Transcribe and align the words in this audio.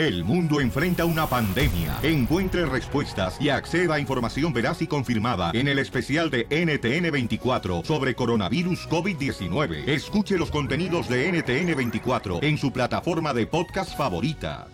El 0.00 0.24
mundo 0.24 0.62
enfrenta 0.62 1.04
una 1.04 1.26
pandemia. 1.26 1.98
Encuentre 2.02 2.64
respuestas 2.64 3.36
y 3.38 3.50
acceda 3.50 3.96
a 3.96 4.00
información 4.00 4.50
veraz 4.50 4.80
y 4.80 4.86
confirmada 4.86 5.50
en 5.52 5.68
el 5.68 5.78
especial 5.78 6.30
de 6.30 6.48
NTN24 6.48 7.84
sobre 7.84 8.14
coronavirus 8.14 8.88
COVID-19. 8.88 9.86
Escuche 9.86 10.38
los 10.38 10.50
contenidos 10.50 11.06
de 11.06 11.30
NTN24 11.30 12.42
en 12.42 12.56
su 12.56 12.72
plataforma 12.72 13.34
de 13.34 13.46
podcast 13.46 13.94
favorita. 13.94 14.68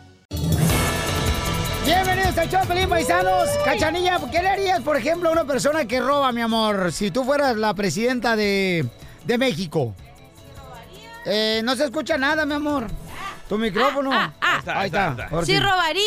Bienvenidos 1.85 2.38
al 2.38 2.49
show, 2.49 2.65
Pelín 2.69 2.88
Paisanos. 2.88 3.49
Cachanilla, 3.65 4.21
¿qué 4.31 4.40
le 4.40 4.49
harías, 4.49 4.81
por 4.83 4.97
ejemplo, 4.97 5.31
a 5.31 5.33
una 5.33 5.45
persona 5.45 5.87
que 5.87 5.99
roba, 5.99 6.31
mi 6.31 6.43
amor? 6.43 6.93
Si 6.93 7.11
tú 7.11 7.24
fueras 7.24 7.56
la 7.56 7.74
presidenta 7.74 8.37
de, 8.37 8.87
de 9.24 9.38
México. 9.38 9.93
Eh, 11.24 11.63
no 11.65 11.74
se 11.74 11.83
escucha 11.83 12.17
nada, 12.17 12.47
mi 12.47 12.54
amor. 12.54 12.87
Tu 13.49 13.58
micrófono. 13.58 14.13
Ah, 14.13 14.33
ah, 14.40 14.60
ah. 14.67 14.81
Ahí 14.81 14.87
está. 14.87 15.28
Si 15.44 15.53
sí. 15.53 15.60
robaría, 15.60 16.02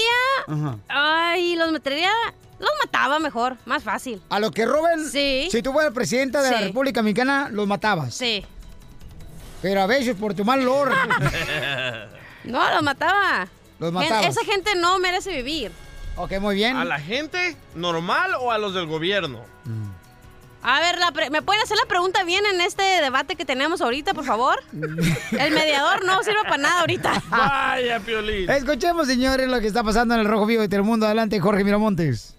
Ajá. 0.47 0.77
ay, 0.89 1.55
los 1.55 1.71
metería, 1.71 2.11
los 2.59 2.69
mataba 2.83 3.19
mejor, 3.19 3.55
más 3.65 3.83
fácil. 3.83 4.21
A 4.29 4.39
los 4.39 4.51
que 4.51 4.65
roben, 4.65 5.09
Sí. 5.09 5.47
si 5.49 5.61
tú 5.61 5.71
fueras 5.71 5.93
presidenta 5.93 6.41
de 6.41 6.51
la. 6.51 6.61
República 6.61 7.01
Mexicana, 7.01 7.47
los 7.51 7.65
matabas. 7.67 8.13
Sí. 8.13 8.45
Pero 9.61 9.81
a 9.81 9.87
veces 9.87 10.15
por 10.15 10.33
tu 10.33 10.43
mal 10.45 10.59
olor. 10.61 10.91
No, 12.45 12.73
los 12.73 12.81
mataba. 12.81 13.47
Los 13.79 13.91
matabas. 13.91 14.25
Esa 14.27 14.43
gente 14.45 14.73
no 14.75 14.97
merece 14.99 15.29
vivir. 15.31 15.71
ok, 16.15 16.39
muy 16.39 16.55
bien. 16.55 16.77
¿A 16.77 16.85
la 16.85 16.99
gente 16.99 17.57
normal 17.75 18.31
o 18.39 18.51
a 18.51 18.57
los 18.57 18.73
del 18.73 18.85
gobierno? 18.87 19.41
A 20.61 20.79
ver, 20.81 20.99
la 20.99 21.11
pre- 21.11 21.29
¿me 21.29 21.41
pueden 21.41 21.61
hacer 21.63 21.77
la 21.77 21.85
pregunta 21.87 22.23
bien 22.23 22.43
en 22.53 22.59
este 22.61 22.83
debate 22.83 23.35
que 23.35 23.45
tenemos 23.45 23.79
ahorita, 23.81 24.13
por 24.13 24.25
favor? 24.25 24.59
El 24.73 25.53
mediador 25.53 26.03
no 26.05 26.21
sirve 26.23 26.43
para 26.43 26.57
nada 26.57 26.81
ahorita. 26.81 27.23
Vaya, 27.29 27.99
Piolín. 28.01 28.49
Escuchemos, 28.49 29.07
señores, 29.07 29.47
lo 29.47 29.59
que 29.61 29.67
está 29.67 29.83
pasando 29.83 30.15
en 30.15 30.19
el 30.21 30.27
Rojo 30.27 30.45
Vivo 30.45 30.61
de 30.61 30.67
Telemundo. 30.69 31.05
Adelante, 31.05 31.39
Jorge 31.39 31.63
Miramontes. 31.63 32.35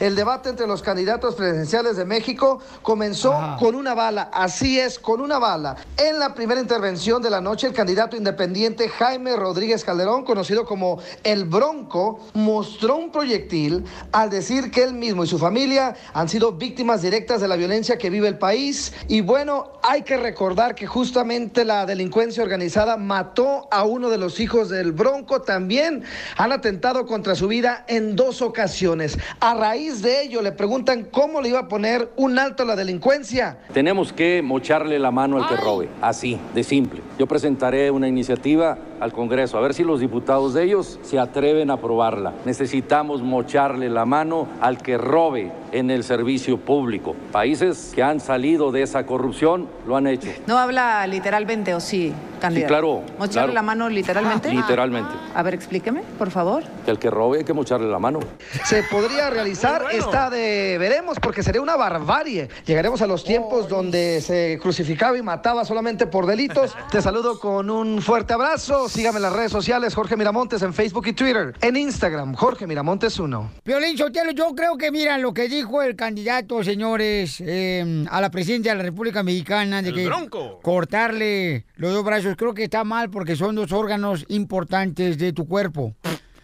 El 0.00 0.16
debate 0.16 0.48
entre 0.48 0.66
los 0.66 0.80
candidatos 0.80 1.34
presidenciales 1.34 1.94
de 1.94 2.06
México 2.06 2.58
comenzó 2.80 3.38
con 3.58 3.74
una 3.74 3.92
bala, 3.92 4.30
así 4.32 4.80
es, 4.80 4.98
con 4.98 5.20
una 5.20 5.38
bala. 5.38 5.76
En 5.98 6.18
la 6.18 6.32
primera 6.32 6.58
intervención 6.58 7.20
de 7.20 7.28
la 7.28 7.42
noche, 7.42 7.66
el 7.66 7.74
candidato 7.74 8.16
independiente 8.16 8.88
Jaime 8.88 9.36
Rodríguez 9.36 9.84
Calderón, 9.84 10.24
conocido 10.24 10.64
como 10.64 11.02
El 11.22 11.44
Bronco, 11.44 12.18
mostró 12.32 12.96
un 12.96 13.12
proyectil 13.12 13.84
al 14.10 14.30
decir 14.30 14.70
que 14.70 14.84
él 14.84 14.94
mismo 14.94 15.24
y 15.24 15.26
su 15.26 15.38
familia 15.38 15.94
han 16.14 16.30
sido 16.30 16.52
víctimas 16.52 17.02
directas 17.02 17.42
de 17.42 17.48
la 17.48 17.56
violencia 17.56 17.98
que 17.98 18.08
vive 18.08 18.26
el 18.26 18.38
país. 18.38 18.94
Y 19.06 19.20
bueno, 19.20 19.72
hay 19.82 20.00
que 20.00 20.16
recordar 20.16 20.74
que 20.74 20.86
justamente 20.86 21.66
la 21.66 21.84
delincuencia 21.84 22.42
organizada 22.42 22.96
mató 22.96 23.68
a 23.70 23.84
uno 23.84 24.08
de 24.08 24.16
los 24.16 24.40
hijos 24.40 24.70
del 24.70 24.92
Bronco. 24.92 25.42
También 25.42 26.04
han 26.38 26.52
atentado 26.52 27.04
contra 27.04 27.34
su 27.34 27.48
vida 27.48 27.84
en 27.86 28.16
dos 28.16 28.40
ocasiones. 28.40 29.18
A 29.40 29.52
raíz 29.52 29.89
de 29.98 30.22
ello 30.22 30.40
le 30.40 30.52
preguntan 30.52 31.08
cómo 31.10 31.40
le 31.40 31.48
iba 31.48 31.58
a 31.58 31.68
poner 31.68 32.10
un 32.16 32.38
alto 32.38 32.62
a 32.62 32.66
la 32.66 32.76
delincuencia. 32.76 33.58
Tenemos 33.72 34.12
que 34.12 34.40
mocharle 34.40 34.98
la 35.00 35.10
mano 35.10 35.42
al 35.42 35.48
que 35.48 35.56
robe, 35.56 35.88
así, 36.00 36.38
de 36.54 36.62
simple. 36.62 37.00
Yo 37.18 37.26
presentaré 37.26 37.90
una 37.90 38.06
iniciativa 38.06 38.78
al 39.00 39.12
Congreso, 39.12 39.56
a 39.56 39.60
ver 39.60 39.74
si 39.74 39.82
los 39.82 40.00
diputados 40.00 40.54
de 40.54 40.64
ellos 40.64 40.98
se 41.02 41.18
atreven 41.18 41.70
a 41.70 41.74
aprobarla. 41.74 42.34
Necesitamos 42.44 43.22
mocharle 43.22 43.88
la 43.88 44.04
mano 44.04 44.46
al 44.60 44.78
que 44.78 44.98
robe 44.98 45.50
en 45.72 45.90
el 45.90 46.04
servicio 46.04 46.58
público. 46.58 47.16
Países 47.32 47.92
que 47.94 48.02
han 48.02 48.20
salido 48.20 48.70
de 48.72 48.82
esa 48.82 49.06
corrupción 49.06 49.68
lo 49.86 49.96
han 49.96 50.06
hecho. 50.06 50.28
No 50.46 50.58
habla 50.58 51.06
literalmente, 51.06 51.74
¿o 51.74 51.80
sí, 51.80 52.12
candidato? 52.40 52.68
claro, 52.68 53.02
¿Mocharle 53.18 53.30
claro. 53.30 53.52
la 53.52 53.62
mano 53.62 53.88
literalmente? 53.88 54.50
Literalmente. 54.52 55.10
A 55.34 55.42
ver, 55.42 55.54
explíqueme, 55.54 56.02
por 56.18 56.30
favor. 56.30 56.62
Que 56.84 56.90
al 56.90 56.98
que 56.98 57.08
robe 57.10 57.38
hay 57.38 57.44
que 57.44 57.54
mocharle 57.54 57.88
la 57.88 57.98
mano. 57.98 58.20
Se 58.64 58.82
podría 58.82 59.30
realizar, 59.30 59.86
está 59.92 60.28
de 60.28 60.76
veremos, 60.78 61.18
porque 61.20 61.42
sería 61.42 61.62
una 61.62 61.76
barbarie. 61.76 62.48
Llegaremos 62.66 63.00
a 63.00 63.06
los 63.06 63.24
tiempos 63.24 63.68
donde 63.68 64.20
se 64.20 64.58
crucificaba 64.60 65.16
y 65.16 65.22
mataba 65.22 65.64
solamente 65.64 66.06
por 66.06 66.26
delitos. 66.26 66.76
Te 66.90 67.00
saludo 67.00 67.38
con 67.38 67.70
un 67.70 68.02
fuerte 68.02 68.34
abrazo. 68.34 68.88
Sígame 68.90 69.18
en 69.18 69.22
las 69.22 69.32
redes 69.32 69.52
sociales, 69.52 69.94
Jorge 69.94 70.16
Miramontes 70.16 70.62
en 70.62 70.74
Facebook 70.74 71.06
y 71.06 71.12
Twitter. 71.12 71.54
En 71.60 71.76
Instagram, 71.76 72.34
Jorge 72.34 72.66
Miramontes 72.66 73.20
1. 73.20 73.52
Violín 73.64 73.96
Sotelo, 73.96 74.32
yo 74.32 74.52
creo 74.56 74.76
que, 74.76 74.90
mira, 74.90 75.16
lo 75.16 75.32
que 75.32 75.48
dijo 75.48 75.80
el 75.80 75.94
candidato, 75.94 76.64
señores, 76.64 77.40
eh, 77.40 78.04
a 78.10 78.20
la 78.20 78.32
presidencia 78.32 78.72
de 78.72 78.78
la 78.78 78.82
República 78.82 79.22
Mexicana, 79.22 79.80
de 79.80 79.90
El 79.90 79.94
que 79.94 80.06
Bronco. 80.06 80.58
cortarle 80.60 81.66
los 81.76 81.92
dos 81.92 82.04
brazos, 82.04 82.34
creo 82.36 82.52
que 82.52 82.64
está 82.64 82.82
mal 82.82 83.10
porque 83.10 83.36
son 83.36 83.54
dos 83.54 83.70
órganos 83.70 84.24
importantes 84.26 85.18
de 85.18 85.32
tu 85.32 85.46
cuerpo. 85.46 85.94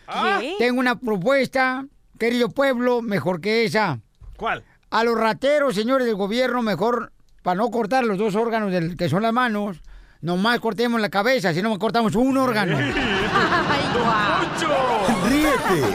Ah, 0.06 0.38
¿Qué? 0.40 0.54
Tengo 0.56 0.78
una 0.78 1.00
propuesta, 1.00 1.84
querido 2.16 2.48
pueblo, 2.50 3.02
mejor 3.02 3.40
que 3.40 3.64
esa. 3.64 3.98
¿Cuál? 4.36 4.62
A 4.90 5.02
los 5.02 5.18
rateros, 5.18 5.74
señores 5.74 6.06
del 6.06 6.14
gobierno, 6.14 6.62
mejor, 6.62 7.12
para 7.42 7.56
no 7.56 7.72
cortar 7.72 8.04
los 8.04 8.18
dos 8.18 8.36
órganos 8.36 8.70
del, 8.70 8.96
que 8.96 9.08
son 9.08 9.22
las 9.22 9.32
manos, 9.32 9.78
nomás 10.26 10.58
cortemos 10.58 11.00
la 11.00 11.08
cabeza, 11.08 11.54
si 11.54 11.62
no 11.62 11.78
cortamos 11.78 12.16
un 12.16 12.36
órgano. 12.36 12.76
Ay, 12.78 13.84
guau. 13.94 15.28
Ríete 15.28 15.86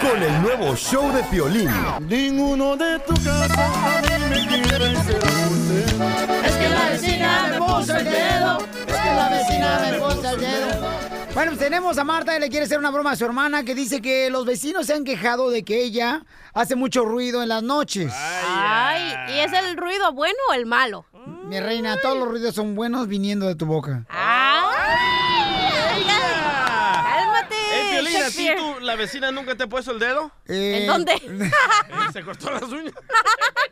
con 0.00 0.22
el 0.22 0.42
nuevo 0.42 0.74
show 0.74 1.12
de 1.12 1.22
Piolín. 1.24 1.70
Ninguno 2.08 2.76
de 2.76 2.98
tu 3.00 3.12
casa 3.12 3.98
a 3.98 4.00
mí 4.00 4.24
me 4.30 4.46
quiere 4.46 4.92
Es 4.92 6.56
que 6.56 6.68
la 6.70 6.88
vecina 6.90 7.48
me 7.50 7.58
puso 7.58 7.96
el 7.96 8.04
dedo. 8.04 8.58
Es 8.86 8.96
que 8.96 9.14
la 9.14 9.28
vecina 9.28 9.78
me 9.82 9.98
puso 9.98 10.30
el 10.30 10.40
dedo. 10.40 10.90
Bueno, 11.34 11.50
pues 11.50 11.58
tenemos 11.58 11.98
a 11.98 12.04
Marta 12.04 12.34
y 12.34 12.40
le 12.40 12.48
quiere 12.48 12.64
hacer 12.64 12.78
una 12.78 12.90
broma 12.90 13.10
a 13.10 13.16
su 13.16 13.26
hermana 13.26 13.64
que 13.64 13.74
dice 13.74 14.00
que 14.00 14.30
los 14.30 14.46
vecinos 14.46 14.86
se 14.86 14.94
han 14.94 15.04
quejado 15.04 15.50
de 15.50 15.62
que 15.62 15.82
ella 15.82 16.24
hace 16.54 16.74
mucho 16.74 17.04
ruido 17.04 17.42
en 17.42 17.50
las 17.50 17.62
noches. 17.62 18.10
Ay, 18.16 19.14
¿y 19.34 19.40
es 19.40 19.52
el 19.52 19.76
ruido 19.76 20.10
bueno 20.12 20.38
o 20.48 20.54
el 20.54 20.64
malo? 20.64 21.04
Mi 21.48 21.60
reina, 21.60 21.96
todos 22.00 22.16
los 22.18 22.28
ruidos 22.28 22.54
son 22.54 22.74
buenos 22.74 23.06
viniendo 23.06 23.46
de 23.46 23.54
tu 23.54 23.66
boca. 23.66 24.04
¡Ay! 24.08 26.02
¡Cálmate! 26.06 27.54
Eh, 27.54 27.88
Piolín, 27.92 28.16
¿a 28.16 28.18
ti 28.18 28.22
Shakespeare. 28.44 28.56
tú, 28.58 28.80
la 28.80 28.96
vecina 28.96 29.30
nunca 29.30 29.54
te 29.54 29.64
ha 29.64 29.66
puesto 29.66 29.92
el 29.92 29.98
dedo? 29.98 30.30
Eh, 30.46 30.78
¿En 30.80 30.86
dónde? 30.86 31.12
Eh, 31.24 32.12
¿Se 32.12 32.22
cortó 32.22 32.50
las 32.50 32.62
uñas? 32.64 32.94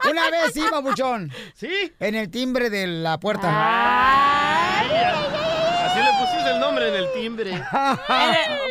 Una 0.08 0.30
vez 0.30 0.52
sí, 0.52 0.62
babuchón. 0.70 1.32
¿Sí? 1.54 1.92
En 1.98 2.14
el 2.14 2.30
timbre 2.30 2.70
de 2.70 2.86
la 2.86 3.18
puerta. 3.18 3.48
Ay, 3.50 4.88
Así 5.92 6.00
le 6.00 6.18
pusiste 6.18 6.50
el 6.50 6.58
nombre 6.58 6.88
en 6.88 6.94
el 6.94 7.12
timbre. 7.12 7.50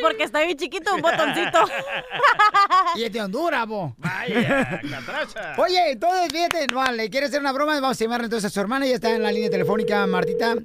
Porque 0.02 0.24
está 0.24 0.42
bien 0.44 0.58
chiquito, 0.58 0.96
un 0.96 1.02
botoncito. 1.02 1.60
Y 2.96 3.04
es 3.04 3.14
de 3.14 3.22
Honduras, 3.22 3.68
bo. 3.68 3.94
Vaya, 3.98 4.82
catracha. 4.82 5.54
Oye, 5.58 5.92
entonces, 5.92 6.30
fíjate, 6.32 6.66
no, 6.74 6.92
le 6.92 7.10
quiere 7.10 7.28
hacer 7.28 7.40
una 7.40 7.52
broma, 7.54 7.80
vamos 7.80 8.02
a 8.02 8.04
llamarle 8.04 8.26
entonces 8.26 8.52
a 8.52 8.54
su 8.54 8.60
hermana, 8.60 8.86
ya 8.86 8.96
está 8.96 9.16
en 9.16 9.24
la 9.24 9.32
línea 9.32 9.50
telefónica, 9.50 10.06
Martita, 10.08 10.56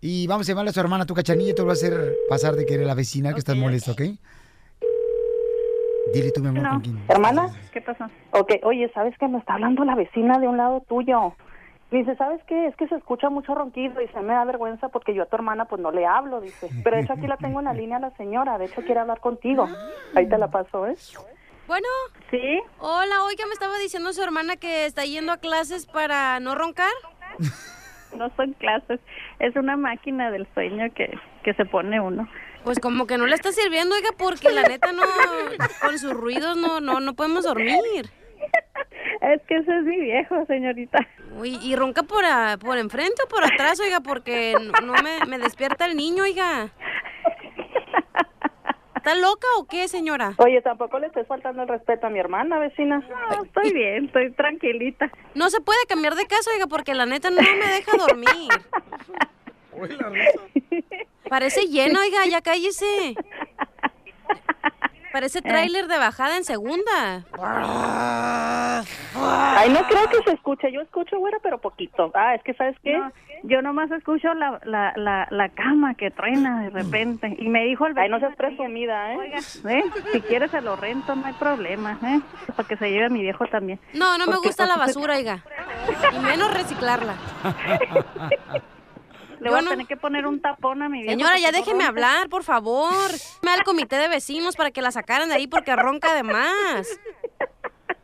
y 0.00 0.26
vamos 0.26 0.46
a 0.46 0.52
llamarle 0.52 0.70
a 0.70 0.72
su 0.74 0.80
hermana, 0.80 1.06
tu 1.06 1.14
cachanilla, 1.14 1.50
y 1.50 1.54
te 1.54 1.62
lo 1.62 1.66
va 1.66 1.72
a 1.72 1.74
hacer 1.74 2.14
pasar 2.28 2.54
de 2.54 2.66
que 2.66 2.74
eres 2.74 2.86
la 2.86 2.94
vecina, 2.94 3.32
que 3.32 3.38
estás 3.38 3.56
molesta, 3.56 3.92
¿ok? 3.92 4.02
Dile 6.14 6.30
tú, 6.32 6.42
mi 6.42 6.48
amor, 6.48 6.68
con 6.68 6.80
quién. 6.82 7.02
Hermana, 7.08 7.48
¿qué 7.72 7.80
pasó? 7.80 8.04
Ok, 8.32 8.52
oye, 8.64 8.90
¿sabes 8.94 9.16
que 9.18 9.26
me 9.28 9.38
está 9.38 9.54
hablando 9.54 9.84
la 9.84 9.94
vecina 9.94 10.38
de 10.38 10.46
un 10.46 10.56
lado 10.58 10.84
tuyo? 10.88 11.34
Dice, 11.92 12.16
¿sabes 12.16 12.40
qué? 12.46 12.68
Es 12.68 12.76
que 12.76 12.88
se 12.88 12.94
escucha 12.94 13.28
mucho 13.28 13.54
ronquido 13.54 14.00
y 14.00 14.08
se 14.08 14.20
me 14.20 14.32
da 14.32 14.46
vergüenza 14.46 14.88
porque 14.88 15.12
yo 15.12 15.24
a 15.24 15.26
tu 15.26 15.36
hermana 15.36 15.66
pues 15.66 15.78
no 15.82 15.90
le 15.90 16.06
hablo, 16.06 16.40
dice. 16.40 16.70
Pero 16.82 16.96
de 16.96 17.02
hecho 17.02 17.12
aquí 17.12 17.26
la 17.26 17.36
tengo 17.36 17.58
en 17.58 17.66
la 17.66 17.74
línea 17.74 17.98
la 17.98 18.16
señora, 18.16 18.56
de 18.56 18.64
hecho 18.64 18.80
quiere 18.80 19.00
hablar 19.00 19.20
contigo. 19.20 19.68
Ahí 20.14 20.26
te 20.26 20.38
la 20.38 20.48
paso, 20.48 20.86
¿eh? 20.86 20.96
Bueno, 21.66 21.86
¿Sí? 22.30 22.60
hola, 22.78 23.24
oiga, 23.24 23.44
me 23.46 23.52
estaba 23.52 23.76
diciendo 23.76 24.10
su 24.14 24.22
hermana 24.22 24.56
que 24.56 24.86
está 24.86 25.04
yendo 25.04 25.32
a 25.32 25.36
clases 25.36 25.84
para 25.86 26.40
no 26.40 26.54
roncar. 26.54 26.90
No 28.16 28.30
son 28.36 28.52
clases, 28.54 29.00
es 29.38 29.54
una 29.56 29.76
máquina 29.76 30.30
del 30.30 30.46
sueño 30.54 30.84
que, 30.94 31.18
que 31.44 31.52
se 31.54 31.64
pone 31.66 32.00
uno. 32.00 32.26
Pues 32.64 32.78
como 32.78 33.06
que 33.06 33.18
no 33.18 33.26
le 33.26 33.34
está 33.34 33.52
sirviendo, 33.52 33.94
oiga, 33.94 34.10
porque 34.16 34.50
la 34.50 34.62
neta 34.62 34.92
no, 34.92 35.02
con 35.80 35.98
sus 35.98 36.12
ruidos 36.12 36.56
no, 36.56 36.80
no, 36.80 37.00
no 37.00 37.14
podemos 37.14 37.44
dormir. 37.44 38.10
Es 39.22 39.40
que 39.46 39.56
ese 39.56 39.76
es 39.78 39.84
mi 39.84 40.00
viejo, 40.00 40.44
señorita. 40.46 40.98
Uy, 41.38 41.58
¿y 41.62 41.76
ronca 41.76 42.02
por, 42.02 42.24
a- 42.24 42.56
por 42.58 42.76
enfrente 42.78 43.22
o 43.24 43.28
por 43.28 43.44
atrás, 43.44 43.78
oiga? 43.80 44.00
Porque 44.00 44.54
no, 44.60 44.94
no 44.94 45.02
me, 45.02 45.24
me 45.26 45.38
despierta 45.38 45.86
el 45.86 45.96
niño, 45.96 46.24
oiga. 46.24 46.70
¿Está 48.96 49.14
loca 49.16 49.46
o 49.58 49.66
qué, 49.66 49.88
señora? 49.88 50.34
Oye, 50.38 50.60
tampoco 50.62 50.98
le 51.00 51.08
estés 51.08 51.26
faltando 51.26 51.62
el 51.62 51.68
respeto 51.68 52.06
a 52.06 52.10
mi 52.10 52.20
hermana, 52.20 52.58
vecina. 52.58 52.98
No, 52.98 53.42
estoy 53.44 53.72
bien, 53.72 54.04
estoy 54.06 54.30
tranquilita. 54.32 55.10
No 55.34 55.50
se 55.50 55.60
puede 55.60 55.80
cambiar 55.88 56.14
de 56.14 56.26
casa, 56.26 56.50
oiga, 56.54 56.66
porque 56.68 56.94
la 56.94 57.06
neta 57.06 57.30
no 57.30 57.40
me 57.42 57.66
deja 57.66 57.96
dormir. 57.96 58.50
Uy, 59.72 59.88
la 60.00 60.08
risa. 60.08 60.84
Parece 61.28 61.62
lleno, 61.66 61.98
oiga, 62.00 62.26
ya 62.30 62.42
cállese. 62.42 63.14
Parece 65.12 65.42
tráiler 65.42 65.88
de 65.88 65.98
bajada 65.98 66.36
en 66.36 66.44
segunda. 66.44 67.24
Ay, 69.14 69.70
no 69.70 69.86
creo 69.86 70.08
que 70.10 70.22
se 70.24 70.32
escuche. 70.32 70.72
Yo 70.72 70.80
escucho, 70.80 71.18
güera, 71.18 71.38
pero 71.42 71.58
poquito. 71.58 72.10
Ah, 72.14 72.34
es 72.34 72.42
que, 72.42 72.54
¿sabes 72.54 72.76
qué? 72.82 72.98
yo 73.44 73.60
nomás 73.60 73.90
escucho 73.90 74.32
la, 74.34 74.60
la, 74.64 74.92
la, 74.96 75.26
la 75.30 75.48
cama 75.48 75.94
que 75.94 76.10
truena 76.10 76.62
de 76.62 76.70
repente. 76.70 77.34
Y 77.38 77.48
me 77.48 77.64
dijo 77.64 77.86
el 77.86 77.98
Ay, 77.98 78.08
no 78.08 78.18
seas 78.20 78.36
presumida, 78.36 79.12
¿eh? 79.12 79.16
Oiga, 79.18 79.38
¿eh? 79.38 79.84
si 80.12 80.20
quieres 80.22 80.50
se 80.50 80.60
lo 80.60 80.76
rento, 80.76 81.14
no 81.14 81.26
hay 81.26 81.32
problema, 81.34 81.98
¿eh? 82.04 82.20
Para 82.54 82.68
que 82.68 82.76
se 82.76 82.90
lleve 82.90 83.06
a 83.06 83.08
mi 83.08 83.22
viejo 83.22 83.46
también. 83.46 83.80
No, 83.94 84.16
no 84.18 84.26
me 84.26 84.36
gusta 84.36 84.66
la 84.66 84.76
basura, 84.76 85.16
oiga. 85.16 85.44
Y 86.12 86.18
menos 86.20 86.54
reciclarla. 86.54 87.14
Le 89.42 89.50
voy 89.50 89.60
no- 89.62 89.66
a 89.68 89.70
tener 89.72 89.86
que 89.86 89.96
poner 89.96 90.26
un 90.26 90.40
tapón 90.40 90.82
a 90.82 90.88
mi 90.88 91.02
viejo. 91.02 91.12
Señora, 91.12 91.38
ya 91.38 91.52
déjeme 91.52 91.84
hablar, 91.84 92.28
por 92.28 92.44
favor. 92.44 92.92
Me 93.42 93.50
al 93.50 93.64
comité 93.64 93.96
de 93.96 94.08
vecinos 94.08 94.56
para 94.56 94.70
que 94.70 94.82
la 94.82 94.90
sacaran 94.92 95.28
de 95.28 95.34
ahí 95.34 95.46
porque 95.46 95.74
ronca 95.76 96.14
de 96.14 96.22
más. 96.22 96.88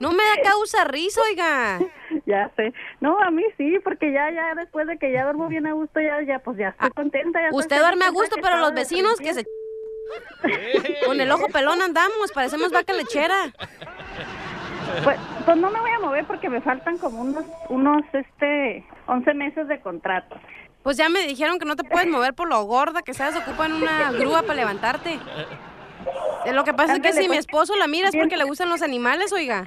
No 0.01 0.13
me 0.13 0.23
da 0.23 0.43
causa 0.45 0.85
risa, 0.85 1.21
oiga. 1.29 1.81
Ya 2.25 2.51
sé. 2.57 2.73
No, 3.01 3.19
a 3.19 3.31
mí 3.31 3.43
sí, 3.57 3.79
porque 3.83 4.13
ya, 4.13 4.31
ya 4.31 4.55
después 4.55 4.87
de 4.87 4.97
que 4.99 5.11
ya 5.13 5.25
duermo 5.25 5.49
bien 5.49 5.67
a 5.67 5.73
gusto, 5.73 6.01
ya, 6.01 6.23
ya, 6.23 6.39
pues 6.39 6.57
ya 6.57 6.69
estoy 6.69 6.91
contenta. 6.91 7.41
Ya 7.41 7.49
Ah, 7.49 7.51
Usted 7.53 7.79
duerme 7.81 8.05
a 8.05 8.11
gusto, 8.11 8.37
pero 8.41 8.59
los 8.59 8.73
vecinos 8.75 9.17
que 9.19 9.35
se... 9.35 9.45
Con 11.07 11.21
el 11.21 11.31
ojo 11.33 11.49
pelón 11.53 11.83
andamos, 11.83 12.31
parecemos 12.33 12.71
vaca 12.71 12.93
lechera. 12.93 13.53
Pues, 15.05 15.19
pues 15.45 15.57
no 15.57 15.71
me 15.71 15.81
voy 15.81 15.91
a 15.91 15.99
mover 15.99 16.25
porque 16.27 16.49
me 16.49 16.61
faltan 16.61 16.97
como 16.99 17.21
unos, 17.21 17.45
unos, 17.69 18.03
este, 18.13 18.85
11 19.07 19.35
meses 19.35 19.69
de 19.69 19.81
contrato. 19.81 20.37
Pues 20.83 20.97
ya 20.97 21.09
me 21.09 21.27
dijeron 21.27 21.59
que 21.59 21.65
no 21.65 21.77
te 21.77 21.85
puedes 21.85 22.09
mover 22.09 22.35
por 22.35 22.49
lo 22.49 22.63
gorda 22.65 23.03
que 23.03 23.11
estás, 23.11 23.37
ocupan 23.37 23.73
una 23.73 24.13
grúa 24.13 24.43
para 24.43 24.55
levantarte. 24.55 25.19
Eh, 26.45 26.53
Lo 26.53 26.65
que 26.65 26.73
pasa 26.73 26.95
es 26.95 27.01
que 27.01 27.13
si 27.13 27.23
mi 27.23 27.27
pues. 27.29 27.41
esposo 27.41 27.77
la 27.77 27.87
mira 27.87 28.09
es 28.09 28.17
porque 28.17 28.37
le 28.37 28.45
gustan 28.45 28.69
los 28.69 28.83
animales, 28.83 29.33
oiga. 29.33 29.67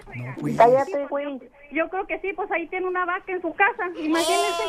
Cállate, 0.58 1.06
güey. 1.08 1.40
Yo 1.72 1.88
creo 1.90 2.06
que 2.06 2.20
sí, 2.20 2.34
pues 2.36 2.52
ahí 2.52 2.68
tiene 2.68 2.88
una 2.88 3.06
vaca 3.06 3.32
en 3.32 3.42
su 3.42 3.54
casa, 3.54 3.88
imagínese. 3.98 4.64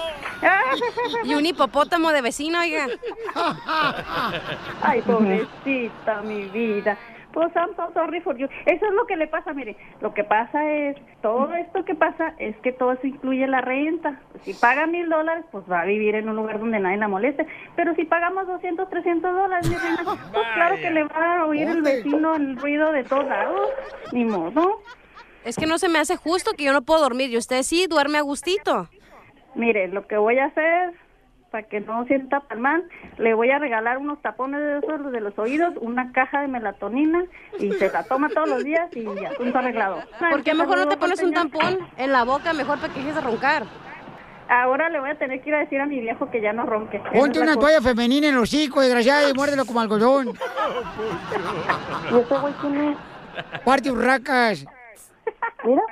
Y 1.24 1.34
un 1.34 1.44
hipopótamo 1.44 2.12
de 2.12 2.22
vecino, 2.22 2.60
oiga. 2.60 2.86
Ay, 4.82 5.02
pobrecita, 5.02 6.22
mi 6.22 6.42
vida. 6.48 6.96
Pues 7.32 7.54
I'm 7.56 7.74
so 7.76 7.90
sorry 7.94 8.20
for 8.20 8.36
you. 8.36 8.46
Eso 8.66 8.86
es 8.86 8.92
lo 8.92 9.06
que 9.06 9.16
le 9.16 9.26
pasa, 9.26 9.52
mire. 9.52 9.76
Lo 10.00 10.12
que 10.12 10.24
pasa 10.24 10.70
es, 10.70 10.96
todo 11.22 11.52
esto 11.54 11.84
que 11.84 11.94
pasa 11.94 12.34
es 12.38 12.56
que 12.58 12.72
todo 12.72 12.92
eso 12.92 13.06
incluye 13.06 13.46
la 13.46 13.60
renta. 13.60 14.20
Si 14.42 14.54
paga 14.54 14.86
mil 14.86 15.08
dólares, 15.08 15.44
pues 15.50 15.64
va 15.70 15.80
a 15.80 15.84
vivir 15.84 16.14
en 16.14 16.28
un 16.28 16.36
lugar 16.36 16.58
donde 16.58 16.78
nadie 16.78 16.98
la 16.98 17.08
moleste. 17.08 17.46
Pero 17.76 17.94
si 17.94 18.04
pagamos 18.04 18.46
200, 18.46 18.88
300 18.88 19.34
dólares, 19.34 19.68
mi 19.68 19.76
reina, 19.76 20.02
pues 20.32 20.46
claro 20.54 20.76
que 20.76 20.90
le 20.90 21.04
va 21.04 21.40
a 21.40 21.46
oír 21.46 21.68
el 21.68 21.82
vecino 21.82 22.34
el 22.34 22.56
ruido 22.56 22.92
de 22.92 23.04
todos 23.04 23.26
lados. 23.26 23.70
Ni 24.12 24.24
modo. 24.24 24.82
Es 25.44 25.56
que 25.56 25.66
no 25.66 25.78
se 25.78 25.88
me 25.88 25.98
hace 25.98 26.16
justo 26.16 26.52
que 26.56 26.64
yo 26.64 26.72
no 26.72 26.82
puedo 26.82 27.00
dormir 27.00 27.30
y 27.30 27.36
usted 27.36 27.62
sí 27.62 27.86
duerme 27.88 28.18
a 28.18 28.22
gustito. 28.22 28.88
Mire, 29.54 29.88
lo 29.88 30.06
que 30.06 30.16
voy 30.16 30.38
a 30.38 30.46
hacer 30.46 30.94
para 31.52 31.68
que 31.68 31.80
no 31.80 32.04
sienta 32.06 32.40
tan 32.40 32.62
mal, 32.62 32.82
le 33.18 33.34
voy 33.34 33.50
a 33.50 33.58
regalar 33.58 33.98
unos 33.98 34.20
tapones 34.22 34.58
de 34.60 34.78
esos 34.78 35.12
de 35.12 35.20
los 35.20 35.38
oídos, 35.38 35.74
una 35.82 36.10
caja 36.12 36.40
de 36.40 36.48
melatonina 36.48 37.24
y 37.58 37.70
se 37.74 37.92
la 37.92 38.04
toma 38.04 38.30
todos 38.30 38.48
los 38.48 38.64
días 38.64 38.88
y 38.96 39.06
asunto 39.24 39.58
arreglado. 39.58 40.02
¿Por 40.18 40.42
qué 40.42 40.54
mejor 40.54 40.78
no 40.78 40.88
te 40.88 40.96
pones 40.96 41.22
un 41.22 41.32
tampón 41.32 41.78
en 41.98 42.10
la 42.10 42.24
boca 42.24 42.54
mejor 42.54 42.78
para 42.80 42.92
que 42.92 43.00
dejes 43.00 43.14
de 43.16 43.20
roncar? 43.20 43.64
Ahora 44.48 44.88
le 44.88 44.98
voy 44.98 45.10
a 45.10 45.18
tener 45.18 45.42
que 45.42 45.50
ir 45.50 45.54
a 45.54 45.58
decir 45.60 45.80
a 45.80 45.86
mi 45.86 46.00
viejo 46.00 46.30
que 46.30 46.40
ya 46.40 46.54
no 46.54 46.64
ronque. 46.64 47.00
Ponte 47.12 47.38
una 47.40 47.54
toalla 47.56 47.80
femenina 47.82 48.28
en 48.28 48.34
los 48.34 48.44
hocico, 48.44 48.80
desgraciada, 48.80 49.28
y 49.28 49.34
muérdelo 49.34 49.66
como 49.66 49.80
algodón. 49.80 50.28
¿Y 50.28 52.16
ese 52.18 52.38
güey 52.38 52.54
quién 52.60 52.76
es? 52.76 52.96
Parte 53.64 53.90
urracas. 53.90 54.64
Mira, 55.64 55.82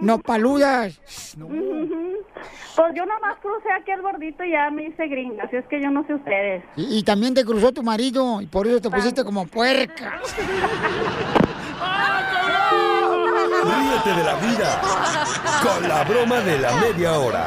No 0.00 0.18
paludas. 0.18 1.00
Ujú. 1.38 2.01
Pues 2.74 2.94
yo 2.94 3.04
nomás 3.04 3.36
crucé 3.42 3.70
aquí 3.70 3.90
el 3.90 4.00
gordito 4.00 4.42
y 4.44 4.52
ya 4.52 4.70
me 4.70 4.84
hice 4.84 5.06
gringa, 5.06 5.44
así 5.44 5.56
es 5.56 5.66
que 5.66 5.82
yo 5.82 5.90
no 5.90 6.06
sé 6.06 6.14
ustedes. 6.14 6.64
Y, 6.76 6.98
y 6.98 7.02
también 7.02 7.34
te 7.34 7.44
cruzó 7.44 7.70
tu 7.70 7.82
marido, 7.82 8.40
y 8.40 8.46
por 8.46 8.66
eso 8.66 8.80
te 8.80 8.90
pusiste 8.90 9.24
como 9.24 9.46
puerca. 9.46 10.20
Ríete 13.64 14.14
de 14.16 14.24
la 14.24 14.34
vida 14.36 14.80
con 15.62 15.88
la 15.88 16.04
broma 16.04 16.40
de 16.40 16.58
la 16.58 16.72
media 16.76 17.18
hora. 17.18 17.46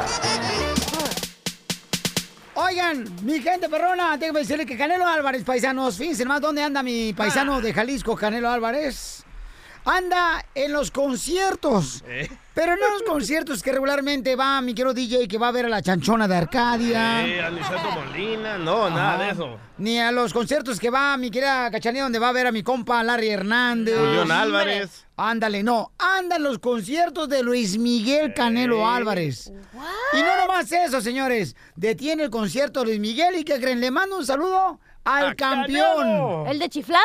Oigan, 2.54 3.04
mi 3.22 3.40
gente 3.40 3.68
perrona, 3.68 4.16
tengo 4.18 4.34
que 4.34 4.38
decirle 4.40 4.64
que 4.64 4.78
Canelo 4.78 5.06
Álvarez, 5.06 5.42
paisanos, 5.44 5.98
fíjense 5.98 6.24
más 6.24 6.40
dónde 6.40 6.62
anda 6.62 6.82
mi 6.82 7.12
paisano 7.12 7.60
de 7.60 7.74
Jalisco, 7.74 8.16
Canelo 8.16 8.48
Álvarez. 8.48 9.25
Anda 9.86 10.44
en 10.52 10.72
los 10.72 10.90
conciertos. 10.90 12.02
¿Eh? 12.08 12.28
Pero 12.54 12.74
no 12.74 12.86
en 12.86 12.92
los 12.94 13.02
conciertos 13.04 13.62
que 13.62 13.70
regularmente 13.70 14.34
va 14.34 14.60
mi 14.60 14.74
querido 14.74 14.92
DJ 14.92 15.28
que 15.28 15.38
va 15.38 15.46
a 15.48 15.52
ver 15.52 15.66
a 15.66 15.68
la 15.68 15.80
chanchona 15.80 16.26
de 16.26 16.34
Arcadia. 16.34 17.24
Eh, 17.24 17.40
Aniceto 17.40 17.92
Molina, 17.92 18.58
no, 18.58 18.90
nada 18.90 19.24
de 19.24 19.30
eso. 19.30 19.56
Ni 19.78 20.00
a 20.00 20.10
los 20.10 20.32
conciertos 20.32 20.80
que 20.80 20.90
va 20.90 21.16
mi 21.16 21.30
querida 21.30 21.70
Cachanilla 21.70 22.02
donde 22.02 22.18
va 22.18 22.30
a 22.30 22.32
ver 22.32 22.48
a 22.48 22.52
mi 22.52 22.64
compa 22.64 23.00
Larry 23.04 23.28
Hernández. 23.28 23.96
Julián 23.96 24.32
Álvarez. 24.32 25.06
Ándale, 25.16 25.62
no. 25.62 25.92
Anda 25.98 26.34
en 26.34 26.42
los 26.42 26.58
conciertos 26.58 27.28
de 27.28 27.44
Luis 27.44 27.78
Miguel 27.78 28.34
Canelo 28.34 28.88
Álvarez. 28.88 29.52
Y 30.14 30.20
no 30.20 30.36
nomás 30.36 30.72
eso, 30.72 31.00
señores. 31.00 31.54
Detiene 31.76 32.24
el 32.24 32.30
concierto 32.30 32.80
de 32.80 32.86
Luis 32.86 32.98
Miguel 32.98 33.36
y 33.36 33.44
que 33.44 33.60
creen, 33.60 33.80
le 33.80 33.92
mando 33.92 34.18
un 34.18 34.26
saludo 34.26 34.80
al 35.04 35.28
¡A 35.28 35.34
campeón. 35.36 35.96
Canelo! 35.98 36.46
¿El 36.48 36.58
de 36.58 36.68
chiflado? 36.70 37.04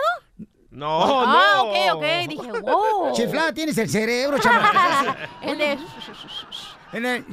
No, 0.72 1.22
ah, 1.26 1.54
no. 1.58 1.64
ok, 1.64 1.76
ok. 1.96 2.28
Dije, 2.30 2.52
wow. 2.62 3.14
Chiflada, 3.14 3.54
tienes 3.54 3.78
el 3.78 3.90
cerebro, 3.90 4.40
chamaca. 4.40 5.30
El 5.42 5.58
de... 5.58 5.78
En 6.94 7.06
el- 7.06 7.26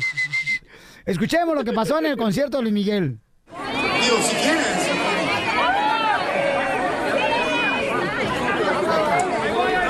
Escuchemos 1.06 1.54
lo 1.54 1.64
que 1.64 1.72
pasó 1.72 1.98
en 1.98 2.06
el 2.06 2.16
concierto 2.16 2.58
de 2.58 2.62
Luis 2.64 2.74
Miguel. 2.74 3.18
Digo, 3.48 4.16
si 4.22 4.36
quieres. 4.36 4.88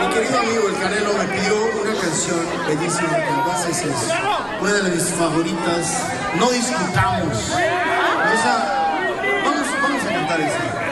Mi 0.00 0.14
querido 0.14 0.38
amigo 0.38 0.68
el 0.68 0.74
Canelo 0.80 1.12
me 1.14 1.24
pidió 1.26 1.54
una 1.82 2.00
canción 2.00 2.38
bellísima 2.66 3.08
que 3.16 3.22
además 3.22 3.66
es 3.68 3.78
es 3.84 4.12
una 4.60 4.72
de 4.72 4.90
mis 4.90 5.04
favoritas. 5.04 6.06
No 6.38 6.50
discutamos. 6.50 7.38
Esa, 8.34 9.18
vamos, 9.44 9.66
vamos 9.82 10.02
a 10.04 10.08
cantar 10.08 10.40
esa. 10.40 10.87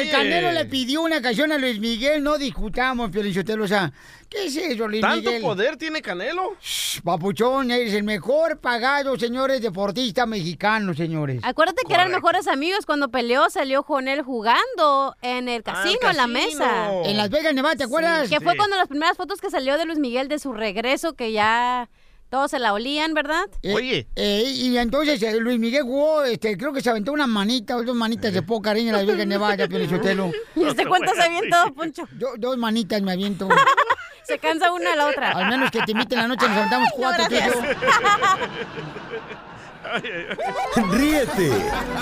El. 0.00 0.10
Canelo 0.10 0.52
le 0.52 0.64
pidió 0.66 1.02
una 1.02 1.20
canción 1.20 1.52
a 1.52 1.58
Luis 1.58 1.78
Miguel, 1.78 2.22
no 2.22 2.38
discutamos, 2.38 3.10
Piolichotelo. 3.10 3.64
O 3.64 3.68
sea, 3.68 3.92
¿qué 4.28 4.46
es 4.46 4.56
eso, 4.56 4.88
Luis 4.88 5.00
¿Tanto 5.00 5.30
Miguel? 5.30 5.42
poder 5.42 5.76
tiene 5.76 6.02
Canelo? 6.02 6.56
Shh, 6.60 7.00
Papuchón, 7.02 7.70
eres 7.70 7.94
el 7.94 8.04
mejor 8.04 8.58
pagado, 8.58 9.18
señores, 9.18 9.60
deportista 9.62 10.26
mexicano, 10.26 10.94
señores. 10.94 11.40
Acuérdate 11.42 11.82
que 11.86 11.94
eran 11.94 12.10
mejores 12.10 12.46
amigos 12.48 12.86
cuando 12.86 13.10
peleó, 13.10 13.50
salió 13.50 13.82
con 13.84 14.08
él 14.08 14.22
jugando 14.22 15.16
en 15.22 15.48
el 15.48 15.62
casino, 15.62 16.10
en 16.10 16.16
la 16.16 16.26
mesa. 16.26 16.92
En 17.04 17.16
Las 17.16 17.30
Vegas, 17.30 17.54
Nevada, 17.54 17.76
¿te 17.76 17.84
acuerdas? 17.84 18.28
Que 18.28 18.40
fue 18.40 18.56
cuando 18.56 18.76
las 18.76 18.88
primeras 18.88 19.16
fotos 19.16 19.40
que 19.40 19.50
salió 19.50 19.76
de 19.78 19.84
Luis 19.84 19.98
Miguel 19.98 20.28
de 20.28 20.38
su 20.38 20.52
regreso, 20.52 21.14
que 21.14 21.32
ya 21.32 21.88
todos 22.30 22.50
se 22.50 22.58
la 22.58 22.72
olían, 22.72 23.14
¿verdad? 23.14 23.44
Eh, 23.62 23.74
Oye. 23.74 24.08
eh, 24.16 24.42
y 24.44 24.76
entonces 24.76 25.22
eh, 25.22 25.38
Luis 25.38 25.58
Miguel 25.58 25.82
jugó, 25.84 26.24
este, 26.24 26.56
creo 26.56 26.72
que 26.72 26.80
se 26.80 26.90
aventó 26.90 27.12
una 27.12 27.26
manita, 27.26 27.74
dos 27.74 27.94
manitas 27.94 28.32
de 28.32 28.42
poca 28.42 28.70
cariño 28.70 28.88
en 28.88 28.96
Las 28.96 29.06
Vegas, 29.06 29.26
Nevada, 29.26 29.68
Piolichotelo. 29.68 30.32
¿Y 30.56 30.64
este 30.66 30.86
cuánto 30.86 31.14
se 31.14 31.22
avientó, 31.22 31.72
Poncho? 31.74 32.08
Yo, 32.18 32.28
dos 32.38 32.56
manitas 32.58 33.00
me 33.02 33.12
aviento. 33.12 33.48
Se 34.24 34.38
cansa 34.38 34.72
una 34.72 34.94
a 34.94 34.96
la 34.96 35.06
otra. 35.08 35.32
Al 35.32 35.50
menos 35.50 35.70
que 35.70 35.82
te 35.82 35.92
invite 35.92 36.14
en 36.14 36.22
la 36.22 36.28
noche, 36.28 36.48
nos 36.48 36.56
aventamos 36.56 36.88
cuatro, 36.96 37.26
yo. 37.28 37.38
Ríete 40.92 41.50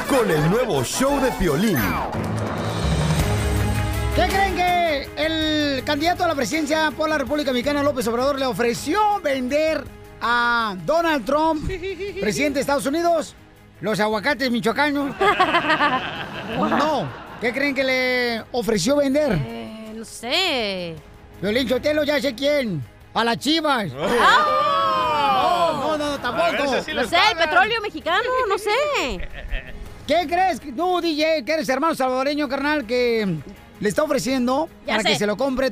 con 0.09 0.31
el 0.31 0.49
nuevo 0.49 0.85
show 0.85 1.21
de 1.21 1.33
Piolín. 1.33 1.76
¿Qué 4.14 4.29
creen 4.29 4.55
que 4.55 5.09
el 5.17 5.83
candidato 5.85 6.23
a 6.25 6.29
la 6.29 6.37
presidencia 6.37 6.93
por 6.93 7.09
la 7.09 7.19
República 7.19 7.50
Mexicana, 7.50 7.83
López 7.83 8.07
Obrador, 8.07 8.38
le 8.38 8.47
ofreció 8.47 9.21
vender 9.21 9.83
a 10.23 10.76
Donald 10.87 11.25
Trump, 11.25 11.67
presidente 12.21 12.55
de 12.55 12.61
Estados 12.61 12.87
Unidos, 12.87 13.35
los 13.81 13.99
aguacates 14.00 14.50
michoacanos? 14.50 15.14
No. 16.59 17.09
¿Qué 17.41 17.52
creen 17.52 17.75
que 17.75 17.83
le 17.83 18.45
ofreció 18.52 18.97
vender? 18.97 19.33
Eh, 19.33 19.93
no 19.97 20.05
sé. 20.05 20.95
Violín 21.41 21.67
Chotelo, 21.67 22.05
ya 22.05 22.21
sé 22.21 22.35
quién. 22.35 22.83
A 23.14 23.25
las 23.25 23.38
chivas. 23.38 23.91
Oh. 23.97 25.79
No, 25.81 25.99
no, 25.99 26.11
no, 26.12 26.19
tampoco. 26.19 26.83
sí 26.85 26.93
No 26.95 27.05
sé, 27.05 27.17
el 27.31 27.38
petróleo 27.38 27.81
mexicano, 27.81 28.29
no 28.49 28.59
sé. 28.59 28.71
¿Qué 30.07 30.26
crees? 30.29 30.61
Tú, 30.61 31.00
DJ, 31.00 31.43
que 31.45 31.52
eres 31.52 31.69
hermano 31.69 31.95
salvadoreño, 31.95 32.49
carnal, 32.49 32.87
que 32.87 33.37
le 33.81 33.88
está 33.88 34.02
ofreciendo 34.02 34.69
Ya 34.87 34.93
para 34.95 35.02
sé. 35.02 35.09
que 35.11 35.17
se 35.17 35.26
lo 35.26 35.37
compre 35.37 35.71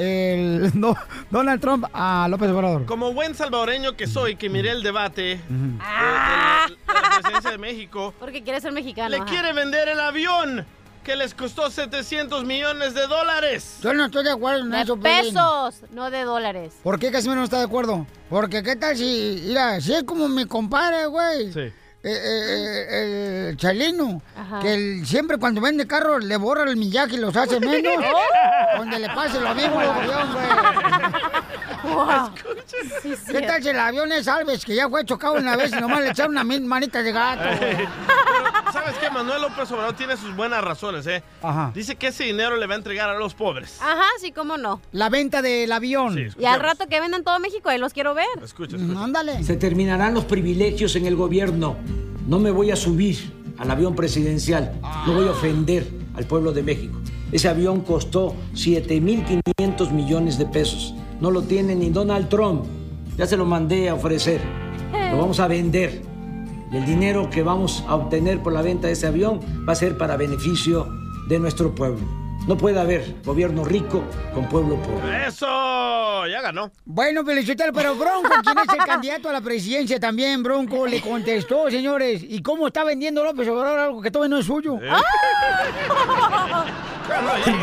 el 0.00 0.70
no- 0.78 0.96
Donald 1.30 1.60
Trump 1.60 1.84
a 1.92 2.26
López 2.28 2.50
Obrador. 2.50 2.86
Como 2.86 3.12
buen 3.12 3.34
salvadoreño 3.34 3.96
que 3.96 4.06
soy, 4.06 4.36
que 4.36 4.48
miré 4.48 4.70
el 4.70 4.82
debate 4.82 5.32
eh, 5.32 5.38
de, 5.48 5.78
Ah. 5.80 6.66
la, 6.68 6.94
de 6.94 7.00
la 7.00 7.10
presidencia 7.20 7.50
de 7.50 7.58
México, 7.58 8.14
Porque 8.18 8.42
quiere 8.42 8.60
ser 8.60 8.72
mexicano. 8.72 9.10
le 9.10 9.16
ajá. 9.16 9.24
quiere 9.26 9.52
vender 9.52 9.88
el 9.88 10.00
avión 10.00 10.66
que 11.04 11.16
les 11.16 11.34
costó 11.34 11.70
700 11.70 12.44
millones 12.44 12.92
de 12.94 13.06
dólares. 13.06 13.78
Yo 13.82 13.94
no 13.94 14.04
estoy 14.04 14.22
de 14.24 14.32
acuerdo 14.32 14.60
en 14.60 14.70
De 14.70 14.82
eso, 14.82 14.98
pesos, 15.00 15.82
no 15.92 16.10
de 16.10 16.24
dólares. 16.24 16.74
¿Por 16.82 16.98
qué 16.98 17.10
Casimiro 17.10 17.38
no 17.40 17.44
está 17.44 17.56
de 17.58 17.64
acuerdo? 17.64 18.06
Porque 18.28 18.62
qué 18.62 18.76
tal 18.76 18.96
si, 18.96 19.44
mira, 19.46 19.80
si 19.80 19.94
es 19.94 20.02
como 20.04 20.28
mi 20.28 20.44
compadre, 20.44 21.06
güey. 21.06 21.52
Sí. 21.54 21.72
Eh, 22.02 22.86
eh, 22.88 23.48
el 23.50 23.56
chalino, 23.58 24.22
Ajá. 24.34 24.60
que 24.60 24.72
él 24.72 25.06
siempre 25.06 25.36
cuando 25.36 25.60
vende 25.60 25.86
carros 25.86 26.24
le 26.24 26.36
borra 26.38 26.62
el 26.62 26.76
millaje 26.78 27.16
y 27.16 27.18
los 27.18 27.36
hace 27.36 27.60
menos. 27.60 27.92
donde 28.78 28.98
le 29.00 29.08
pase 29.08 29.38
lo 29.38 29.54
mismo 29.54 29.80
al 29.80 29.90
avión, 29.90 30.32
güey. 30.32 31.94
Wow. 31.94 32.30
¿Qué 33.30 33.42
tal 33.42 33.62
si 33.62 33.68
el 33.70 33.78
avión 33.78 34.12
es 34.12 34.28
Alves, 34.28 34.64
que 34.64 34.74
ya 34.74 34.88
fue 34.88 35.04
chocado 35.04 35.34
una 35.34 35.56
vez 35.56 35.72
y 35.72 35.76
nomás 35.76 36.00
le 36.00 36.10
echaron 36.10 36.32
una 36.32 36.44
manita 36.44 37.02
de 37.02 37.12
gato? 37.12 37.42
¿sabes 38.92 39.08
qué? 39.08 39.10
Manuel 39.14 39.42
López 39.42 39.70
Obrador 39.72 39.94
tiene 39.94 40.16
sus 40.16 40.34
buenas 40.36 40.62
razones, 40.64 41.06
¿eh? 41.06 41.22
Ajá. 41.42 41.72
Dice 41.74 41.96
que 41.96 42.08
ese 42.08 42.24
dinero 42.24 42.56
le 42.56 42.66
va 42.66 42.74
a 42.74 42.76
entregar 42.78 43.08
a 43.10 43.18
los 43.18 43.34
pobres. 43.34 43.78
Ajá, 43.80 44.06
sí, 44.20 44.32
cómo 44.32 44.56
no. 44.56 44.80
La 44.92 45.08
venta 45.08 45.42
del 45.42 45.70
avión. 45.72 46.18
Y 46.38 46.44
al 46.44 46.60
rato 46.60 46.86
que 46.88 47.00
vendan 47.00 47.24
todo 47.24 47.38
México, 47.38 47.68
ahí 47.68 47.78
los 47.78 47.92
quiero 47.92 48.14
ver. 48.14 48.26
Escucha, 48.42 48.76
Mm, 48.76 48.96
Ándale. 48.96 49.44
Se 49.44 49.56
terminarán 49.56 50.14
los 50.14 50.24
privilegios 50.24 50.96
en 50.96 51.06
el 51.06 51.16
gobierno. 51.16 51.76
No 52.26 52.38
me 52.38 52.50
voy 52.50 52.70
a 52.70 52.76
subir 52.76 53.18
al 53.58 53.70
avión 53.70 53.94
presidencial. 53.94 54.72
No 55.06 55.14
voy 55.14 55.26
a 55.28 55.32
ofender 55.32 55.86
al 56.16 56.24
pueblo 56.26 56.52
de 56.52 56.62
México. 56.62 56.98
Ese 57.32 57.48
avión 57.48 57.82
costó 57.82 58.34
7.500 58.54 59.90
millones 59.92 60.38
de 60.38 60.46
pesos. 60.46 60.94
No 61.20 61.30
lo 61.30 61.42
tiene 61.42 61.74
ni 61.74 61.90
Donald 61.90 62.28
Trump. 62.28 62.64
Ya 63.16 63.26
se 63.26 63.36
lo 63.36 63.44
mandé 63.44 63.88
a 63.88 63.94
ofrecer. 63.94 64.40
Lo 65.12 65.18
vamos 65.18 65.38
a 65.40 65.46
vender. 65.46 66.02
Y 66.70 66.76
el 66.76 66.86
dinero 66.86 67.28
que 67.30 67.42
vamos 67.42 67.84
a 67.88 67.94
obtener 67.96 68.42
por 68.42 68.52
la 68.52 68.62
venta 68.62 68.86
de 68.86 68.92
ese 68.92 69.06
avión 69.06 69.40
va 69.68 69.72
a 69.72 69.76
ser 69.76 69.98
para 69.98 70.16
beneficio 70.16 70.88
de 71.28 71.38
nuestro 71.38 71.74
pueblo. 71.74 72.00
No 72.46 72.56
puede 72.56 72.80
haber 72.80 73.16
gobierno 73.24 73.64
rico 73.64 74.02
con 74.34 74.48
pueblo 74.48 74.76
pobre. 74.76 75.26
¡Eso! 75.26 75.46
Ya 76.26 76.40
ganó. 76.42 76.70
Bueno, 76.84 77.24
Felicitelo, 77.24 77.72
pero 77.72 77.94
Bronco, 77.94 78.30
¿quién 78.42 78.58
es 78.58 78.72
el 78.72 78.78
candidato 78.86 79.28
a 79.28 79.32
la 79.32 79.40
presidencia 79.40 80.00
también? 80.00 80.42
Bronco 80.42 80.86
le 80.86 81.00
contestó, 81.00 81.70
señores. 81.70 82.22
¿Y 82.26 82.40
cómo 82.42 82.66
está 82.68 82.82
vendiendo 82.84 83.22
López 83.22 83.46
Obrador 83.48 83.78
algo 83.78 84.00
que 84.00 84.10
todavía 84.10 84.34
no 84.34 84.40
es 84.40 84.46
suyo? 84.46 84.78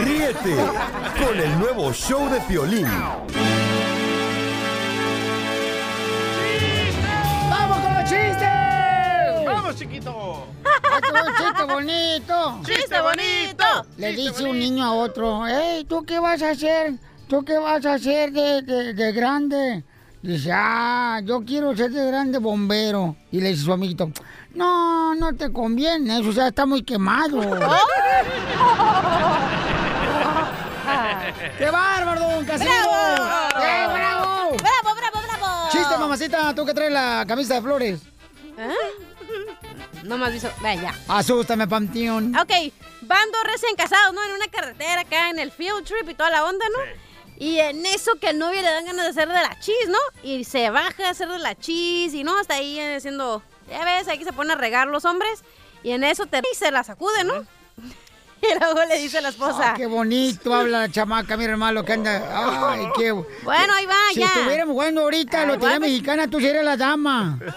Ríete 0.03 0.55
con 1.25 1.39
el 1.39 1.59
nuevo 1.59 1.91
show 1.91 2.29
de 2.29 2.39
Piolín. 2.41 2.87
Chiquito! 9.77 10.47
Chiste 11.37 11.63
bonito. 11.63 12.61
¡Chiste 12.65 12.99
bonito! 13.01 13.65
Le 13.97 14.11
dice 14.13 14.43
un 14.43 14.57
niño 14.59 14.83
a 14.83 14.93
otro, 14.93 15.45
hey, 15.45 15.85
¿tú 15.87 16.03
qué 16.03 16.19
vas 16.19 16.41
a 16.41 16.49
hacer? 16.51 16.93
¿Tú 17.27 17.43
qué 17.45 17.57
vas 17.57 17.85
a 17.85 17.93
hacer 17.93 18.31
de, 18.31 18.61
de- 18.63 18.93
de 18.93 19.11
grande? 19.11 19.83
Dice, 20.21 20.51
ah, 20.53 21.19
yo 21.23 21.43
quiero 21.45 21.75
ser 21.75 21.91
de 21.91 22.05
grande 22.07 22.39
bombero. 22.39 23.15
Y 23.31 23.39
le 23.39 23.49
dice 23.49 23.63
su 23.65 23.71
amiguito, 23.73 24.09
no, 24.55 25.13
no 25.15 25.33
te 25.35 25.51
conviene, 25.53 26.19
eso 26.19 26.31
ya 26.31 26.47
está 26.47 26.65
muy 26.65 26.81
quemado. 26.83 27.39
¡Qué 31.57 31.69
bárbaro, 31.69 32.19
don 32.21 32.45
Casimiro! 32.45 32.75
¡Bravo! 32.81 33.63
¡Eh, 33.63 33.87
bravo! 33.93 34.49
¡Bravo, 34.57 34.95
bravo, 34.95 35.19
bravo! 35.27 35.69
Chiste, 35.71 35.97
mamacita, 35.97 36.53
tú 36.55 36.65
que 36.65 36.73
traes 36.73 36.91
la 36.91 37.25
camisa 37.27 37.55
de 37.55 37.61
flores. 37.61 38.01
¿Eh? 38.57 38.73
No 40.03 40.23
has 40.23 40.33
visto. 40.33 40.49
Vaya. 40.61 40.93
Asústame, 41.07 41.67
Panteón. 41.67 42.35
Ok, 42.35 42.51
van 43.01 43.31
dos 43.31 43.43
recién 43.51 43.75
casados, 43.75 44.13
¿no? 44.13 44.23
En 44.23 44.31
una 44.31 44.47
carretera 44.47 45.01
acá 45.01 45.29
en 45.29 45.39
el 45.39 45.51
field 45.51 45.85
trip 45.85 46.09
y 46.09 46.13
toda 46.13 46.29
la 46.29 46.45
onda, 46.45 46.65
¿no? 46.69 46.79
Y 47.39 47.59
en 47.59 47.85
eso 47.85 48.15
que 48.19 48.29
al 48.29 48.39
novio 48.39 48.61
le 48.61 48.69
dan 48.69 48.85
ganas 48.85 49.05
de 49.05 49.11
hacer 49.11 49.27
de 49.27 49.35
la 49.35 49.59
cheese, 49.59 49.89
¿no? 49.89 49.99
Y 50.23 50.43
se 50.43 50.69
baja 50.71 51.07
a 51.07 51.09
hacer 51.11 51.27
de 51.27 51.37
la 51.37 51.55
cheese 51.55 52.15
y 52.15 52.23
no, 52.23 52.39
está 52.39 52.55
ahí 52.55 52.79
haciendo. 52.79 53.43
Ya 53.69 53.85
ves, 53.85 54.07
aquí 54.07 54.23
se 54.23 54.33
pone 54.33 54.53
a 54.53 54.55
regar 54.55 54.87
los 54.87 55.05
hombres. 55.05 55.43
Y 55.83 55.91
en 55.91 56.03
eso 56.03 56.25
te 56.25 56.39
y 56.39 56.55
se 56.55 56.71
la 56.71 56.83
sacude, 56.83 57.23
¿no? 57.23 57.45
Y 58.41 58.59
luego 58.59 58.85
le 58.85 58.97
dice 58.99 59.17
a 59.17 59.21
la 59.21 59.29
esposa. 59.29 59.71
Ah, 59.71 59.73
qué 59.75 59.87
bonito 59.87 60.53
habla 60.53 60.81
la 60.81 60.91
chamaca, 60.91 61.35
mi 61.37 61.45
hermano, 61.45 61.83
que 61.83 61.93
anda. 61.93 62.71
Ay, 62.71 62.87
qué. 62.97 63.11
Bueno, 63.11 63.73
ahí 63.73 63.85
va, 63.85 63.95
si 64.13 64.19
ya. 64.19 64.27
estuviéramos 64.27 64.73
jugando 64.73 65.01
ahorita, 65.01 65.41
Ay, 65.41 65.47
lotería 65.47 65.79
mexicana, 65.79 66.27
tú 66.29 66.39
serías 66.39 66.63
la 66.63 66.77
dama. 66.77 67.39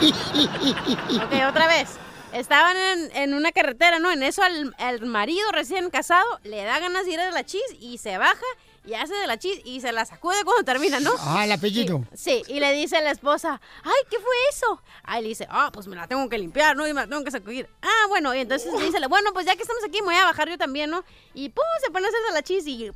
Ok, 0.00 1.32
otra 1.48 1.66
vez. 1.66 1.90
Estaban 2.32 2.76
en, 2.76 3.16
en 3.16 3.34
una 3.34 3.50
carretera, 3.50 3.98
¿no? 3.98 4.10
En 4.10 4.22
eso 4.22 4.42
al, 4.42 4.72
al 4.78 5.00
marido 5.06 5.50
recién 5.52 5.90
casado 5.90 6.24
le 6.44 6.62
da 6.62 6.78
ganas 6.78 7.04
de 7.04 7.12
ir 7.12 7.20
a 7.20 7.30
la 7.32 7.44
cheese 7.44 7.76
y 7.80 7.98
se 7.98 8.18
baja 8.18 8.44
y 8.90 8.94
hace 8.94 9.14
de 9.14 9.26
la 9.28 9.38
cheese 9.38 9.60
y 9.64 9.80
se 9.80 9.92
la 9.92 10.04
sacude 10.04 10.42
cuando 10.44 10.64
termina, 10.64 10.98
¿no? 10.98 11.12
Ah, 11.20 11.44
el 11.44 11.52
apellido. 11.52 12.04
Sí, 12.12 12.42
y 12.48 12.58
le 12.58 12.72
dice 12.72 12.96
a 12.96 13.00
la 13.00 13.12
esposa, 13.12 13.60
ay, 13.84 13.92
¿qué 14.10 14.16
fue 14.16 14.34
eso? 14.50 14.82
Ahí 15.04 15.22
le 15.22 15.28
dice, 15.28 15.46
ah, 15.48 15.70
pues 15.72 15.86
me 15.86 15.94
la 15.94 16.08
tengo 16.08 16.28
que 16.28 16.36
limpiar, 16.38 16.76
¿no? 16.76 16.88
Y 16.88 16.92
me 16.92 17.02
la 17.02 17.06
tengo 17.06 17.22
que 17.22 17.30
sacudir. 17.30 17.68
Ah, 17.82 18.06
bueno, 18.08 18.34
y 18.34 18.40
entonces 18.40 18.72
le 18.72 18.84
dice, 18.84 18.98
bueno, 19.06 19.32
pues 19.32 19.46
ya 19.46 19.54
que 19.54 19.62
estamos 19.62 19.84
aquí 19.84 20.00
me 20.00 20.06
voy 20.06 20.16
a 20.16 20.24
bajar 20.24 20.48
yo 20.48 20.58
también, 20.58 20.90
¿no? 20.90 21.04
Y 21.34 21.50
pum, 21.50 21.64
se 21.84 21.92
pone 21.92 22.06
a 22.06 22.08
hacer 22.08 22.20
de 22.26 22.32
la 22.32 22.42
cheese 22.42 22.66
y... 22.66 22.90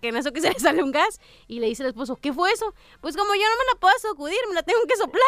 que 0.00 0.08
en 0.08 0.16
eso 0.16 0.32
que 0.32 0.40
se 0.40 0.50
le 0.50 0.58
sale 0.58 0.82
un 0.82 0.92
gas 0.92 1.20
y 1.46 1.60
le 1.60 1.66
dice 1.66 1.82
el 1.82 1.90
esposo, 1.90 2.16
¿qué 2.16 2.32
fue 2.32 2.50
eso? 2.50 2.72
Pues 3.02 3.18
como 3.18 3.34
yo 3.34 3.42
no 3.42 3.58
me 3.58 3.64
la 3.74 3.78
puedo 3.78 3.98
sacudir, 3.98 4.38
me 4.48 4.54
la 4.54 4.62
tengo 4.62 4.80
que 4.88 4.96
soplar. 4.96 5.22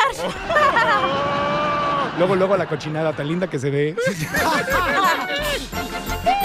Luego, 2.18 2.34
luego 2.34 2.56
la 2.56 2.66
cochinada 2.66 3.14
tan 3.14 3.28
linda 3.28 3.48
que 3.48 3.58
se 3.60 3.70
ve. 3.70 3.94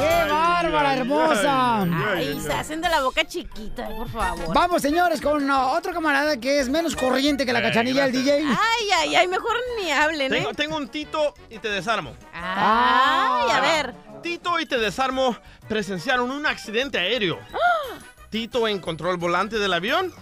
¡Qué 0.00 0.30
bárbara, 0.30 0.94
hermosa! 0.96 1.82
Ay, 1.82 2.40
se 2.40 2.52
hacen 2.52 2.80
de 2.80 2.88
la 2.88 3.02
boca 3.02 3.24
chiquita, 3.26 3.88
por 3.88 4.08
favor. 4.08 4.54
Vamos, 4.54 4.82
señores, 4.82 5.20
con 5.20 5.48
otro 5.50 5.92
camarada 5.92 6.36
que 6.38 6.60
es 6.60 6.68
menos 6.68 6.96
corriente 6.96 7.44
que 7.46 7.52
la 7.52 7.58
Eh, 7.60 7.62
cachanilla 7.62 8.04
del 8.04 8.12
DJ. 8.12 8.32
Ay, 8.46 8.90
ay, 8.98 9.14
ay, 9.16 9.28
mejor 9.28 9.56
ni 9.80 9.90
hablen, 9.90 10.32
¿eh? 10.32 10.38
Tengo, 10.38 10.54
tengo 10.54 10.76
un 10.76 10.88
Tito 10.88 11.34
y 11.50 11.58
te 11.58 11.68
desarmo. 11.68 12.14
Ay, 12.32 13.50
a 13.50 13.60
ver. 13.60 13.94
Tito 14.22 14.58
y 14.60 14.66
te 14.66 14.78
desarmo 14.78 15.36
presenciaron 15.68 16.30
un 16.30 16.46
accidente 16.46 16.98
aéreo. 16.98 17.38
Tito 18.30 18.68
encontró 18.68 19.10
el 19.10 19.16
volante 19.16 19.58
del 19.58 19.72
avión 19.72 20.12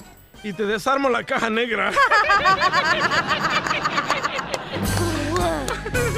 y 0.42 0.52
te 0.52 0.64
desarmo 0.64 1.08
la 1.10 1.24
caja 1.24 1.50
negra. 1.50 1.90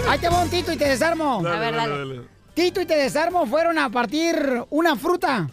Ahí 0.09 0.19
te 0.19 0.29
va 0.29 0.43
un 0.43 0.50
Tito 0.50 0.73
y 0.73 0.76
te 0.76 0.88
desarmo. 0.88 1.40
Dale, 1.43 1.57
A 1.57 1.61
ver, 1.61 1.75
dale, 1.76 1.99
dale. 1.99 2.39
Tito 2.54 2.80
y 2.80 2.87
te 2.87 2.97
desarmo 2.97 3.47
fueron 3.47 3.78
a 3.78 3.88
partir 3.90 4.64
una 4.71 4.97
fruta. 4.97 5.49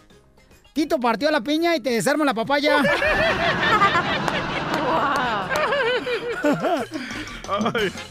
Tito 0.72 0.98
partió 0.98 1.30
la 1.30 1.40
piña 1.40 1.76
y 1.76 1.80
te 1.80 1.90
desarmo 1.90 2.24
la 2.24 2.34
papaya. 2.34 2.82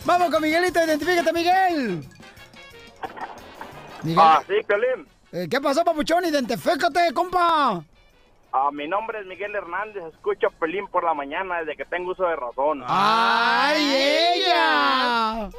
Vamos 0.06 0.32
con 0.32 0.41
Miguelito, 0.41 0.84
identifícate, 0.84 1.32
Miguel. 1.34 2.03
Miguel. 4.03 4.20
Ah, 4.20 4.41
sí, 4.48 4.53
Piolín. 4.65 5.08
Eh, 5.32 5.48
¿Qué 5.50 5.62
pasó, 5.62 5.84
papuchón? 5.84 6.25
Identifícate, 6.25 7.13
compa. 7.13 7.84
Ah, 8.59 8.71
mi 8.71 8.87
nombre 8.87 9.19
es 9.19 9.25
Miguel 9.27 9.53
Hernández. 9.53 10.03
Escucho 10.05 10.49
Pelín 10.59 10.87
por 10.87 11.03
la 11.03 11.13
mañana 11.13 11.59
desde 11.59 11.75
que 11.75 11.85
tengo 11.85 12.11
uso 12.11 12.23
de 12.23 12.35
razón. 12.35 12.83
¡Ay, 12.87 14.35
ella! 14.35 15.49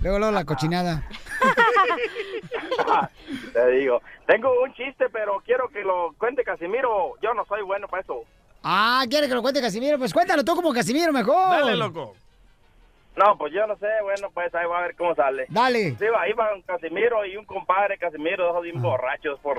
Luego, 0.00 0.18
luego 0.18 0.32
la 0.32 0.44
cochinada. 0.44 1.02
Te 3.54 3.70
digo. 3.70 4.02
Tengo 4.26 4.62
un 4.62 4.74
chiste, 4.74 5.08
pero 5.10 5.40
quiero 5.46 5.68
que 5.68 5.82
lo 5.82 6.14
cuente 6.18 6.44
Casimiro. 6.44 7.14
Yo 7.22 7.32
no 7.32 7.46
soy 7.46 7.62
bueno 7.62 7.88
para 7.88 8.02
eso. 8.02 8.20
Ah, 8.62 9.02
¿quiere 9.08 9.28
que 9.28 9.34
lo 9.34 9.40
cuente 9.40 9.62
Casimiro? 9.62 9.96
Pues 9.96 10.12
cuéntalo 10.12 10.44
tú 10.44 10.54
como 10.54 10.74
Casimiro 10.74 11.10
mejor. 11.10 11.50
Dale, 11.52 11.76
loco. 11.76 12.14
No, 13.16 13.38
pues 13.38 13.54
yo 13.54 13.66
no 13.66 13.76
sé. 13.76 13.88
Bueno, 14.02 14.28
pues 14.34 14.54
ahí 14.54 14.66
va 14.66 14.80
a 14.80 14.82
ver 14.82 14.94
cómo 14.94 15.14
sale. 15.14 15.46
Dale. 15.48 15.96
Sí, 15.98 16.04
va, 16.04 16.28
iban 16.28 16.60
Casimiro 16.62 17.24
y 17.24 17.38
un 17.38 17.46
compadre 17.46 17.96
Casimiro, 17.96 18.52
dos 18.52 18.62
bien 18.62 18.82
borrachos 18.82 19.40
por... 19.40 19.56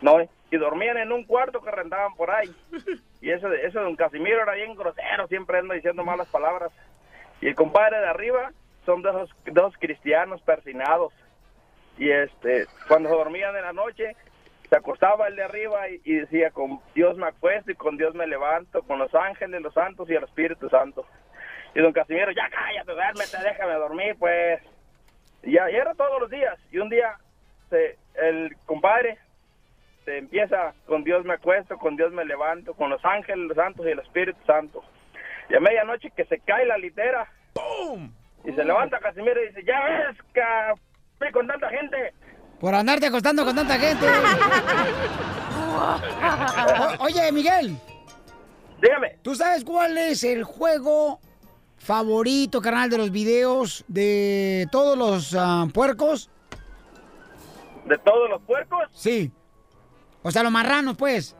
No, 0.00 0.20
y 0.50 0.56
dormían 0.56 0.98
en 0.98 1.12
un 1.12 1.24
cuarto 1.24 1.60
que 1.60 1.70
rentaban 1.70 2.14
por 2.14 2.30
ahí. 2.30 2.54
Y 3.20 3.30
eso 3.30 3.48
de 3.48 3.86
un 3.86 3.96
Casimiro 3.96 4.42
era 4.42 4.52
bien 4.52 4.74
grosero, 4.74 5.26
siempre 5.28 5.58
anda 5.58 5.74
diciendo 5.74 6.04
malas 6.04 6.28
palabras. 6.28 6.70
Y 7.40 7.48
el 7.48 7.54
compadre 7.54 7.98
de 7.98 8.06
arriba 8.06 8.52
son 8.84 9.02
dos, 9.02 9.30
dos 9.46 9.74
cristianos 9.78 10.42
persinados. 10.42 11.12
Y 11.98 12.10
este, 12.10 12.66
cuando 12.88 13.08
dormían 13.08 13.56
en 13.56 13.62
la 13.62 13.72
noche, 13.72 14.14
se 14.68 14.76
acostaba 14.76 15.28
el 15.28 15.36
de 15.36 15.44
arriba 15.44 15.88
y, 15.88 16.00
y 16.04 16.16
decía, 16.16 16.50
con 16.50 16.80
Dios 16.94 17.16
me 17.16 17.26
acuesto 17.26 17.70
y 17.70 17.76
con 17.76 17.96
Dios 17.96 18.14
me 18.14 18.26
levanto, 18.26 18.82
con 18.82 18.98
los 18.98 19.14
ángeles, 19.14 19.62
los 19.62 19.74
santos 19.74 20.08
y 20.10 20.14
el 20.14 20.24
Espíritu 20.24 20.68
Santo. 20.68 21.06
Y 21.74 21.80
don 21.80 21.92
Casimiro, 21.92 22.30
ya 22.30 22.48
cállate, 22.50 22.92
duérmete, 22.92 23.36
déjame 23.42 23.74
dormir, 23.74 24.16
pues. 24.18 24.60
Y 25.42 25.54
y 25.54 25.56
era 25.56 25.94
todos 25.94 26.20
los 26.20 26.30
días. 26.30 26.58
Y 26.70 26.78
un 26.78 26.88
día 26.88 27.16
se, 27.70 27.98
el 28.14 28.56
compadre 28.66 29.18
se 30.04 30.18
empieza 30.18 30.74
con 30.86 31.04
Dios 31.04 31.24
me 31.24 31.34
acuesto, 31.34 31.78
con 31.78 31.96
Dios 31.96 32.12
me 32.12 32.24
levanto, 32.24 32.74
con 32.74 32.90
los 32.90 33.04
ángeles, 33.04 33.48
los 33.48 33.56
santos 33.56 33.86
y 33.86 33.90
el 33.90 33.98
Espíritu 33.98 34.38
Santo. 34.46 34.82
Y 35.48 35.54
a 35.54 35.60
medianoche 35.60 36.10
que 36.10 36.24
se 36.26 36.38
cae 36.40 36.66
la 36.66 36.78
litera. 36.78 37.28
Y 38.44 38.52
se 38.52 38.64
levanta 38.64 38.98
Casimiro 38.98 39.42
y 39.42 39.48
dice, 39.48 39.64
ya 39.64 39.82
ves, 39.84 40.18
que 40.32 40.42
fui 41.18 41.30
con 41.32 41.46
tanta 41.46 41.68
gente. 41.70 42.12
Por 42.60 42.74
andarte 42.74 43.06
acostando 43.06 43.44
con 43.44 43.54
tanta 43.54 43.78
gente. 43.78 44.06
O- 45.76 47.04
oye, 47.04 47.32
Miguel. 47.32 47.76
Dígame. 48.80 49.18
¿Tú 49.22 49.34
sabes 49.34 49.64
cuál 49.64 49.98
es 49.98 50.22
el 50.22 50.44
juego 50.44 51.18
favorito, 51.78 52.60
carnal, 52.60 52.88
de 52.90 52.98
los 52.98 53.10
videos 53.10 53.84
de 53.88 54.66
todos 54.70 54.96
los 54.96 55.34
ah, 55.36 55.66
puercos? 55.74 56.30
¿De 57.86 57.98
todos 57.98 58.30
los 58.30 58.40
puercos? 58.42 58.84
Sí. 58.92 59.32
O 60.26 60.30
sea, 60.30 60.42
los 60.42 60.50
marranos, 60.50 60.96
pues. 60.96 61.36